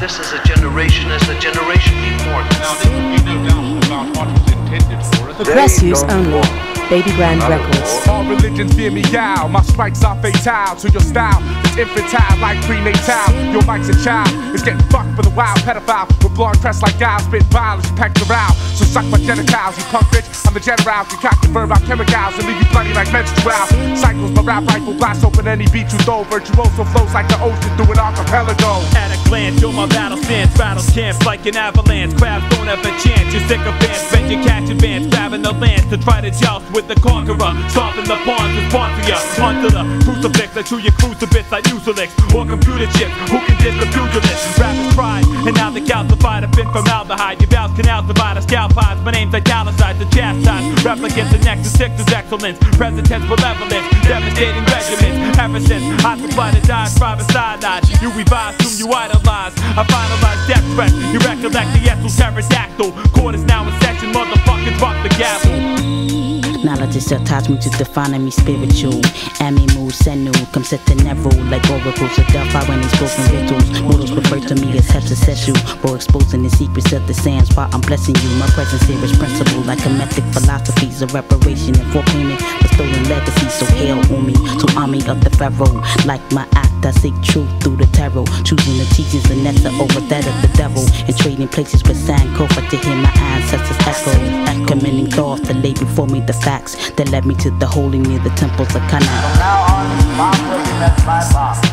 This 0.00 0.20
is 0.20 0.32
a 0.32 0.42
generation 0.44 1.10
as 1.10 1.20
the 1.26 1.34
generation 1.40 1.94
before. 1.94 2.42
Now 2.60 2.74
there 2.82 2.92
would 2.94 3.18
be 3.18 3.24
no 3.24 3.44
doubt 3.48 3.84
about 3.84 4.16
what 4.16 4.28
was 4.28 4.52
intended 4.52 5.04
for 5.16 5.30
us. 5.30 5.36
For 5.36 5.44
press 5.44 5.82
use 5.82 6.02
only. 6.04 6.75
Baby 6.88 7.10
Grand 7.16 7.42
Records. 7.50 8.06
All 8.06 8.22
religions 8.24 8.72
fear 8.74 8.92
me 8.92 9.02
out. 9.16 9.50
My 9.50 9.60
strikes 9.62 10.04
are 10.04 10.14
fatal 10.22 10.76
to 10.78 10.88
your 10.88 11.02
style. 11.02 11.42
It's 11.66 11.76
infantile 11.76 12.38
like 12.38 12.62
prenatal. 12.62 13.26
Your 13.50 13.66
mic's 13.66 13.88
a 13.90 14.04
child. 14.04 14.30
It's 14.54 14.62
getting 14.62 14.86
fucked 14.86 15.16
for 15.16 15.22
the 15.22 15.34
wild 15.34 15.58
pedophile. 15.66 16.06
With 16.22 16.36
blonde 16.36 16.60
pressed 16.60 16.82
like 16.82 16.96
guys, 17.00 17.24
spit 17.24 17.42
violence, 17.50 17.90
packed 17.98 18.22
around. 18.30 18.54
So 18.78 18.84
suck 18.84 19.04
my 19.06 19.18
genitals, 19.18 19.76
you 19.76 19.84
punk 19.90 20.06
bitch. 20.14 20.30
I'm 20.46 20.54
the 20.54 20.60
general. 20.60 21.02
You 21.10 21.18
cock 21.18 21.42
the 21.42 21.48
verb 21.48 21.72
out 21.72 21.82
chemicals 21.82 22.38
and 22.38 22.46
leave 22.46 22.62
you 22.62 22.70
bloody 22.70 22.94
like 22.94 23.10
menstrual. 23.12 23.66
Cycles, 23.98 24.30
my 24.30 24.42
rap 24.42 24.62
rifle 24.70 24.94
blast 24.94 25.24
open 25.24 25.48
any 25.48 25.66
beat 25.74 25.90
you 25.90 25.98
throw. 26.06 26.22
Virtuoso 26.30 26.86
flows 26.94 27.12
like 27.12 27.26
the 27.26 27.38
ocean 27.42 27.72
through 27.74 27.90
an 27.90 27.98
archipelago. 27.98 28.86
At 28.94 29.10
a 29.10 29.18
glance, 29.28 29.60
you're 29.60 29.72
my 29.72 29.90
battle 29.90 30.18
stance. 30.22 30.56
Battles 30.56 30.94
chance 30.94 31.18
like 31.26 31.46
an 31.46 31.56
avalanche. 31.56 32.14
Crabs 32.16 32.46
don't 32.54 32.68
ever 32.68 32.94
chance. 33.02 33.34
You're 33.34 33.42
sick 33.50 33.58
of 33.66 33.74
bands. 33.82 34.06
Bend 34.14 34.30
your 34.30 34.42
catch 34.46 34.70
advance. 34.70 35.10
Grabbing 35.10 35.42
the 35.42 35.52
lance 35.52 35.84
to 35.90 35.98
try 35.98 36.20
to 36.20 36.30
joust 36.30 36.75
with 36.76 36.86
the 36.88 37.00
conqueror. 37.00 37.56
Soften 37.72 38.04
the 38.04 38.20
pawns 38.28 38.52
sponsor 38.68 39.08
ya. 39.08 39.16
Onto 39.40 39.72
the 39.72 39.82
crucifix. 40.04 40.56
I 40.56 40.62
chew 40.62 40.78
your 40.78 40.92
crucifix 41.00 41.50
like 41.50 41.64
Mucilix. 41.72 42.12
Or 42.36 42.44
computer 42.44 42.84
chips. 42.92 43.16
Who 43.32 43.40
can 43.48 43.80
the 43.80 43.88
pugilist? 43.88 44.58
Rap 44.60 44.76
is 44.76 44.94
pride. 44.94 45.24
And 45.48 45.56
now 45.56 45.70
the 45.70 45.80
calcified 45.80 46.44
have 46.44 46.52
been 46.52 46.68
formaldehyde. 46.68 47.40
Your 47.40 47.48
vows 47.48 47.72
can 47.72 47.88
divide 48.06 48.36
a 48.36 48.42
scalp 48.42 48.74
pies. 48.76 49.00
My 49.00 49.12
name's 49.12 49.34
italicized. 49.34 49.98
The 49.98 50.04
chastise. 50.12 50.64
Replicants 50.84 51.32
and 51.32 51.44
nexus 51.44 51.72
six 51.72 51.96
is 51.98 52.12
excellence. 52.12 52.58
Present 52.76 53.08
tense, 53.08 53.24
malevolence. 53.24 53.86
Devastating 54.04 54.64
regiments. 54.68 55.38
Ever 55.40 55.60
since 55.60 56.04
I 56.04 56.20
supply 56.20 56.50
the 56.52 56.60
dies, 56.66 56.92
private 56.98 57.30
sidelines. 57.32 57.88
You 58.02 58.12
revise 58.12 58.54
whom 58.60 58.74
you 58.76 58.92
idolize. 58.92 59.56
I 59.80 59.82
finalize 59.88 60.40
death 60.44 60.66
threats. 60.76 60.92
You 61.08 61.18
recollect 61.24 61.72
the 61.72 61.88
essence 61.88 62.16
pterodactyl. 62.20 62.92
Court 63.16 63.34
is 63.34 63.44
now 63.44 63.64
in 63.64 63.72
session. 63.80 64.12
Motherfuckers 64.12 64.78
rock 64.78 64.96
the 65.02 65.08
gavel. 65.16 66.25
Knowledge 66.66 66.96
is 66.96 67.12
me 67.12 67.58
to 67.58 67.70
defining 67.78 68.24
me 68.24 68.32
spiritual. 68.32 68.98
Animal, 69.38 69.86
senu, 69.94 70.34
come 70.52 70.64
set 70.64 70.84
the 70.86 70.96
never 70.96 71.30
like 71.46 71.62
oracles 71.70 72.18
of 72.18 72.26
Delphi 72.26 72.66
when 72.66 72.80
they 72.80 72.88
spoken 72.88 73.22
rituals. 73.30 73.82
Mortals 73.82 74.10
refer 74.10 74.40
to 74.40 74.54
me 74.56 74.76
as 74.76 74.88
heterosexual, 74.88 75.54
for 75.78 75.94
exposing 75.94 76.42
the 76.42 76.50
secrets 76.50 76.92
of 76.92 77.06
the 77.06 77.14
sands 77.14 77.54
while 77.54 77.70
I'm 77.72 77.82
blessing 77.82 78.16
you. 78.16 78.30
My 78.42 78.48
presence 78.48 78.82
here 78.82 78.98
is 78.98 79.16
principle, 79.16 79.62
like 79.62 79.78
a 79.86 79.90
method 79.90 80.24
philosophies 80.34 81.02
of 81.02 81.14
reparation 81.14 81.78
and 81.78 81.86
for 81.92 82.02
payment 82.10 82.42
for 82.42 82.66
stolen 82.74 83.04
legacy. 83.08 83.46
So 83.48 83.64
hail 83.66 84.02
on 84.12 84.26
me, 84.26 84.34
to 84.34 84.66
army 84.76 85.06
of 85.06 85.22
the 85.22 85.30
pharaoh. 85.38 85.78
Like 86.04 86.26
my 86.32 86.48
act, 86.58 86.84
I 86.84 86.90
seek 86.90 87.14
truth 87.22 87.46
through 87.62 87.76
the 87.76 87.86
tarot, 87.94 88.26
choosing 88.42 88.74
the 88.82 88.90
teachings 88.90 89.30
Nessa 89.30 89.70
over 89.78 90.00
that 90.10 90.26
of 90.26 90.36
the 90.42 90.50
devil, 90.58 90.82
and 91.06 91.16
trading 91.16 91.46
places 91.46 91.84
with 91.84 91.96
Sankofa 91.96 92.68
to 92.70 92.76
hear 92.76 92.96
my 92.96 93.12
ancestors 93.36 93.76
echo. 93.86 94.66
Commending 94.66 95.10
thoughts 95.10 95.46
that 95.46 95.56
lay 95.56 95.72
before 95.72 96.06
me 96.08 96.20
the 96.20 96.32
facts 96.32 96.90
that 96.96 97.08
led 97.10 97.24
me 97.24 97.34
to 97.36 97.50
the 97.62 97.66
holy 97.66 97.98
near 97.98 98.18
the 98.18 98.30
temples 98.30 98.74
of 98.74 98.82
Karnak. 98.90 99.22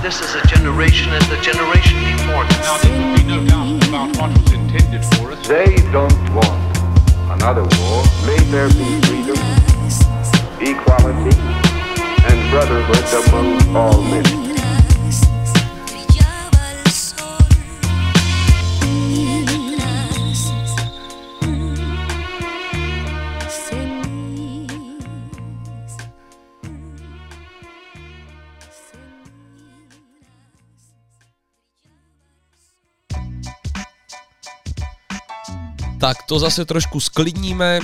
This 0.03 0.21
is 0.21 0.35
a 0.35 0.45
generation 0.47 1.09
as 1.13 1.27
the 1.29 1.39
generation 1.41 1.97
before. 2.11 2.43
Now 2.61 2.77
there 2.83 2.93
would 2.99 3.17
be 3.17 3.23
no 3.23 3.39
doubt 3.47 3.87
about 3.87 4.17
what 4.17 4.29
was 4.37 4.53
intended 4.53 5.03
for 5.15 5.31
us. 5.31 5.47
They 5.47 5.75
don't 5.91 6.21
want 6.35 6.59
another 7.31 7.63
war. 7.63 8.03
May 8.27 8.39
there 8.53 8.69
be 8.69 8.87
freedom, 9.07 9.39
equality, 10.61 11.35
and 12.29 12.37
brotherhood 12.51 13.05
among 13.25 13.75
all 13.75 14.01
men. 14.03 14.52
Tak 36.03 36.23
to 36.23 36.39
zase 36.39 36.65
trošku 36.65 36.99
sklidníme. 36.99 37.79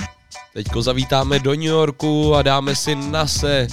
Teďko 0.52 0.82
zavítáme 0.82 1.38
do 1.38 1.50
New 1.50 1.72
Yorku 1.72 2.34
a 2.34 2.42
dáme 2.42 2.76
si 2.76 2.94
Nase. 2.94 3.66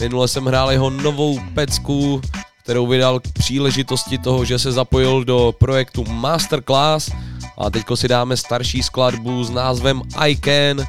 Minule 0.00 0.28
jsem 0.28 0.44
hrál 0.44 0.70
jeho 0.70 0.90
novou 0.90 1.40
pecku, 1.54 2.20
kterou 2.62 2.86
vydal 2.86 3.20
k 3.20 3.32
příležitosti 3.32 4.18
toho, 4.18 4.44
že 4.44 4.58
se 4.58 4.72
zapojil 4.72 5.24
do 5.24 5.54
projektu 5.58 6.04
Masterclass 6.04 7.10
a 7.58 7.70
teďko 7.70 7.96
si 7.96 8.08
dáme 8.08 8.36
starší 8.36 8.82
skladbu 8.82 9.44
s 9.44 9.50
názvem 9.50 10.02
I 10.16 10.36
Can. 10.36 10.86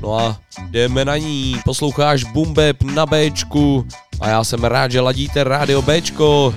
No 0.00 0.18
a 0.18 0.36
jdeme 0.70 1.04
na 1.04 1.16
ní, 1.16 1.60
posloucháš 1.64 2.24
Bumbeb 2.24 2.82
na 2.82 3.06
Bčku 3.06 3.86
a 4.20 4.28
já 4.28 4.44
jsem 4.44 4.64
rád, 4.64 4.90
že 4.90 5.00
ladíte 5.00 5.44
rádio 5.44 5.82
Bčko. 5.82 6.54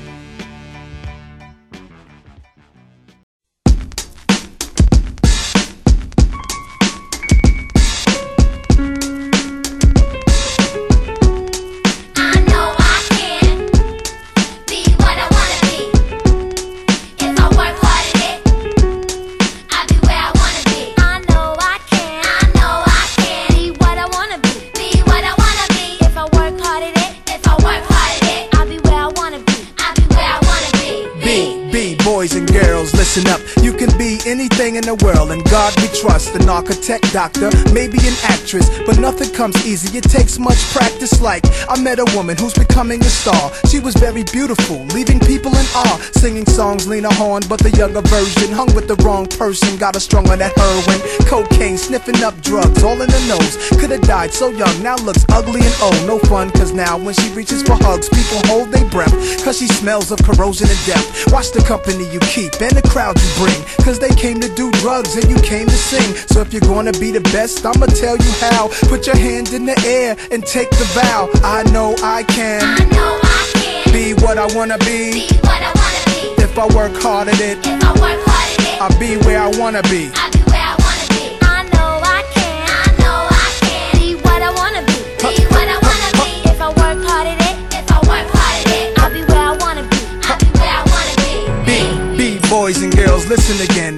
Be 34.58 34.64
anything 34.64 34.76
in 34.76 34.86
the 34.86 34.96
world, 35.04 35.32
and 35.32 35.44
God 35.46 35.74
we 35.82 35.88
trust. 35.88 36.36
An 36.36 36.50
architect, 36.50 37.12
doctor, 37.14 37.50
maybe 37.74 37.98
an 38.00 38.16
actress, 38.24 38.70
but 38.86 38.98
nothing 39.00 39.32
comes 39.32 39.56
easy. 39.66 39.98
It 39.98 40.04
takes 40.04 40.40
much 40.40 40.58
practice. 40.72 41.22
Like 41.22 41.44
I 41.70 41.80
met 41.82 42.00
a 42.00 42.06
woman 42.16 42.38
who's 42.38 42.54
becoming 42.54 43.02
a 43.02 43.10
star. 43.10 43.52
She 43.70 43.80
was 43.80 43.96
very 43.96 44.24
beautiful, 44.24 44.86
leaving 44.96 45.20
people 45.20 45.52
in 45.52 45.66
awe. 45.76 45.98
Singing 46.14 46.46
songs, 46.46 46.88
Lena 46.88 47.14
Horne, 47.14 47.44
but 47.48 47.60
the 47.60 47.72
younger 47.72 48.02
version 48.02 48.52
hung 48.52 48.74
with 48.76 48.88
the 48.88 48.96
wrong 49.04 49.28
person. 49.28 49.78
Got 49.78 49.96
a 49.96 50.00
strung 50.00 50.30
on 50.30 50.40
that 50.40 50.54
heroin, 50.56 51.00
cocaine, 51.28 51.78
sniffing 51.78 52.24
up 52.24 52.40
drugs, 52.42 52.84
all 52.84 53.00
in 53.02 53.10
the 53.10 53.24
nose. 53.28 53.56
Could 53.80 53.92
have 53.92 54.02
died 54.02 54.34
so 54.34 54.50
young, 54.50 54.76
now 54.82 54.96
looks 54.98 55.26
ugly 55.30 55.62
and 55.62 55.76
old. 55.82 56.02
No 56.08 56.20
fun, 56.20 56.50
cause 56.52 56.74
now 56.74 56.98
when 56.98 57.14
she 57.14 57.30
reaches 57.32 57.62
for 57.62 57.76
hugs, 57.76 58.10
people 58.10 58.40
hold 58.48 58.72
their 58.72 58.88
breath. 58.90 59.14
Cause 59.44 59.58
she 59.60 59.68
smells 59.68 60.12
of 60.12 60.20
corrosion 60.24 60.68
and 60.70 60.86
death. 60.86 61.32
Watch 61.32 61.52
the 61.52 61.62
company 61.62 62.06
you 62.12 62.20
keep 62.32 62.54
and 62.62 62.76
the 62.76 62.88
crowd 62.88 63.16
you 63.20 63.30
bring. 63.38 63.62
Cause 63.86 64.00
they 64.00 64.14
came 64.16 64.40
to 64.42 64.45
do 64.54 64.72
drugs 64.84 65.16
and 65.16 65.30
you 65.30 65.38
came 65.42 65.66
to 65.68 65.78
sing. 65.78 66.16
So 66.28 66.42
if 66.42 66.54
you're 66.54 66.62
gonna 66.62 66.92
be 66.94 67.12
the 67.12 67.22
best, 67.32 67.66
I'ma 67.66 67.88
tell 67.88 68.18
you 68.18 68.32
how. 68.40 68.68
Put 68.90 69.08
your 69.08 69.18
hand 69.18 69.54
in 69.54 69.66
the 69.66 69.78
air 69.86 70.16
and 70.32 70.46
take 70.46 70.70
the 70.72 70.86
vow. 70.94 71.30
I 71.44 71.64
know 71.72 71.96
I 72.04 72.24
can. 72.24 72.62
I 72.62 72.84
know 72.96 73.20
I 73.24 73.52
can. 73.54 73.94
Be 73.94 74.14
what 74.14 74.38
I 74.38 74.46
wanna 74.56 74.78
be. 74.80 75.12
Be 75.14 75.38
what 75.42 75.62
I 75.62 75.72
wanna 75.74 76.04
be. 76.06 76.44
If 76.44 76.58
I 76.60 76.66
work 76.76 76.94
hard 77.02 77.28
at 77.28 77.40
it. 77.40 77.58
If 77.66 77.84
I 77.84 77.92
work 77.94 78.22
hard 78.28 78.60
at 78.60 78.66
it. 78.68 78.82
I'll 78.82 79.00
be 79.00 79.18
where 79.26 79.40
I 79.40 79.50
wanna 79.58 79.82
be. 79.84 80.12
I'll 80.14 80.32
be 80.32 80.40
where 80.52 80.62
I 80.62 80.76
wanna 80.86 81.08
be. 81.16 81.24
I 81.42 81.64
know 81.74 82.02
I 82.04 82.22
can. 82.36 82.68
I 82.70 82.88
know 83.02 83.20
I 83.32 83.48
can. 83.66 84.00
Be 84.00 84.16
what 84.16 84.42
I 84.42 84.52
wanna 84.52 84.84
be. 84.86 84.94
Be 85.26 85.46
what 85.54 85.68
I 85.68 85.78
wanna 85.88 86.12
be. 86.22 86.30
If 86.52 86.60
I 86.62 86.70
work 86.70 87.00
hard 87.08 87.28
at 87.28 87.40
it. 87.40 87.56
If 87.74 87.88
I 87.92 88.00
work 88.12 88.28
hard 88.36 88.56
at 88.62 88.70
it. 88.78 89.00
I'll 89.00 89.14
be 89.14 89.24
where 89.32 89.46
I 89.52 89.56
wanna 89.58 89.84
be. 89.90 89.98
I'll 90.28 90.38
be 90.38 90.50
where 90.60 90.74
I 90.80 90.84
wanna 90.94 91.16
be. 91.24 91.34
B, 91.66 92.40
B, 92.40 92.50
boys 92.50 92.82
and 92.84 92.94
girls, 92.96 93.26
listen 93.28 93.60
again. 93.64 93.98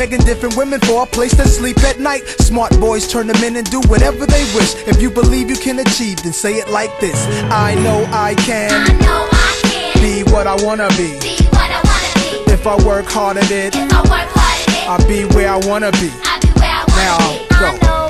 Begging 0.00 0.24
different 0.24 0.56
women 0.56 0.80
for 0.80 1.02
a 1.02 1.06
place 1.06 1.36
to 1.36 1.46
sleep 1.46 1.76
at 1.84 2.00
night. 2.00 2.26
Smart 2.26 2.72
boys 2.80 3.06
turn 3.06 3.26
them 3.26 3.36
in 3.44 3.56
and 3.56 3.70
do 3.70 3.82
whatever 3.82 4.24
they 4.24 4.44
wish. 4.54 4.74
If 4.88 5.02
you 5.02 5.10
believe 5.10 5.50
you 5.50 5.56
can 5.56 5.78
achieve, 5.78 6.22
then 6.22 6.32
say 6.32 6.54
it 6.54 6.70
like 6.70 6.88
this. 7.00 7.26
I 7.50 7.74
know 7.74 8.08
I 8.10 8.34
can. 8.34 8.70
I 8.72 8.94
know 8.94 9.28
I 9.30 9.60
can 9.62 10.00
Be 10.00 10.32
what 10.32 10.46
I 10.46 10.56
wanna 10.64 10.88
be. 10.96 11.18
be 11.20 11.36
what 11.52 11.70
I 11.70 11.82
wanna 11.84 12.46
be. 12.46 12.50
If 12.50 12.66
I 12.66 12.76
work 12.82 13.04
hard 13.10 13.36
at 13.36 13.50
it, 13.50 13.76
If 13.76 13.92
I 13.92 14.00
work 14.00 14.30
hard 14.32 14.68
at 14.70 14.74
it, 14.74 14.88
I'll 14.88 15.06
be 15.06 15.26
where 15.34 15.50
I 15.52 15.58
wanna 15.68 15.92
be. 15.92 16.10
I'll 16.24 16.40
be 16.40 16.48
where 16.48 16.70
I 16.70 16.84
wanna 16.88 17.04
Now, 17.04 17.18
be. 17.18 17.46
go. 17.60 17.66
I 17.66 17.78
know 17.84 18.09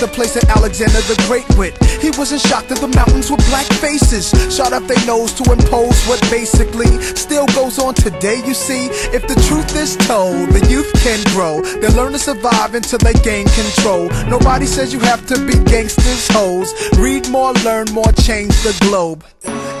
the 0.00 0.08
place 0.08 0.34
that 0.34 0.48
Alexander 0.48 1.00
the 1.10 1.18
Great 1.26 1.48
went. 1.56 1.74
He 2.00 2.10
wasn't 2.10 2.40
shocked 2.42 2.68
that 2.68 2.78
the 2.78 2.88
mountains 2.88 3.30
were 3.30 3.42
black 3.50 3.66
faces. 3.82 4.30
Shot 4.54 4.72
up 4.72 4.86
their 4.86 5.00
nose 5.06 5.32
to 5.34 5.44
impose 5.50 5.98
what 6.06 6.20
basically 6.30 6.86
still 7.14 7.46
goes 7.48 7.78
on 7.78 7.94
today, 7.94 8.42
you 8.46 8.54
see. 8.54 8.86
If 9.10 9.26
the 9.26 9.34
truth 9.48 9.74
is 9.74 9.96
told, 10.06 10.50
the 10.50 10.64
youth 10.70 10.90
can 11.02 11.18
grow. 11.34 11.62
They 11.62 11.88
learn 11.88 12.12
to 12.12 12.18
survive 12.18 12.74
until 12.74 12.98
they 12.98 13.14
gain 13.26 13.46
control. 13.58 14.08
Nobody 14.30 14.66
says 14.66 14.92
you 14.92 15.00
have 15.00 15.26
to 15.26 15.36
be 15.46 15.58
gangsters, 15.64 16.28
hoes. 16.30 16.72
Read 16.98 17.28
more, 17.30 17.52
learn 17.64 17.86
more, 17.92 18.12
change 18.22 18.54
the 18.62 18.76
globe. 18.86 19.24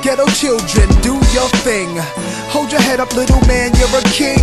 Ghetto 0.02 0.26
children, 0.34 0.88
do 1.02 1.14
your 1.30 1.48
thing. 1.62 1.88
Hold 2.50 2.72
your 2.72 2.80
head 2.80 2.98
up, 2.98 3.14
little 3.14 3.40
man, 3.46 3.70
you're 3.78 3.98
a 3.98 4.02
king. 4.10 4.42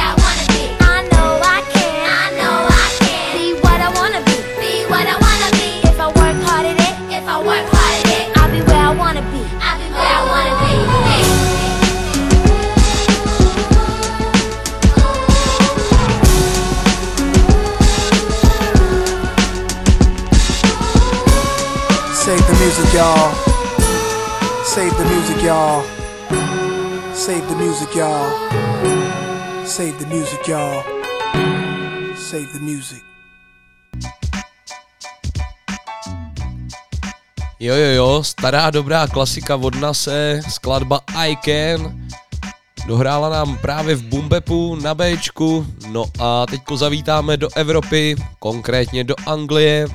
Save 29.81 29.97
the 29.97 30.15
music, 30.15 30.47
y'all. 30.47 30.83
Save 32.15 32.53
the 32.53 32.59
music. 32.59 33.01
Jo, 37.59 37.75
jo, 37.75 37.89
jo, 37.95 38.23
stará 38.23 38.69
dobrá 38.69 39.07
klasika 39.07 39.55
od 39.55 39.75
Nase, 39.75 40.41
skladba 40.49 41.01
I 41.17 41.33
Can. 41.41 42.07
Dohrála 42.87 43.29
nám 43.29 43.57
právě 43.57 43.95
v 43.95 44.03
Bumbepu 44.03 44.75
na 44.75 44.93
Bčku, 44.93 45.65
no 45.89 46.05
a 46.19 46.45
teďko 46.45 46.77
zavítáme 46.77 47.37
do 47.37 47.49
Evropy, 47.55 48.15
konkrétně 48.39 49.03
do 49.03 49.15
Anglie. 49.25 49.87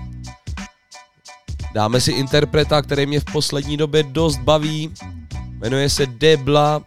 Dáme 1.74 2.00
si 2.00 2.12
interpreta, 2.12 2.82
který 2.82 3.06
mě 3.06 3.20
v 3.20 3.24
poslední 3.24 3.76
době 3.76 4.02
dost 4.02 4.36
baví. 4.36 4.94
Jmenuje 5.50 5.90
se 5.90 6.06
Debla, 6.06 6.82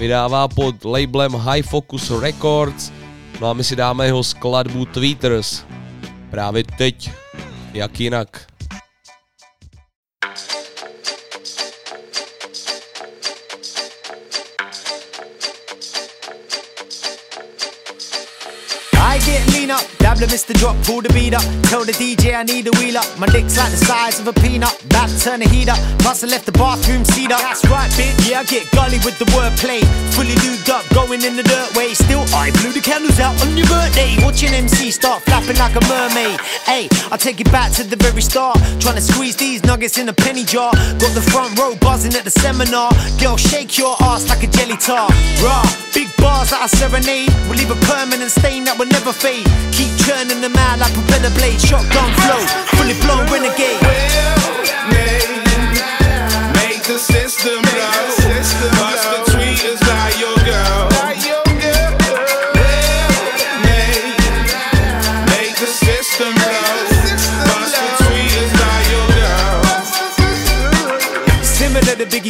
vydává 0.00 0.48
pod 0.48 0.84
labelem 0.84 1.32
High 1.32 1.62
Focus 1.62 2.10
Records, 2.10 2.92
no 3.40 3.50
a 3.50 3.52
my 3.52 3.64
si 3.64 3.76
dáme 3.76 4.06
jeho 4.06 4.24
skladbu 4.24 4.84
Tweeters. 4.84 5.64
Právě 6.30 6.64
teď, 6.78 7.10
jak 7.72 8.00
jinak. 8.00 8.46
I 18.96 19.18
get 19.18 19.48
lean 19.52 19.80
up, 19.80 19.99
Dabbla 20.10 20.26
Mr. 20.26 20.52
Drop, 20.58 20.74
pull 20.82 21.00
the 21.00 21.08
beat 21.14 21.34
up. 21.34 21.46
Tell 21.70 21.84
the 21.84 21.92
DJ 21.92 22.34
I 22.34 22.42
need 22.42 22.66
a 22.66 22.74
wheel 22.82 22.98
up. 22.98 23.06
My 23.16 23.30
dick's 23.30 23.56
like 23.56 23.70
the 23.70 23.78
size 23.78 24.18
of 24.18 24.26
a 24.26 24.32
peanut. 24.42 24.74
Back 24.90 25.06
turn 25.22 25.38
the 25.38 25.46
heat 25.46 25.68
up. 25.68 25.78
Plus 26.02 26.24
I 26.24 26.26
left 26.26 26.46
the 26.46 26.52
bathroom 26.58 27.04
seat 27.04 27.30
up. 27.30 27.38
That's 27.38 27.62
right, 27.70 27.88
bitch. 27.94 28.18
Yeah, 28.26 28.40
I 28.40 28.44
get 28.44 28.66
gully 28.72 28.98
with 29.06 29.22
the 29.22 29.26
wordplay. 29.30 29.86
Fully 30.10 30.34
lubed 30.42 30.66
up, 30.68 30.82
going 30.90 31.22
in 31.22 31.36
the 31.36 31.44
dirt 31.44 31.76
way. 31.76 31.94
Still, 31.94 32.26
I 32.34 32.50
blew 32.58 32.72
the 32.72 32.82
candles 32.82 33.20
out 33.20 33.38
on 33.46 33.56
your 33.56 33.70
birthday. 33.70 34.18
Watching 34.18 34.50
MC 34.50 34.90
start 34.90 35.22
flapping 35.22 35.58
like 35.62 35.78
a 35.78 35.84
mermaid. 35.86 36.40
Hey, 36.66 36.90
I 37.14 37.16
take 37.16 37.40
it 37.40 37.50
back 37.52 37.70
to 37.78 37.84
the 37.84 37.94
very 37.94 38.22
start. 38.22 38.58
Trying 38.82 38.98
to 38.98 39.02
squeeze 39.06 39.36
these 39.36 39.62
nuggets 39.62 39.96
in 39.96 40.08
a 40.08 40.12
penny 40.12 40.42
jar. 40.42 40.74
Got 40.98 41.14
the 41.14 41.22
front 41.22 41.56
row 41.56 41.76
buzzing 41.78 42.14
at 42.18 42.24
the 42.24 42.34
seminar. 42.34 42.90
Girl, 43.22 43.36
shake 43.36 43.78
your 43.78 43.94
ass 44.02 44.28
like 44.28 44.42
a 44.42 44.50
jelly 44.50 44.76
tart. 44.76 45.14
Rah, 45.38 45.62
big 45.94 46.10
bars 46.18 46.50
that 46.50 46.62
I 46.62 46.66
serenade. 46.66 47.30
Will 47.46 47.54
leave 47.54 47.70
a 47.70 47.78
permanent 47.86 48.32
stain 48.32 48.64
that 48.64 48.74
will 48.76 48.90
never 48.90 49.12
fade. 49.12 49.46
Keep 49.70 49.99
churning 50.06 50.40
them 50.40 50.56
out 50.56 50.78
like 50.78 50.92
propeller 50.94 51.30
blade. 51.34 51.60
Shotgun 51.60 52.10
flow, 52.22 52.40
fully 52.76 52.94
blown 53.00 53.26
renegade. 53.32 53.79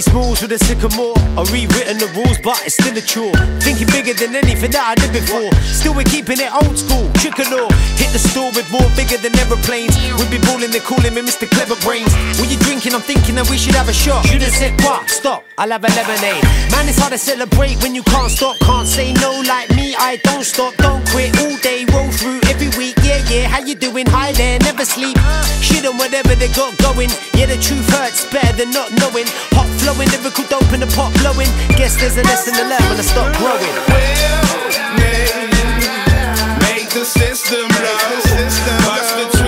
Biggie 0.01 0.11
Smalls 0.11 0.41
with 0.41 0.53
a 0.53 0.59
sycamore. 0.65 1.15
I 1.37 1.45
rewritten 1.53 1.99
the 1.99 2.09
rules, 2.17 2.39
but 2.41 2.57
it's 2.65 2.75
still 2.75 2.97
a 2.97 3.01
chore. 3.01 3.37
Thinking 3.61 3.87
bigger 3.89 4.15
than 4.15 4.35
anything 4.35 4.71
that 4.73 4.85
I 4.85 4.95
did 4.97 5.13
before. 5.13 5.53
Still, 5.61 5.95
we're 5.95 6.09
keeping 6.09 6.41
it 6.41 6.49
old 6.53 6.77
school. 6.79 7.05
Trick 7.21 7.37
or. 7.41 7.69
Hit 8.01 8.11
the 8.13 8.21
store 8.21 8.51
with 8.57 8.65
more 8.73 8.87
bigger 8.97 9.19
than 9.21 9.37
aeroplanes. 9.37 9.93
We 10.17 10.25
be 10.33 10.41
balling, 10.47 10.73
they're 10.73 10.81
calling 10.81 11.13
me 11.13 11.21
Mr. 11.21 11.45
Clever 11.51 11.77
Brains. 11.85 12.13
When 12.41 12.49
you 12.49 12.57
drinking, 12.65 12.95
I'm 12.95 13.05
thinking 13.05 13.37
that 13.37 13.49
we 13.51 13.59
should 13.59 13.75
have 13.75 13.89
a 13.89 13.93
shot. 13.93 14.25
Should've 14.27 14.49
said 14.49 14.73
what? 14.81 15.09
Stop. 15.11 15.45
I'll 15.59 15.71
have 15.71 15.85
a 15.85 15.93
lemonade. 15.93 16.45
Man, 16.73 16.89
it's 16.89 16.99
hard 16.99 17.13
to 17.13 17.19
celebrate 17.19 17.77
when 17.83 17.95
you 17.95 18.03
can't 18.03 18.31
stop. 18.31 18.57
Can't 18.61 18.89
say 18.89 19.13
no 19.21 19.43
like 19.45 19.69
me. 19.77 19.95
I 19.97 20.17
don't 20.25 20.45
stop, 20.45 20.77
don't 20.77 21.05
quit. 21.13 21.37
All 21.41 21.57
day, 21.61 21.85
roll 21.93 22.09
through 22.13 22.41
every 22.49 22.73
week. 22.79 23.00
Yeah, 23.11 23.27
yeah. 23.27 23.49
How 23.49 23.59
you 23.59 23.75
doing? 23.75 24.07
Hi 24.15 24.31
there, 24.31 24.61
never 24.61 24.85
sleep. 24.85 25.19
Shit 25.59 25.85
on 25.85 25.99
whatever 25.99 26.37
they 26.39 26.47
got 26.55 26.79
going. 26.79 27.11
Yeah, 27.35 27.47
the 27.51 27.59
truth 27.59 27.83
hurts 27.91 28.23
better 28.31 28.55
than 28.55 28.71
not 28.71 28.95
knowing. 29.03 29.27
Hot 29.59 29.67
flowing, 29.83 30.07
lyrical 30.15 30.47
dope 30.47 30.71
in 30.71 30.79
the 30.79 30.87
pot 30.95 31.11
blowing. 31.19 31.51
Guess 31.75 31.99
there's 31.99 32.15
a 32.15 32.23
lesson 32.23 32.55
to 32.55 32.63
learn 32.71 32.87
when 32.87 33.03
I 33.03 33.03
stop 33.03 33.35
growing. 33.35 33.75
Well, 33.91 34.31
Make 36.63 36.87
the 36.95 37.03
system 37.03 37.67
blow. 37.67 37.99
Bust 38.87 39.11
the 39.19 39.40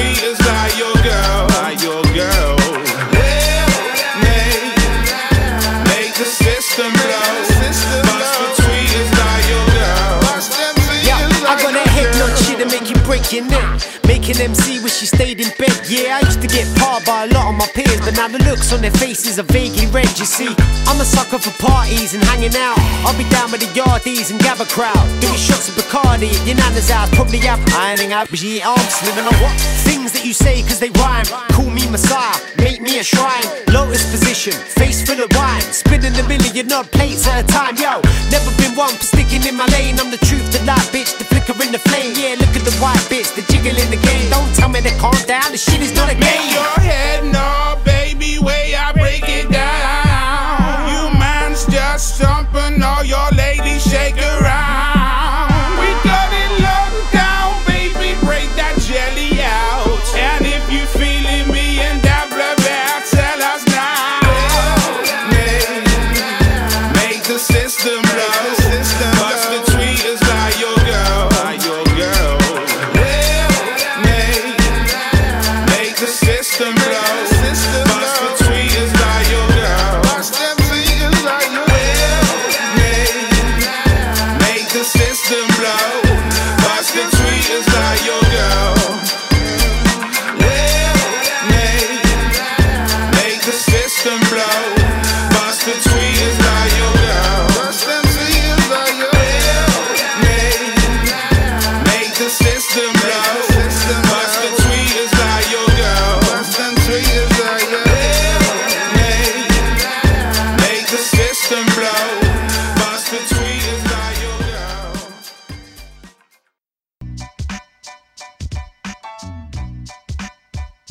making 13.32 13.52
it. 13.52 14.00
Making 14.06 14.40
MC 14.40 14.82
wish 14.82 14.98
she 14.98 15.06
stayed 15.06 15.40
in 15.40 15.48
bed. 15.56 15.72
Yeah, 15.88 16.20
I 16.20 16.26
used 16.26 16.42
to 16.42 16.48
get 16.48 16.68
parred 16.76 17.04
by 17.04 17.24
a 17.24 17.28
lot 17.32 17.48
of 17.48 17.56
my 17.56 17.66
peers, 17.72 18.00
but 18.04 18.14
now 18.14 18.28
the 18.28 18.38
looks 18.44 18.72
on 18.72 18.82
their 18.82 18.92
faces 18.92 19.38
are 19.38 19.48
vaguely 19.48 19.86
red. 19.86 20.08
You 20.18 20.26
see, 20.26 20.52
I'm 20.86 21.00
a 21.00 21.04
sucker 21.04 21.38
for 21.38 21.50
parties 21.62 22.14
and 22.14 22.22
hanging 22.24 22.54
out. 22.56 22.76
I'll 23.06 23.16
be 23.16 23.28
down 23.30 23.50
with 23.50 23.60
the 23.60 23.72
yardies 23.72 24.30
and 24.30 24.40
gather 24.40 24.66
crowd. 24.66 25.00
Doing 25.20 25.40
shots 25.40 25.68
of 25.68 25.74
Bacardi 25.76 26.28
at 26.28 26.46
your 26.46 26.56
nana's 26.56 26.90
house. 26.90 27.08
Probably 27.14 27.38
have 27.38 27.60
ironing 27.72 28.12
out, 28.12 28.28
eat 28.32 28.66
arms, 28.66 29.02
living 29.02 29.24
on 29.24 29.36
what? 29.40 29.56
Things 29.88 30.12
that 30.12 30.24
you 30.24 30.32
say 30.32 30.60
cause 30.62 30.80
they 30.80 30.90
rhyme. 31.00 31.24
Call 31.56 31.70
me 31.70 31.88
Messiah, 31.88 32.36
make 32.58 32.82
me 32.82 32.98
a 32.98 33.04
shrine. 33.04 33.46
Lotus 33.72 34.10
position, 34.10 34.52
face 34.52 35.06
full 35.06 35.22
of 35.22 35.30
wine. 35.32 35.62
Spinning 35.72 36.14
a 36.20 36.24
million 36.28 36.70
odd 36.72 36.90
plates 36.92 37.26
at 37.26 37.44
a 37.44 37.46
time, 37.46 37.76
yo. 37.76 38.02
Never 38.28 38.52
been 38.60 38.76
one 38.76 38.92
for 38.92 39.08
in 39.46 39.56
my 39.56 39.66
lane. 39.66 39.98
I'm 39.98 40.10
the 40.10 40.18
truth, 40.18 40.50
the 40.52 40.64
light, 40.64 40.88
bitch, 40.92 41.18
the 41.18 41.24
flicker 41.24 41.54
in 41.62 41.72
the 41.72 41.78
flame. 41.78 42.14
Yeah, 42.16 42.36
look 42.38 42.54
at 42.54 42.64
the 42.64 42.74
white 42.82 43.04
bitch, 43.10 43.34
the 43.34 43.42
jiggle 43.52 43.76
in 43.78 43.90
the 43.90 43.96
game. 43.96 44.30
Don't 44.30 44.54
tell 44.54 44.68
me 44.68 44.80
to 44.80 44.90
calm 44.98 45.16
down, 45.26 45.52
the 45.52 45.58
shit 45.58 45.80
is 45.80 45.94
not 45.94 46.10
a 46.10 46.14
game. 46.14 46.81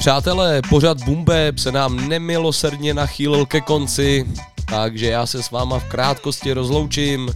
Přátelé, 0.02 0.62
pořad 0.70 1.04
Bumbeb 1.04 1.60
se 1.60 1.72
nám 1.72 2.10
nemilosrdně 2.10 2.94
nachýlil 2.94 3.46
ke 3.46 3.62
konci, 3.62 4.28
takže 4.66 5.06
já 5.06 5.26
se 5.26 5.44
s 5.44 5.52
váma 5.52 5.80
v 5.80 5.84
krátkosti 5.84 6.54
rozloučím. 6.54 7.30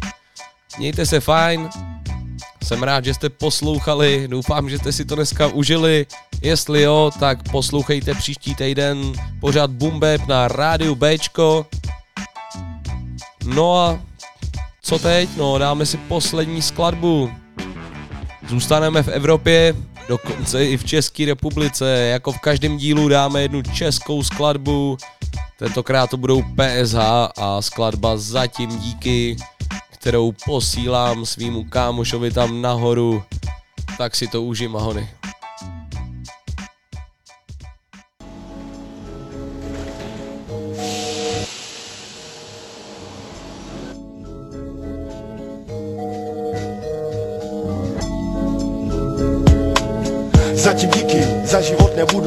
Mějte 0.77 1.05
se 1.05 1.19
fajn, 1.19 1.69
jsem 2.63 2.83
rád, 2.83 3.05
že 3.05 3.13
jste 3.13 3.29
poslouchali, 3.29 4.27
doufám, 4.27 4.69
že 4.69 4.77
jste 4.77 4.91
si 4.91 5.05
to 5.05 5.15
dneska 5.15 5.47
užili. 5.47 6.05
Jestli 6.41 6.81
jo, 6.81 7.11
tak 7.19 7.51
poslouchejte 7.51 8.13
příští 8.13 8.55
týden 8.55 9.13
pořád 9.39 9.71
Bumbeb 9.71 10.27
na 10.27 10.47
rádiu 10.47 10.95
Bčko. 10.95 11.65
No 13.43 13.77
a 13.77 13.99
co 14.81 14.99
teď? 14.99 15.29
No, 15.37 15.57
dáme 15.57 15.85
si 15.85 15.97
poslední 15.97 16.61
skladbu. 16.61 17.31
Zůstaneme 18.49 19.03
v 19.03 19.07
Evropě, 19.07 19.75
dokonce 20.07 20.65
i 20.65 20.77
v 20.77 20.83
České 20.83 21.25
republice. 21.25 21.89
Jako 21.89 22.31
v 22.31 22.39
každém 22.39 22.77
dílu 22.77 23.07
dáme 23.07 23.41
jednu 23.41 23.61
českou 23.61 24.23
skladbu. 24.23 24.97
Tentokrát 25.59 26.09
to 26.09 26.17
budou 26.17 26.41
PSH 26.41 26.97
a 27.37 27.61
skladba 27.61 28.17
Zatím 28.17 28.79
díky, 28.79 29.37
kterou 29.89 30.33
posílám 30.45 31.25
svýmu 31.25 31.63
kámošovi 31.63 32.31
tam 32.31 32.61
nahoru. 32.61 33.23
Tak 33.97 34.15
si 34.15 34.27
to 34.27 34.43
užij, 34.43 34.67
mahony. 34.67 35.09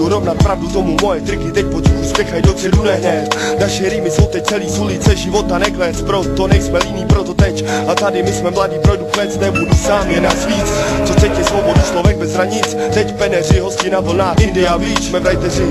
Život 0.09 0.25
nebudu 0.25 0.27
rovnat 0.27 0.43
pravdu 0.43 0.69
tomu 0.69 0.97
moje 1.03 1.21
triky 1.21 1.53
Teď 1.53 1.67
pod 1.67 1.85
spěchaj 2.05 2.43
do 2.43 2.53
cílu 2.53 2.83
nehned 2.83 3.37
Naše 3.61 3.89
rýmy 3.89 4.11
jsou 4.11 4.27
teď 4.27 4.45
celý 4.47 4.69
z 4.69 4.79
ulice 4.79 5.17
života 5.17 5.59
neklec 5.59 6.03
Proto 6.03 6.47
nejsme 6.47 6.79
líní, 6.79 7.05
proto 7.07 7.35
teď. 7.35 7.65
A 7.89 7.95
tady 7.95 8.23
my 8.23 8.33
jsme 8.33 8.51
mladý, 8.51 8.77
projdu 8.83 9.05
klec 9.05 9.39
Nebudu 9.39 9.75
sám, 9.75 10.11
je 10.11 10.21
nás 10.21 10.47
víc 10.47 10.73
Co 11.05 11.15
cítí 11.15 11.45
svobodu, 11.45 11.81
člověk 11.93 12.17
bez 12.17 12.33
hranic? 12.35 12.77
Teď 12.95 13.15
peneři, 13.15 13.61
hosti 13.61 13.91
na 13.91 14.01
vlnách 14.01 14.41
India 14.41 14.79
Beach, 14.79 15.03
jsme 15.03 15.21
v 15.21 15.27
rajteři. 15.27 15.67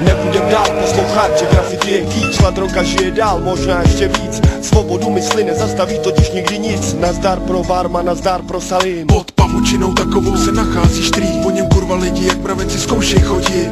Nebudem 0.00 0.48
dál 0.50 0.66
poslouchat, 0.80 1.38
že 1.38 1.46
grafity 1.52 1.90
je 1.90 2.00
kýč 2.00 2.38
Droga 2.50 2.82
žije 2.82 3.10
dál, 3.10 3.40
možná 3.40 3.82
ještě 3.82 4.08
víc. 4.08 4.40
Svobodu 4.62 5.10
mysli 5.10 5.44
nezastaví 5.44 5.98
totiž 5.98 6.30
nikdy 6.30 6.58
nic. 6.58 6.96
Nazdar 7.00 7.40
pro 7.40 7.62
barma, 7.62 8.02
nazdar 8.02 8.42
pro 8.42 8.60
Salim. 8.60 9.06
Pod 9.06 9.33
pavučinou 9.54 9.94
takovou 9.94 10.36
se 10.36 10.52
nachází 10.52 11.02
štrýk 11.02 11.42
Po 11.42 11.50
něm 11.50 11.66
kurva 11.66 11.96
lidi 11.96 12.26
jak 12.26 12.38
pravenci 12.38 12.78
zkoušej 12.78 13.20
chodit. 13.20 13.70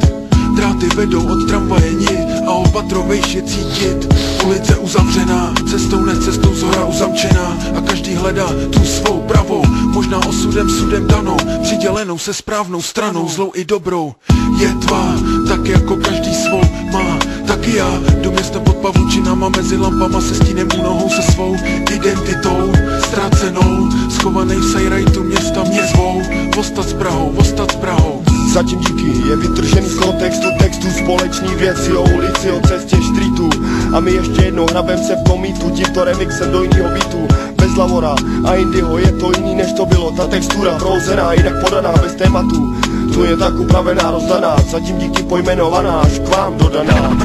Dráty 0.56 0.86
vedou 0.96 1.26
od 1.26 1.48
tramvaje 1.48 1.92
nit 1.92 2.46
a 2.46 2.50
opatrovejš 2.50 3.34
je 3.34 3.42
cítit. 3.42 4.14
Ulice 4.46 4.76
uzavřená, 4.76 5.54
cestou 5.70 6.04
ne 6.04 6.16
cestou 6.16 6.54
zhora 6.54 6.84
uzamčená. 6.84 7.56
A 7.76 7.80
každý 7.80 8.14
hledá 8.14 8.46
tu 8.70 8.84
svou 8.84 9.20
pravou, 9.20 9.66
možná 9.66 10.26
osudem 10.26 10.70
sudem 10.70 11.06
danou 11.06 11.36
Přidělenou 11.62 12.18
se 12.18 12.34
správnou 12.34 12.82
stranou, 12.82 13.28
zlou 13.28 13.52
i 13.54 13.64
dobrou. 13.64 14.14
Je 14.60 14.68
tvá, 14.68 15.14
tak 15.48 15.66
jako 15.66 15.96
každý 15.96 16.34
svou 16.34 16.62
má 16.92 17.18
Taky 17.46 17.76
já, 17.76 18.00
do 18.22 18.30
města 18.30 18.60
pod 18.60 18.76
pavučinama 18.76 19.48
mezi 19.48 19.76
lampama 19.76 20.20
se 20.20 20.34
stínem 20.34 20.68
u 20.78 20.82
nohou 20.82 21.08
se 21.08 21.32
svou 21.32 21.56
identitou 21.94 22.72
Ztracenou, 23.12 23.92
schovanej 24.08 24.56
v 24.56 24.72
sajrajtu 24.72 25.24
města 25.24 25.62
mě 25.62 25.82
zvou. 25.82 26.22
Vostat 26.56 26.88
s 26.88 26.92
Prahou, 26.92 27.32
vostat 27.32 27.72
s 27.72 27.76
Prahou. 27.76 28.22
Zatím 28.52 28.80
díky 28.80 29.28
je 29.28 29.36
vytržený 29.36 29.88
z 29.88 29.98
kontextu 29.98 30.46
textu 30.58 30.86
Společný 30.90 31.54
věci 31.54 31.92
o 31.92 32.02
ulici, 32.02 32.50
o 32.50 32.60
cestě 32.60 32.96
streetu 32.96 33.50
A 33.96 34.00
my 34.00 34.12
ještě 34.12 34.44
jednou 34.44 34.66
hrabem 34.66 34.98
se 34.98 35.16
v 35.16 35.30
komítu 35.30 35.70
Tímto 35.70 36.04
remixem 36.04 36.52
do 36.52 36.62
jiného 36.62 36.88
beatu. 36.88 37.28
Bez 37.56 37.76
Lavora 37.76 38.14
a 38.44 38.54
Indyho 38.54 38.98
je 38.98 39.12
to 39.12 39.32
jiný 39.36 39.54
než 39.54 39.72
to 39.72 39.86
bylo. 39.86 40.10
Ta 40.10 40.26
textura 40.26 40.78
prouzená, 40.78 41.32
jinak 41.32 41.64
podaná, 41.64 41.92
bez 42.02 42.14
tématu. 42.14 42.76
Tu 43.14 43.24
je 43.24 43.36
tak 43.36 43.54
upravená, 43.54 44.10
rozdaná. 44.10 44.56
Zatím 44.70 44.98
díky 44.98 45.22
pojmenovaná, 45.22 46.00
až 46.00 46.18
k 46.18 46.28
vám 46.28 46.56
dodaná 46.56 47.16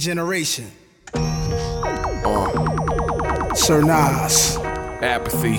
Regeneration. 0.00 0.64
Sir 3.54 3.82
Nas. 3.82 4.56
Apathy. 5.02 5.58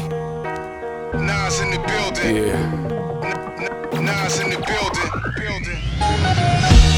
Nas 1.13 1.59
in 1.59 1.69
the 1.69 1.77
building. 1.85 2.37
Yeah. 2.37 4.01
Nas 4.01 4.39
in 4.39 4.49
the 4.49 4.57
building. 4.65 5.11
building. 5.37 5.77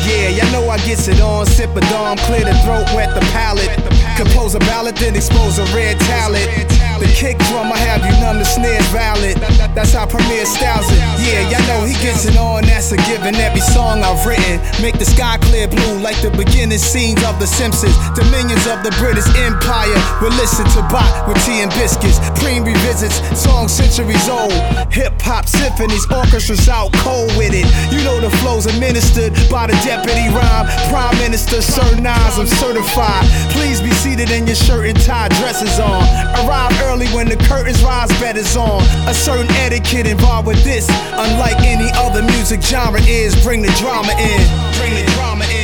Yeah, 0.08 0.30
y'all 0.30 0.52
know 0.54 0.70
I 0.70 0.78
gets 0.86 1.10
it 1.10 1.20
on. 1.20 1.46
Sip 1.46 1.76
a 1.76 1.82
dom, 1.82 2.16
clear 2.20 2.46
the 2.46 2.54
throat, 2.64 2.86
wet 2.96 3.14
the 3.14 3.20
palate. 3.34 3.76
Compose 4.16 4.56
a 4.56 4.60
ballad, 4.60 4.96
then 4.96 5.14
expose 5.14 5.60
a 5.60 5.66
red 5.76 6.00
talent. 6.00 6.73
The 7.04 7.12
kick 7.12 7.36
drum, 7.52 7.68
I 7.68 7.76
have 7.84 8.00
you 8.08 8.16
numb, 8.24 8.40
the 8.40 8.48
snare's 8.48 8.88
valid. 8.96 9.36
That's 9.76 9.92
how 9.92 10.08
Premier 10.08 10.48
styles 10.48 10.88
it. 10.88 11.04
Yeah, 11.20 11.52
y'all 11.52 11.68
know 11.68 11.84
he 11.84 12.00
gets 12.00 12.24
it 12.24 12.40
on, 12.40 12.64
that's 12.64 12.96
a 12.96 12.98
given. 13.12 13.36
Every 13.36 13.60
song 13.60 14.00
I've 14.08 14.24
written, 14.24 14.64
make 14.80 14.96
the 14.96 15.04
sky 15.04 15.36
clear 15.44 15.68
blue 15.68 16.00
like 16.00 16.16
the 16.24 16.32
beginning 16.32 16.80
scenes 16.80 17.20
of 17.28 17.44
The 17.44 17.46
Simpsons. 17.46 17.92
Dominions 18.16 18.64
of 18.72 18.88
the 18.88 18.96
British 19.04 19.28
Empire 19.36 20.00
will 20.24 20.32
listen 20.40 20.64
to 20.80 20.82
Bach 20.88 21.28
with 21.28 21.36
tea 21.44 21.60
and 21.60 21.76
biscuits. 21.76 22.24
Preem 22.40 22.64
revisits 22.64 23.20
songs 23.36 23.76
centuries 23.76 24.32
old. 24.32 24.56
Hip 24.96 25.12
hop 25.20 25.44
symphonies, 25.44 26.08
orchestras 26.08 26.72
out 26.72 26.96
cold 27.04 27.36
with 27.36 27.52
it. 27.52 27.68
You 27.92 28.00
know 28.08 28.24
the 28.24 28.32
flows 28.40 28.64
administered 28.64 29.36
by 29.52 29.68
the 29.68 29.76
deputy 29.84 30.32
rhyme. 30.32 30.72
Prime 30.88 31.20
Minister 31.20 31.60
Sir 31.60 32.00
Nas, 32.00 32.40
I'm 32.40 32.48
certified. 32.48 33.28
Please 33.52 33.84
be 33.84 33.92
seated 33.92 34.32
in 34.32 34.48
your 34.48 34.56
shirt 34.56 34.88
and 34.88 35.00
tie, 35.04 35.28
dresses 35.44 35.84
on. 35.84 36.08
Arrive 36.42 36.74
early 36.84 37.08
when 37.10 37.28
the 37.28 37.38
curtains 37.48 37.82
rise, 37.84 38.10
bed 38.20 38.38
is 38.38 38.56
on. 38.58 38.82
A 39.08 39.14
certain 39.14 39.50
etiquette 39.58 40.08
involved 40.08 40.48
with 40.48 40.64
this, 40.64 40.88
unlike 41.12 41.60
any 41.62 41.90
other 41.96 42.24
music 42.24 42.62
genre 42.62 43.02
is. 43.02 43.36
Bring 43.44 43.62
the 43.62 43.72
drama 43.80 44.14
in. 44.14 44.42
Bring 44.80 44.94
the 44.94 45.12
drama 45.14 45.46
in. 45.46 45.63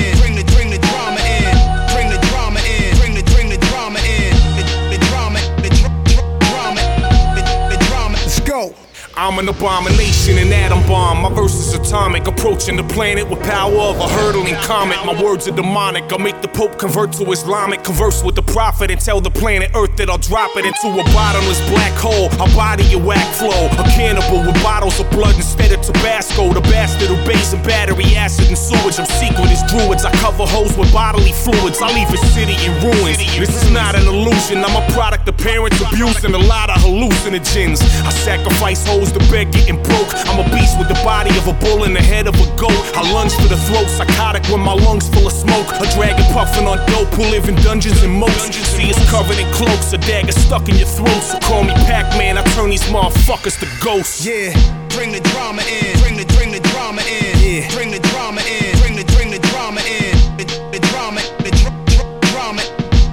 I'm 9.20 9.38
an 9.38 9.50
abomination, 9.50 10.38
an 10.38 10.54
atom 10.54 10.80
bomb. 10.88 11.24
My 11.24 11.30
verse 11.34 11.54
is 11.54 11.74
atomic, 11.74 12.26
approaching 12.26 12.78
the 12.78 12.86
planet 12.86 13.30
with 13.30 13.44
power 13.44 13.76
of 13.76 14.00
a 14.00 14.08
hurtling 14.08 14.56
comet. 14.64 14.96
My 15.06 15.12
words 15.22 15.46
are 15.46 15.52
demonic. 15.52 16.10
I'll 16.10 16.20
make 16.20 16.42
the 16.42 16.48
Pope 16.48 16.80
convert 16.80 17.12
to 17.20 17.30
Islamic, 17.30 17.84
converse 17.84 18.24
with 18.24 18.36
the 18.36 18.42
prophet, 18.42 18.90
and 18.92 19.02
tell 19.02 19.20
the 19.20 19.30
planet 19.30 19.72
Earth 19.76 19.98
that 19.98 20.10
I'll 20.10 20.24
drop 20.24 20.56
it 20.56 20.64
into 20.64 20.88
a 20.88 21.04
bottomless 21.12 21.60
black 21.68 21.92
hole. 22.00 22.30
I'll 22.40 22.48
body 22.56 22.86
your 22.86 23.04
whack 23.04 23.28
flow. 23.36 23.68
A 23.68 23.84
cannibal 23.92 24.40
with 24.40 24.56
bottles 24.64 24.98
of 25.02 25.12
blood 25.12 25.36
instead 25.36 25.74
of 25.74 25.82
Tabasco. 25.82 26.54
The 26.54 26.62
bastard 26.72 27.10
who 27.10 27.20
bathes 27.28 27.52
in 27.52 27.62
battery 27.64 28.16
acid 28.16 28.48
and 28.48 28.58
sewage. 28.58 29.04
I'm 29.04 29.10
secret 29.20 29.52
as 29.52 29.68
druids. 29.68 30.06
I 30.06 30.16
cover 30.24 30.48
holes 30.48 30.78
with 30.78 30.94
bodily 30.94 31.34
fluids. 31.34 31.82
I 31.82 31.92
leave 31.92 32.08
a 32.08 32.18
city 32.32 32.56
in 32.64 32.72
ruins. 32.80 33.20
This 33.36 33.52
is 33.52 33.70
not 33.70 34.00
an 34.00 34.08
illusion. 34.08 34.64
I'm 34.64 34.80
a 34.80 34.88
product 34.96 35.28
of 35.28 35.36
parents' 35.36 35.84
abuse 35.84 36.24
and 36.24 36.36
a 36.36 36.44
lot 36.48 36.70
of 36.70 36.80
hallucinogens. 36.80 37.84
I 38.08 38.12
sacrifice 38.12 38.88
hoes 38.88 39.09
to 39.14 39.20
beg 39.32 39.52
getting 39.52 39.82
broke. 39.84 40.12
I'm 40.30 40.40
a 40.40 40.48
beast 40.54 40.78
with 40.78 40.88
the 40.88 41.00
body 41.04 41.32
of 41.38 41.48
a 41.48 41.54
bull 41.54 41.84
and 41.84 41.96
the 41.96 42.02
head 42.02 42.28
of 42.28 42.36
a 42.36 42.48
goat. 42.58 42.76
I 42.96 43.02
lunge 43.14 43.34
for 43.34 43.48
the 43.48 43.58
throat, 43.68 43.88
psychotic 43.90 44.44
when 44.52 44.62
my 44.62 44.74
lungs 44.74 45.10
full 45.10 45.28
of 45.28 45.34
smoke. 45.34 45.68
A 45.82 45.86
dragon 45.96 46.26
puffing 46.34 46.68
on 46.68 46.78
dope 46.92 47.10
who 47.16 47.24
live 47.30 47.50
in 47.50 47.56
dungeons 47.62 48.04
and 48.04 48.14
moats. 48.14 48.56
See 48.76 48.90
us 48.90 49.00
covered 49.10 49.38
in 49.38 49.48
cloaks, 49.54 49.94
a 49.94 49.98
dagger 49.98 50.32
stuck 50.32 50.70
in 50.70 50.76
your 50.76 50.88
throat. 50.88 51.22
So 51.22 51.40
call 51.40 51.64
me 51.64 51.74
Pac-Man. 51.88 52.38
I 52.38 52.44
turn 52.56 52.70
these 52.70 52.84
motherfuckers 52.90 53.60
to 53.60 53.68
ghosts. 53.84 54.26
Yeah, 54.26 54.54
bring 54.90 55.12
the 55.12 55.22
drama 55.32 55.62
in. 55.64 56.00
Bring 56.02 56.18
the 56.18 56.26
bring 56.36 56.52
the 56.52 56.62
drama 56.72 57.02
in. 57.02 57.38
Yeah, 57.40 57.74
bring 57.76 57.92
the 57.92 58.00
drama 58.12 58.42
in. 58.42 58.78
Bring 58.80 58.96
the 58.96 59.06
bring 59.16 59.32
the 59.32 59.40
drama 59.50 59.82
in. 59.82 60.16
The, 60.38 60.46
the 60.72 60.80
drama, 60.92 61.22
the 61.40 61.52
dr- 61.52 61.86
dr- 61.92 62.22
drama, 62.32 62.62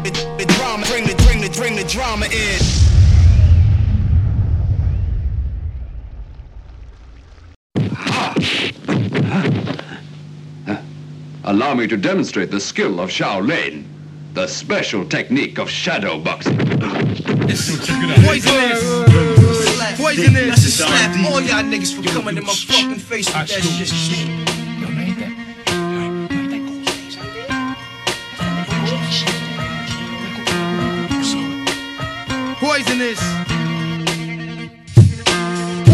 the, 0.04 0.10
the 0.38 0.46
drama. 0.56 0.86
Bring 0.86 1.06
the 1.06 1.14
bring 1.24 1.40
the 1.40 1.50
bring 1.50 1.76
the 1.76 1.84
drama 1.84 2.26
in. 2.26 2.65
Allow 11.48 11.74
me 11.74 11.86
to 11.86 11.96
demonstrate 11.96 12.50
the 12.50 12.58
skill 12.58 12.98
of 12.98 13.08
Shaolin, 13.08 13.84
the 14.34 14.48
special 14.48 15.06
technique 15.06 15.60
of 15.60 15.70
shadow 15.70 16.18
boxing. 16.18 16.58
Poisonous. 16.58 17.62
Poisonous. 19.96 20.50
I 20.50 20.54
should 20.56 20.72
slap 20.72 21.16
all 21.30 21.40
y'all 21.40 21.62
niggas 21.62 21.94
for 21.94 22.02
coming 22.10 22.36
in 22.36 22.44
my 22.44 22.52
fucking 22.52 22.96
face 22.96 23.26
with 23.26 23.34
that 23.34 23.48
shit. 23.48 23.62
Poisonous. 32.58 33.20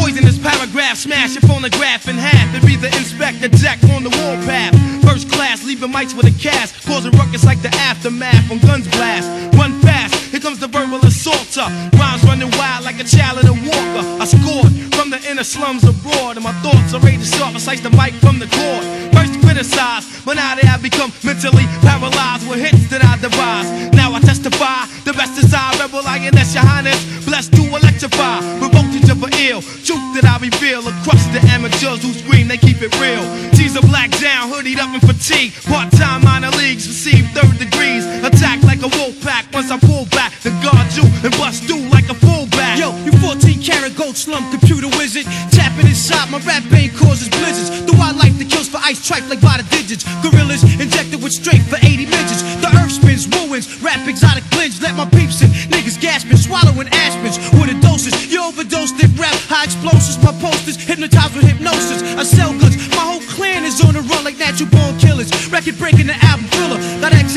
Poisonous 0.01 0.39
paragraph, 0.39 0.97
smash 0.97 1.35
your 1.35 1.43
phonograph 1.43 2.09
in 2.09 2.17
half 2.17 2.55
and 2.55 2.65
be 2.67 2.77
the 2.77 2.87
inspector 2.97 3.49
jack 3.49 3.85
on 3.91 4.03
the 4.03 4.09
warpath. 4.09 4.92
First 5.03 5.31
class, 5.31 5.65
leaving 5.65 5.93
mics 5.93 6.15
with 6.15 6.27
a 6.27 6.39
cast, 6.39 6.87
causing 6.87 7.13
ruckus 7.13 7.45
like 7.45 7.61
the 7.63 7.69
aftermath 7.69 8.49
when 8.49 8.59
guns 8.61 8.89
blast. 8.89 9.29
Run 9.57 9.79
fast, 9.81 10.12
comes 10.43 10.59
the 10.59 10.67
verbal 10.67 10.99
assaulter. 11.07 11.71
Rhymes 11.95 12.25
running 12.25 12.51
wild 12.59 12.85
like 12.85 12.99
a 12.99 13.05
child 13.05 13.39
in 13.39 13.47
a 13.47 13.55
walker. 13.55 14.03
I 14.19 14.27
scored 14.27 14.75
from 14.99 15.09
the 15.09 15.23
inner 15.31 15.45
slums 15.45 15.85
abroad, 15.85 16.35
and 16.35 16.43
my 16.43 16.53
thoughts 16.67 16.93
are 16.93 17.01
razor 17.01 17.31
sharp. 17.39 17.55
I 17.55 17.59
slice 17.59 17.81
the 17.81 17.91
mic 17.91 18.13
from 18.19 18.41
the 18.43 18.51
cord. 18.51 18.83
First 19.15 19.39
criticized, 19.41 20.27
but 20.27 20.35
now 20.35 20.57
they 20.59 20.67
have 20.67 20.83
become 20.83 21.13
mentally 21.23 21.63
paralyzed 21.87 22.51
with 22.51 22.59
hits 22.59 22.91
that 22.91 23.07
I 23.07 23.15
devise. 23.23 23.71
Now 23.95 24.13
I 24.15 24.21
testify, 24.21 24.91
the 25.07 25.15
best 25.15 25.39
is 25.39 25.55
I, 25.55 25.79
rebel 25.79 26.03
lioness, 26.03 26.55
your 26.55 26.67
highness. 26.67 26.99
Blessed 27.25 27.55
to 27.55 27.63
electrify, 27.63 28.43
voltage 28.59 29.09
of 29.15 29.23
an 29.23 29.31
ill. 29.39 29.63
Truth 29.87 30.03
that 30.19 30.27
I 30.27 30.43
reveal 30.43 30.83
across 30.83 31.23
the 31.31 31.39
amateurs 31.55 32.03
who 32.03 32.11
scream, 32.13 32.49
they 32.49 32.59
keep 32.59 32.83
it 32.83 32.91
real. 32.99 33.23
G's 33.55 33.77
are 33.79 33.87
black 33.87 34.11
down, 34.19 34.51
hoodied 34.51 34.83
up 34.83 34.91
in 34.91 35.01
fatigue. 35.01 35.55
Part 35.71 35.93
time 35.95 36.25
minor 36.25 36.51
leagues 36.59 36.89
receive 36.91 37.31
third 37.31 37.55
degrees. 37.63 38.05
Attack 38.27 38.67
like 38.67 38.83
a 38.83 38.91
wolf 38.99 39.15
pack 39.23 39.47
once 39.55 39.71
I 39.71 39.79
pull 39.79 40.07
back. 40.11 40.32
The 40.43 40.51
guard 40.59 40.91
you 40.99 41.07
and 41.23 41.31
bust 41.39 41.63
through 41.71 41.87
like 41.95 42.11
a 42.11 42.19
fullback. 42.19 42.75
Yo, 42.75 42.91
you 43.07 43.15
14 43.23 43.63
karat 43.63 43.95
gold 43.95 44.19
slum 44.19 44.43
computer 44.51 44.91
wizard. 44.99 45.23
Tapping 45.55 45.87
inside 45.87 46.35
my 46.35 46.43
rap 46.43 46.67
vein 46.67 46.91
causes 46.99 47.31
blizzards. 47.31 47.71
The 47.87 47.95
wildlife 47.95 48.35
that 48.43 48.51
kills 48.51 48.67
for 48.67 48.83
ice 48.83 48.99
tripe 48.99 49.23
like 49.31 49.39
by 49.39 49.63
the 49.63 49.67
digits. 49.71 50.03
Gorillas 50.19 50.67
injected 50.83 51.23
with 51.23 51.31
strength 51.31 51.71
for 51.71 51.79
80 51.79 52.11
midgets. 52.11 52.43
The 52.59 52.75
earth 52.75 52.91
spins, 52.91 53.31
ruins, 53.31 53.71
rap 53.87 54.03
exotic 54.11 54.43
blends. 54.51 54.83
Let 54.83 54.99
my 54.99 55.07
peeps 55.15 55.47
in. 55.47 55.51
Niggas 55.71 56.03
gasping, 56.03 56.43
swallowing 56.43 56.91
aspens 56.91 57.39
with 57.55 57.71
a 57.71 57.79
dosage. 57.79 58.19
You 58.27 58.43
overdosed 58.43 58.99
it, 58.99 59.15
rap, 59.15 59.39
high 59.47 59.71
explosives. 59.71 60.19
My 60.27 60.35
posters 60.43 60.75
hypnotized 60.75 61.39
with 61.39 61.47
hypnosis. 61.47 62.03
I 62.19 62.27
sell 62.27 62.51
goods. 62.59 62.75
My 62.99 63.15
whole 63.15 63.23
clan 63.31 63.63
is 63.63 63.79
on 63.87 63.95
the 63.95 64.03
run 64.11 64.27
like 64.27 64.43
natural 64.43 64.75
born 64.75 64.99
killers. 64.99 65.31
Record 65.55 65.79
breaking 65.79 66.11
the 66.11 66.19
album 66.19 66.51
thriller. 66.51 66.83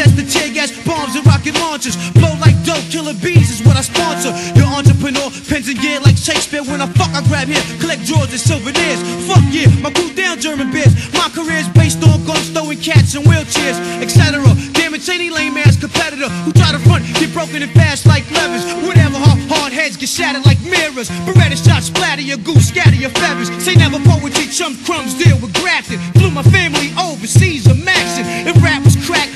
To 0.05 0.23
tear 0.23 0.53
gas 0.53 0.71
bombs 0.85 1.15
and 1.15 1.25
rocket 1.25 1.55
launchers. 1.59 1.97
Blow 2.13 2.31
like 2.39 2.55
dope, 2.63 2.85
killer 2.89 3.13
bees 3.19 3.49
is 3.51 3.59
what 3.65 3.75
I 3.75 3.81
sponsor. 3.81 4.31
Your 4.55 4.67
entrepreneur, 4.67 5.29
pens 5.49 5.67
and 5.67 5.79
gear 5.79 5.99
like 5.99 6.15
Shakespeare. 6.15 6.63
When 6.63 6.79
I 6.79 6.87
fuck, 6.93 7.11
I 7.11 7.21
grab 7.27 7.47
here, 7.47 7.63
collect 7.79 8.05
drawers 8.05 8.31
and 8.31 8.39
souvenirs. 8.39 9.01
Fuck 9.27 9.43
yeah, 9.51 9.67
my 9.83 9.91
cool 9.91 10.13
down 10.15 10.39
German 10.39 10.71
beers. 10.71 10.93
My 11.13 11.27
career's 11.33 11.67
based 11.75 12.03
on 12.03 12.23
guns, 12.23 12.49
throwing 12.49 12.79
cats 12.79 13.15
in 13.15 13.23
wheelchairs, 13.23 13.77
etc. 13.99 14.39
Damn 14.71 14.85
Damage 14.95 15.09
any 15.09 15.29
lame 15.29 15.57
ass 15.57 15.75
competitor 15.75 16.29
who 16.47 16.53
try 16.53 16.71
to 16.71 16.79
front, 16.79 17.03
get 17.19 17.33
broken 17.33 17.61
and 17.61 17.71
fast 17.71 18.05
like 18.05 18.23
levers. 18.31 18.63
Whatever, 18.87 19.17
hard, 19.19 19.39
hard 19.51 19.73
heads 19.73 19.97
get 19.97 20.07
shattered 20.07 20.45
like 20.45 20.61
mirrors. 20.61 21.09
Beretta 21.27 21.59
shots 21.59 21.87
splatter 21.87 22.21
your 22.21 22.37
goose, 22.37 22.69
scatter 22.69 22.95
your 22.95 23.09
feathers. 23.09 23.51
Say 23.61 23.75
never 23.75 23.99
poetry, 23.99 24.47
chum 24.47 24.77
crumbs 24.85 25.13
deal 25.15 25.35
with 25.43 25.51
grafting. 25.59 25.99
Flew 26.15 26.31
my 26.31 26.43
family 26.43 26.95
overseas, 26.95 27.67
a 27.67 27.73
maxing. 27.73 28.23
If 28.47 28.55
rap 28.63 28.85
was 28.85 28.95
crack, 29.05 29.27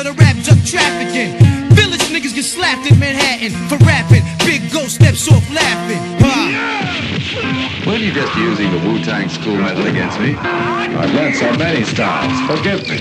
of 0.00 0.16
the 0.16 0.22
rap 0.22 0.36
drug 0.44 0.64
trafficking. 0.64 1.36
Village 1.76 2.00
niggas 2.08 2.34
get 2.34 2.44
slapped 2.44 2.90
in 2.90 2.98
Manhattan 2.98 3.52
for 3.68 3.76
rapping. 3.84 4.24
Big 4.46 4.72
ghost 4.72 4.96
steps 4.96 5.28
off 5.30 5.44
laughing. 5.52 6.00
Ha. 6.20 7.84
Were 7.86 7.96
you 7.96 8.12
just 8.12 8.34
using 8.36 8.70
the 8.70 8.78
Wu-Tang 8.78 9.28
school 9.28 9.56
method 9.56 9.86
against 9.86 10.18
me? 10.20 10.34
I've 10.36 11.12
learned 11.14 11.36
so 11.36 11.52
many 11.56 11.84
styles. 11.84 12.32
Forgive 12.48 12.88
me. 12.88 12.98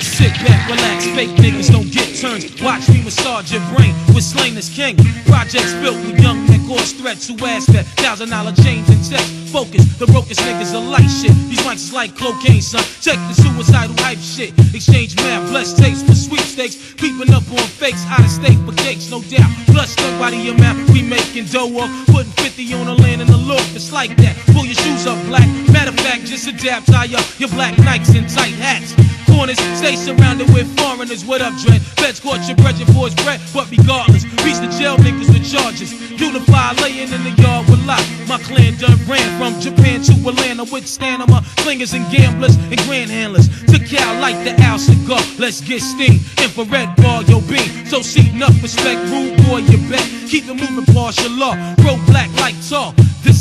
Sit 0.00 0.34
back, 0.46 0.68
relax, 0.68 1.06
fake 1.06 1.30
niggas 1.42 1.70
don't 1.70 1.90
get 1.90 2.14
turns. 2.14 2.60
Watch 2.62 2.88
me 2.88 3.02
massage 3.02 3.52
your 3.52 3.62
brain 3.74 3.94
with 4.14 4.24
slain 4.24 4.56
as 4.56 4.68
king. 4.68 4.96
Projects 5.26 5.74
built 5.74 5.96
with 6.06 6.20
young 6.20 6.46
men 6.46 6.66
cause 6.68 6.92
threats 6.92 7.26
who 7.26 7.34
ask 7.46 7.66
that 7.68 7.86
thousand 7.98 8.30
dollar 8.30 8.52
chains 8.52 8.88
and 8.90 9.02
checks 9.08 9.47
focus. 9.48 9.84
The 9.96 10.06
brokest 10.06 10.40
niggas 10.40 10.74
are 10.74 10.84
like 10.84 11.08
shit. 11.08 11.32
These 11.48 11.64
mics 11.64 11.88
is 11.88 11.92
like 11.92 12.16
cocaine, 12.16 12.60
son. 12.60 12.84
Check 13.00 13.16
the 13.28 13.34
suicidal 13.34 13.96
hype 14.04 14.18
shit. 14.18 14.52
Exchange 14.74 15.16
mad 15.16 15.48
blessed 15.48 15.78
tapes 15.78 16.02
for 16.02 16.14
sweepstakes. 16.14 16.76
Peeping 16.94 17.32
up 17.32 17.48
on 17.50 17.66
fakes, 17.80 18.04
out 18.06 18.20
of 18.20 18.30
state 18.30 18.58
for 18.66 18.74
cakes, 18.84 19.10
no 19.10 19.22
doubt. 19.22 19.50
Plus, 19.72 19.96
nobody 19.98 20.48
amount 20.48 20.90
we 20.90 21.02
making 21.02 21.46
dough 21.46 21.72
up. 21.80 21.90
Putting 22.06 22.32
50 22.32 22.74
on 22.74 22.86
the 22.86 22.94
land 22.94 23.22
and 23.22 23.30
the 23.30 23.36
look, 23.36 23.64
it's 23.72 23.92
like 23.92 24.14
that. 24.16 24.36
Pull 24.52 24.66
your 24.66 24.74
shoes 24.74 25.06
up, 25.06 25.18
black. 25.26 25.48
Matter 25.72 25.90
of 25.90 26.00
fact, 26.00 26.26
just 26.26 26.46
adapt, 26.46 26.86
tie 26.86 27.08
up 27.14 27.24
your 27.40 27.48
black 27.50 27.74
Nikes 27.76 28.16
and 28.16 28.28
tight 28.28 28.54
hats 28.54 28.94
corners. 29.38 29.58
Stay 29.78 29.94
surrounded 29.94 30.52
with 30.52 30.66
foreigners. 30.78 31.24
What 31.24 31.40
up, 31.40 31.54
Dread? 31.62 31.80
Feds 32.02 32.18
caught 32.18 32.42
your 32.48 32.56
brethren 32.56 32.90
for 32.92 33.06
his 33.06 33.14
bread, 33.22 33.40
but 33.54 33.70
regardless, 33.70 34.24
reach 34.42 34.58
the 34.58 34.66
jail 34.74 34.96
niggas 34.98 35.30
with 35.30 35.46
charges. 35.46 35.94
Unify 36.18 36.72
laying 36.82 37.12
in 37.14 37.22
the 37.22 37.34
yard 37.38 37.68
with 37.70 37.78
lock. 37.86 38.02
My 38.26 38.38
clan 38.42 38.74
done 38.78 38.98
ran 39.06 39.37
from 39.38 39.60
Japan 39.60 40.02
to 40.02 40.12
Atlanta 40.28 40.64
with 40.64 40.84
Stanima, 40.84 41.42
flingers, 41.62 41.94
and 41.94 42.04
gamblers 42.10 42.56
and 42.56 42.76
grand 42.88 43.08
handlers. 43.08 43.48
To 43.66 43.78
y'all 43.78 44.20
like 44.20 44.34
the 44.42 44.50
Al 44.60 44.80
cigar, 44.80 45.20
let's 45.38 45.60
get 45.60 45.80
sting. 45.80 46.18
Infrared 46.42 46.96
ball 46.96 47.22
your 47.22 47.40
beam, 47.42 47.86
so 47.86 48.02
see 48.02 48.28
enough 48.30 48.60
respect, 48.60 49.00
rude 49.12 49.36
boy, 49.46 49.58
you 49.58 49.78
bet. 49.88 50.02
Keep 50.26 50.48
it 50.48 50.54
moving, 50.54 50.92
partial 50.92 51.30
law, 51.30 51.54
grow 51.76 51.96
black 52.06 52.28
like 52.40 52.56
off 52.72 52.94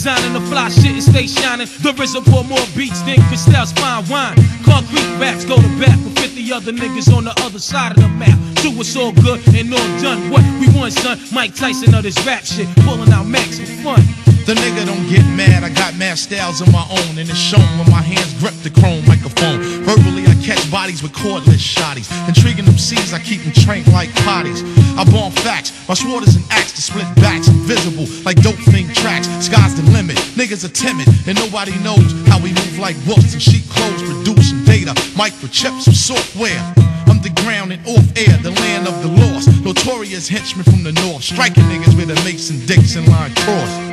designing 0.07 0.33
the 0.39 0.47
fly 0.47 0.69
shit 0.69 0.95
and 0.95 1.03
stay 1.03 1.27
shining. 1.27 1.67
The 1.83 1.91
RZA 1.91 2.23
pour 2.31 2.43
more 2.45 2.63
beats 2.77 3.01
than 3.01 3.19
Cristal's 3.27 3.73
fine 3.73 4.07
wine. 4.07 4.35
Concrete 4.63 5.03
raps 5.19 5.43
go 5.43 5.57
to 5.57 5.71
bat 5.79 5.99
with 5.99 6.17
50 6.17 6.53
other 6.53 6.71
niggas 6.71 7.11
on 7.11 7.25
the 7.25 7.35
other 7.43 7.59
side 7.59 7.91
of 7.91 8.01
the 8.01 8.07
map. 8.07 8.39
Do 8.63 8.71
us 8.79 8.95
all 8.95 9.11
good 9.11 9.43
and 9.53 9.73
all 9.73 9.91
done. 9.99 10.31
What 10.31 10.43
we 10.61 10.71
want, 10.71 10.93
son? 10.93 11.19
Mike 11.33 11.55
Tyson 11.55 11.93
of 11.93 12.03
this 12.03 12.15
rap 12.25 12.45
shit, 12.45 12.67
pulling 12.87 13.11
out 13.11 13.27
max 13.27 13.59
for 13.59 13.65
fun. 13.83 13.99
The 14.47 14.55
nigga 14.55 14.85
don't 14.85 15.09
get 15.09 15.27
mad, 15.35 15.65
I 15.65 15.69
got 15.75 15.97
mad 15.97 16.17
styles 16.17 16.61
of 16.61 16.71
my 16.71 16.87
own, 16.89 17.19
and 17.19 17.27
it's 17.27 17.35
shown 17.35 17.67
when 17.77 17.91
my 17.91 18.01
hands 18.01 18.31
grip 18.39 18.55
the 18.63 18.71
chrome 18.71 19.03
microphone. 19.05 19.59
Verbally, 19.83 20.26
catch 20.47 20.71
bodies 20.71 21.03
with 21.03 21.11
cordless 21.11 21.59
shotties. 21.59 22.07
Intriguing 22.25 22.63
them 22.63 22.77
seeds, 22.77 23.11
I 23.11 23.19
keep 23.19 23.41
them 23.43 23.51
trained 23.51 23.91
like 23.91 24.07
potties. 24.23 24.63
I 24.95 25.03
bomb 25.11 25.33
facts, 25.33 25.75
my 25.89 25.93
sword 25.93 26.23
is 26.23 26.37
an 26.37 26.43
axe 26.49 26.71
to 26.71 26.81
split 26.81 27.03
backs. 27.17 27.49
Invisible, 27.49 28.07
like 28.23 28.41
dope 28.41 28.55
thing 28.71 28.87
tracks. 28.93 29.27
Sky's 29.43 29.75
the 29.75 29.83
limit, 29.91 30.15
niggas 30.39 30.63
are 30.63 30.71
timid, 30.71 31.07
and 31.27 31.35
nobody 31.37 31.77
knows 31.83 32.15
how 32.31 32.39
we 32.39 32.53
move 32.53 32.79
like 32.79 32.95
wolves 33.05 33.33
and 33.33 33.43
sheep 33.43 33.67
clothes, 33.67 34.01
producing 34.03 34.63
data, 34.63 34.93
microchips, 35.19 35.91
software 35.93 36.63
underground 37.09 37.73
and 37.73 37.85
off 37.87 38.05
air, 38.15 38.37
the 38.41 38.51
land 38.51 38.87
of 38.87 38.95
the 39.01 39.09
lost. 39.09 39.49
Notorious 39.65 40.29
henchmen 40.29 40.63
from 40.63 40.83
the 40.83 40.93
north, 40.93 41.23
striking 41.23 41.63
niggas 41.63 41.95
with 41.97 42.09
a 42.09 42.15
Mason 42.23 42.65
Dixon 42.65 43.05
line 43.05 43.35
cross. 43.35 43.86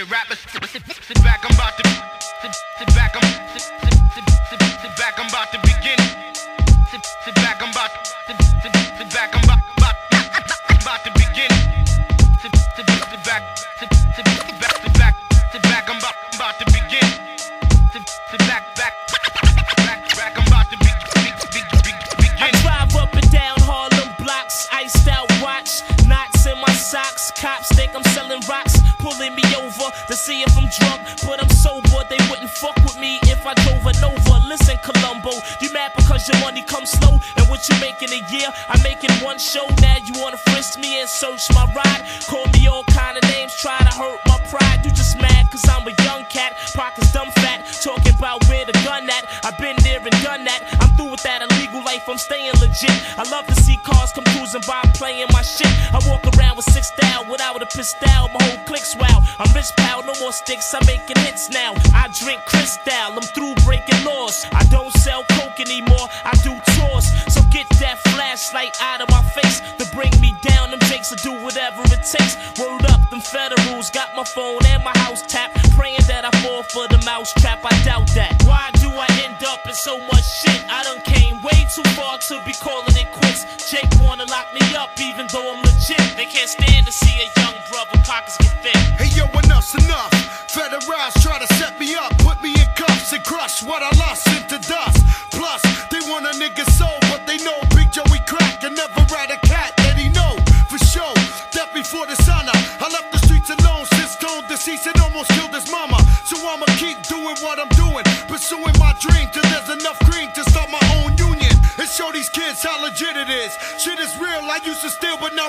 Rappers 0.00 0.41
gaslight 68.52 68.76
out 68.82 69.00
of 69.00 69.08
my 69.10 69.22
face 69.22 69.60
to 69.78 69.86
bring 69.94 70.12
me 70.20 70.34
down. 70.42 70.70
Them 70.70 70.80
jakes 70.80 71.10
will 71.10 71.18
do 71.18 71.44
whatever 71.44 71.82
it 71.84 72.02
takes. 72.04 72.36
Word 72.58 72.84
up, 72.90 73.08
them 73.10 73.20
federals 73.20 73.90
got 73.90 74.14
my 74.16 74.24
phone 74.24 74.64
and 74.66 74.84
my 74.84 74.92
house 74.98 75.22
tapped. 75.22 75.70
Praying 75.72 76.04
that 76.06 76.24
I 76.24 76.30
fall 76.42 76.62
for 76.62 76.86
the 76.88 77.02
mouse 77.04 77.32
trap. 77.34 77.60
I 77.64 77.72
doubt 77.84 78.08
that. 78.14 78.42
Why 78.44 78.70
do 78.80 78.88
I 78.90 79.06
end 79.24 79.42
up 79.44 79.66
in 79.66 79.74
so 79.74 79.98
much 79.98 80.24
shit? 80.24 80.64
I 80.68 80.82
done 80.84 81.00
came 81.02 81.40
way 81.42 81.66
too 81.74 81.84
far 81.96 82.18
to 82.18 82.40
be 82.44 82.52
calling 82.52 82.91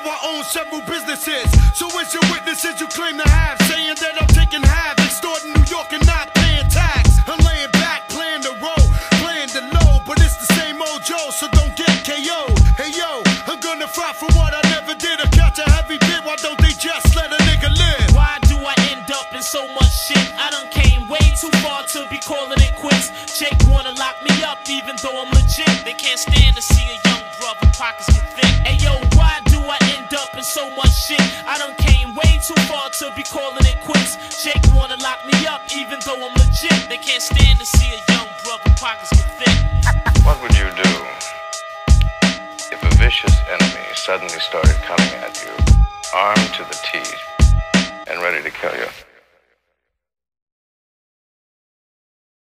our 0.05 0.19
own 0.25 0.43
several 0.43 0.81
businesses. 0.81 1.49
So 1.77 1.87
as 1.99 2.13
your 2.13 2.23
witnesses, 2.31 2.79
you 2.79 2.87
claim 2.87 3.17
to 3.17 3.32